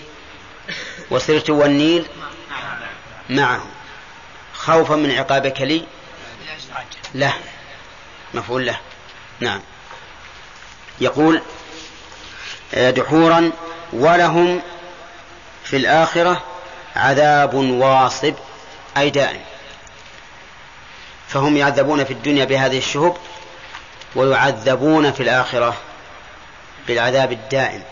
[1.10, 2.06] وسرت والنيل
[3.30, 3.66] معه.
[4.54, 5.84] خوفا من عقابك لي؟
[7.14, 7.34] له
[8.34, 8.78] مفعول له.
[9.40, 9.60] نعم.
[11.00, 11.42] يقول
[12.74, 13.52] دحورا
[13.92, 14.62] ولهم
[15.64, 16.53] في الآخرة
[16.96, 18.34] عذاب واصب
[18.96, 19.40] أي دائم.
[21.28, 23.16] فهم يعذبون في الدنيا بهذه الشهب
[24.14, 25.76] ويعذبون في الآخرة
[26.88, 27.82] بالعذاب الدائم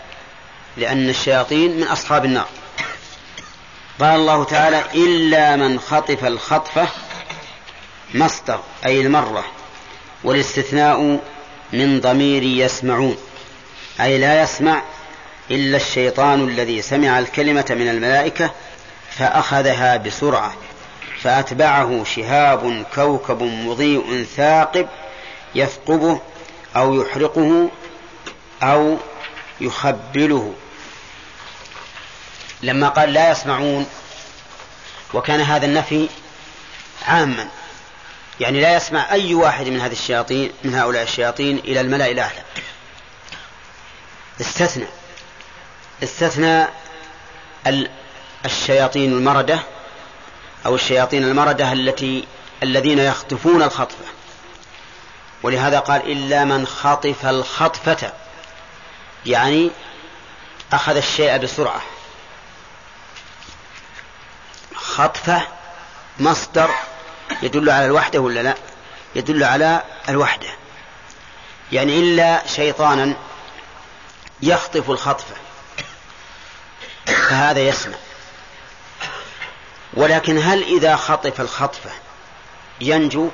[0.77, 2.47] لأن الشياطين من أصحاب النار.
[3.99, 6.87] قال الله تعالى إلا من خطف الخطفة
[8.13, 9.45] مصدر أي المرة
[10.23, 11.19] والاستثناء
[11.73, 13.17] من ضمير يسمعون
[14.01, 14.81] أي لا يسمع
[15.51, 18.51] إلا الشيطان الذي سمع الكلمة من الملائكة
[19.17, 20.53] فأخذها بسرعة
[21.21, 24.87] فأتبعه شهاب كوكب مضيء ثاقب
[25.55, 26.21] يثقبه
[26.75, 27.69] أو يحرقه
[28.63, 28.97] أو
[29.61, 30.53] يخبله.
[32.63, 33.85] لما قال لا يسمعون
[35.13, 36.09] وكان هذا النفي
[37.07, 37.47] عاما
[38.39, 42.41] يعني لا يسمع أي واحد من هذه الشياطين من هؤلاء الشياطين إلى الملأ الأعلى.
[44.41, 44.85] استثنى
[46.03, 46.67] استثنى
[48.45, 49.59] الشياطين المردة
[50.65, 52.27] أو الشياطين المردة التي
[52.63, 54.05] الذين يخطفون الخطفة.
[55.43, 58.13] ولهذا قال إلا من خطف الخطفة
[59.25, 59.71] يعني
[60.73, 61.81] أخذ الشيء بسرعة.
[64.75, 65.47] خطفة
[66.19, 66.69] مصدر
[67.41, 68.55] يدل على الوحدة ولا لا؟
[69.15, 70.47] يدل على الوحدة.
[71.71, 73.15] يعني إلا شيطانا
[74.41, 75.35] يخطف الخطفة
[77.05, 77.97] فهذا يسمع.
[79.93, 81.89] ولكن هل إذا خطف الخطفة
[82.81, 83.29] ينجو؟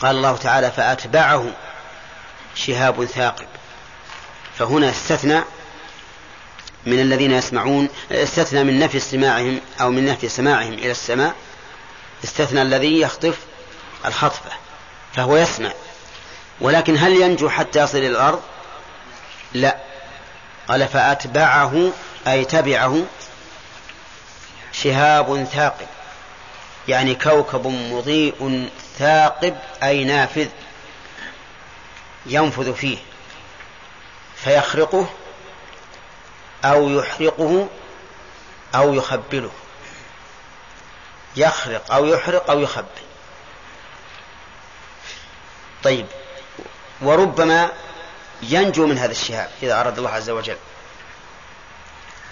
[0.00, 1.46] قال الله تعالى فأتبعه
[2.54, 3.46] شهاب ثاقب.
[4.58, 5.40] فهنا استثنى
[6.86, 11.34] من الذين يسمعون استثنى من نفي استماعهم أو من نفي سماعهم إلى السماء
[12.24, 13.38] استثنى الذي يخطف
[14.06, 14.50] الخطفة
[15.14, 15.72] فهو يسمع.
[16.60, 18.42] ولكن هل ينجو حتى يصل إلى الأرض؟
[19.52, 19.76] لا.
[20.68, 21.92] قال فأتبعه
[22.26, 23.02] أي تبعه
[24.72, 25.86] شهاب ثاقب
[26.88, 30.48] يعني كوكب مضيء ثاقب أي نافذ
[32.26, 32.98] ينفذ فيه
[34.36, 35.06] فيخرقه
[36.64, 37.68] أو يحرقه
[38.74, 39.50] أو يخبله.
[41.36, 42.86] يخرق أو يحرق أو يخبل.
[45.84, 46.06] طيب
[47.02, 47.72] وربما
[48.42, 50.56] ينجو من هذا الشهاب إذا أراد الله عز وجل.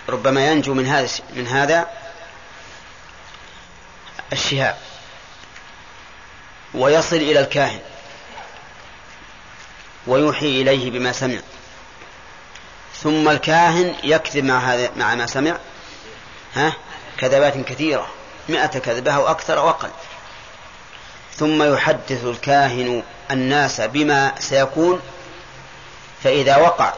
[0.09, 1.89] ربما ينجو من هذا من هذا
[4.32, 4.77] الشهاب
[6.74, 7.81] ويصل إلى الكاهن
[10.07, 11.39] ويوحي إليه بما سمع.
[13.02, 15.57] ثم الكاهن يكذب مع هذا مع ما سمع.
[16.55, 16.73] ها؟
[17.19, 18.07] كذبات كثيرة.
[18.48, 19.90] مئة كذبة أو أكثر أو أقل.
[21.36, 25.01] ثم يحدث الكاهن الناس بما سيكون.
[26.24, 26.93] فإذا وقع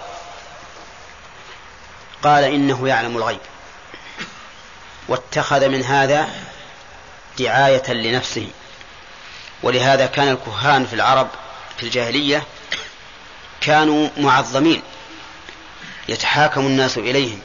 [2.22, 3.40] قال إنه يعلم الغيب.
[5.08, 6.28] واتخذ من هذا
[7.38, 8.48] دعاية لنفسه.
[9.62, 11.28] ولهذا كان الكهان في العرب
[11.76, 12.46] في الجاهلية
[13.60, 14.82] كانوا معظمين.
[16.08, 17.40] يتحاكم الناس إليهم.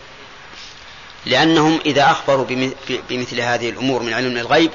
[1.25, 2.45] لأنهم إذا أخبروا
[3.09, 4.71] بمثل هذه الأمور من علم الغيب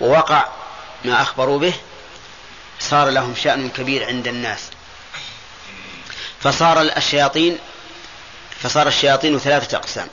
[0.00, 0.48] ووقع
[1.04, 1.74] ما أخبروا به
[2.80, 4.60] صار لهم شأن كبير عند الناس.
[6.40, 7.58] فصار الشياطين
[8.62, 10.08] فصار الشياطين ثلاثة أقسام.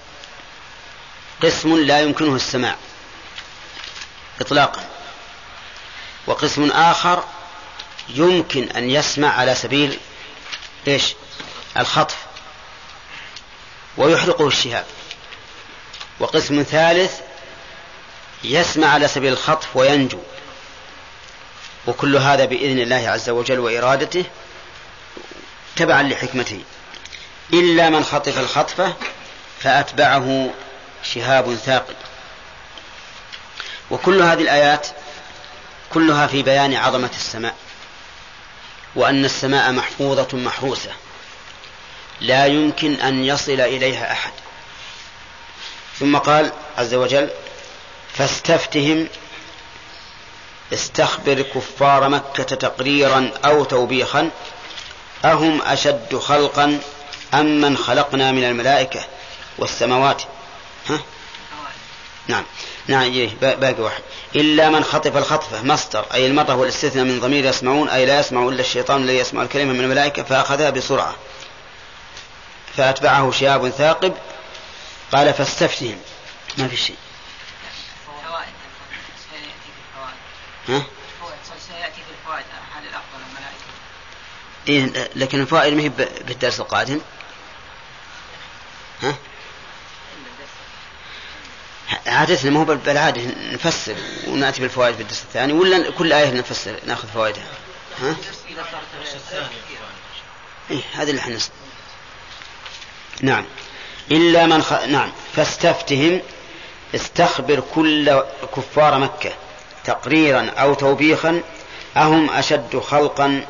[1.43, 2.75] قسم لا يمكنه السماع.
[4.43, 4.83] إطلاقا.
[6.27, 7.23] وقسم آخر
[8.09, 9.99] يمكن أن يسمع على سبيل
[10.87, 11.15] إيش؟
[11.77, 12.17] الخطف
[13.97, 14.85] ويحرقه الشهاب.
[16.19, 17.19] وقسم ثالث
[18.43, 20.19] يسمع على سبيل الخطف وينجو.
[21.87, 24.25] وكل هذا بإذن الله عز وجل وإرادته
[25.75, 26.61] تبعا لحكمته.
[27.53, 28.93] إلا من خطف الخطفة
[29.59, 30.49] فأتبعه
[31.03, 31.95] شهاب ثاقب.
[33.93, 34.87] وكل هذه الآيات
[35.93, 37.55] كلها في بيان عظمة السماء
[38.95, 40.91] وأن السماء محفوظة محروسة
[42.21, 44.31] لا يمكن أن يصل إليها أحد
[45.99, 47.29] ثم قال عز وجل
[48.13, 49.07] فاستفتهم
[50.73, 54.29] استخبر كفار مكة تقريرا أو توبيخا
[55.25, 56.79] أهم أشد خلقا
[57.33, 59.05] أم من خلقنا من الملائكة
[59.57, 60.23] والسماوات
[60.89, 60.99] ها؟
[62.27, 62.43] نعم.
[62.87, 64.01] نعم باقي واحد.
[64.35, 68.61] إلا من خطف الخطفة مصدر أي المرة والاستثناء من ضمير يسمعون أي لا يسمع إلا
[68.61, 71.15] الشيطان الذي يسمع الكلمة من الملائكة فأخذها بسرعة.
[72.77, 74.13] فأتبعه شهاب ثاقب
[75.11, 75.97] قال فاستفتهم.
[76.57, 76.97] ما في شيء.
[80.69, 80.83] ها؟
[82.83, 83.63] الأفضل الملائكة؟
[84.67, 85.89] إيه لكن الفوائد ما هي
[86.27, 86.99] بالدرس القادم.
[89.01, 89.15] ها؟
[92.07, 93.95] عادة ما هو بالعادة نفسر
[94.27, 97.43] ونأتي بالفوائد في الدرس الثاني ولا كل آية نفسر نأخذ فوائدها؟
[98.01, 98.15] ها؟
[100.71, 101.37] إيه هذا اللي إحنا
[103.21, 103.45] نعم.
[104.11, 104.73] إلا من خ...
[104.73, 105.11] نعم.
[105.35, 106.21] فاستفتهم
[106.95, 108.21] استخبر كل
[108.55, 109.31] كفار مكة
[109.83, 111.41] تقريرا أو توبيخا
[111.97, 113.45] أهم أشد خلقا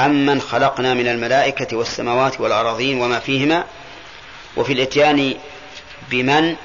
[0.00, 3.64] أم من خلقنا من الملائكة والسماوات والأراضين وما فيهما؟
[4.56, 5.34] وفي الإتيان
[6.10, 6.56] بمن؟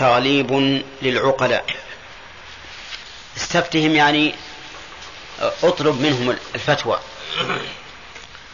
[0.00, 1.64] تغليب للعقلاء.
[3.36, 4.34] استفتهم يعني
[5.62, 7.00] اطلب منهم الفتوى.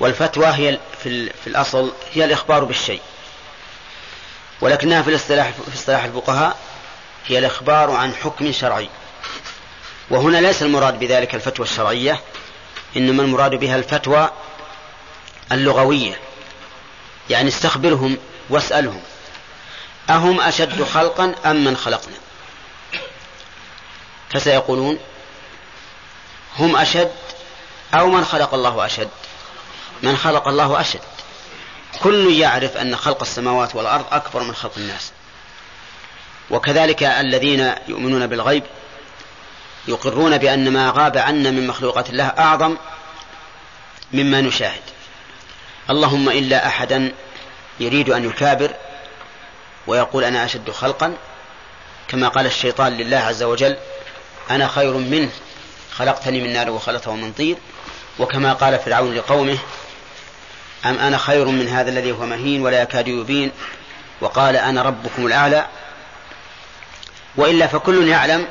[0.00, 3.00] والفتوى هي في, في الأصل هي الإخبار بالشيء.
[4.60, 6.58] ولكنها في الاصطلاح في اصطلاح الفقهاء
[7.26, 8.88] هي الإخبار عن حكم شرعي.
[10.10, 12.20] وهنا ليس المراد بذلك الفتوى الشرعية
[12.96, 14.30] إنما المراد بها الفتوى
[15.52, 16.20] اللغوية.
[17.30, 18.16] يعني استخبرهم
[18.50, 19.02] واسألهم.
[20.10, 22.14] أهم أشد خلقا أم من خلقنا؟
[24.30, 24.98] فسيقولون
[26.58, 27.12] هم أشد
[27.94, 29.08] أو من خلق الله أشد؟
[30.02, 31.00] من خلق الله أشد.
[32.02, 35.12] كل يعرف أن خلق السماوات والأرض أكبر من خلق الناس.
[36.50, 38.62] وكذلك الذين يؤمنون بالغيب
[39.88, 42.76] يقرون بأن ما غاب عنا من مخلوقات الله أعظم
[44.12, 44.82] مما نشاهد.
[45.90, 47.12] اللهم إلا أحدا
[47.80, 48.74] يريد أن يكابر
[49.86, 51.14] ويقول أنا أشد خلقا
[52.08, 53.76] كما قال الشيطان لله عز وجل
[54.50, 55.30] أنا خير منه
[55.96, 57.56] خلقتني من نار وخلقته من طين.
[58.18, 59.58] وكما قال فرعون لقومه
[60.86, 63.52] أم أنا خير من هذا الذي هو مهين ولا يكاد يبين؟
[64.20, 65.66] وقال أنا ربكم الأعلى.
[67.36, 68.46] وإلا فكل يعلم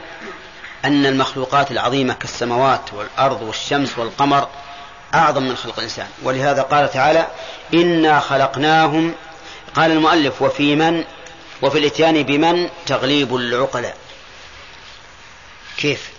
[0.85, 4.47] أن المخلوقات العظيمة كالسماوات والأرض والشمس والقمر
[5.13, 6.07] أعظم من خلق الإنسان.
[6.23, 7.27] ولهذا قال تعالى
[7.73, 9.13] إنا خلقناهم.
[9.75, 11.03] قال المؤلف وفي من؟
[11.61, 13.97] وفي الاتيان بمن؟ تغليب العقلاء.
[15.77, 16.09] كيف؟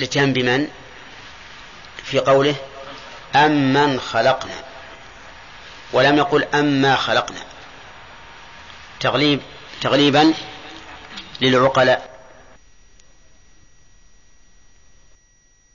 [0.00, 0.68] الاتيان بمن؟
[2.04, 2.54] في قوله
[3.36, 4.54] أم من خلقنا.
[5.92, 7.40] ولم يقل أما خلقنا.
[9.00, 9.40] تغليب
[9.80, 10.34] تغليبا
[11.40, 12.13] للعقلاء.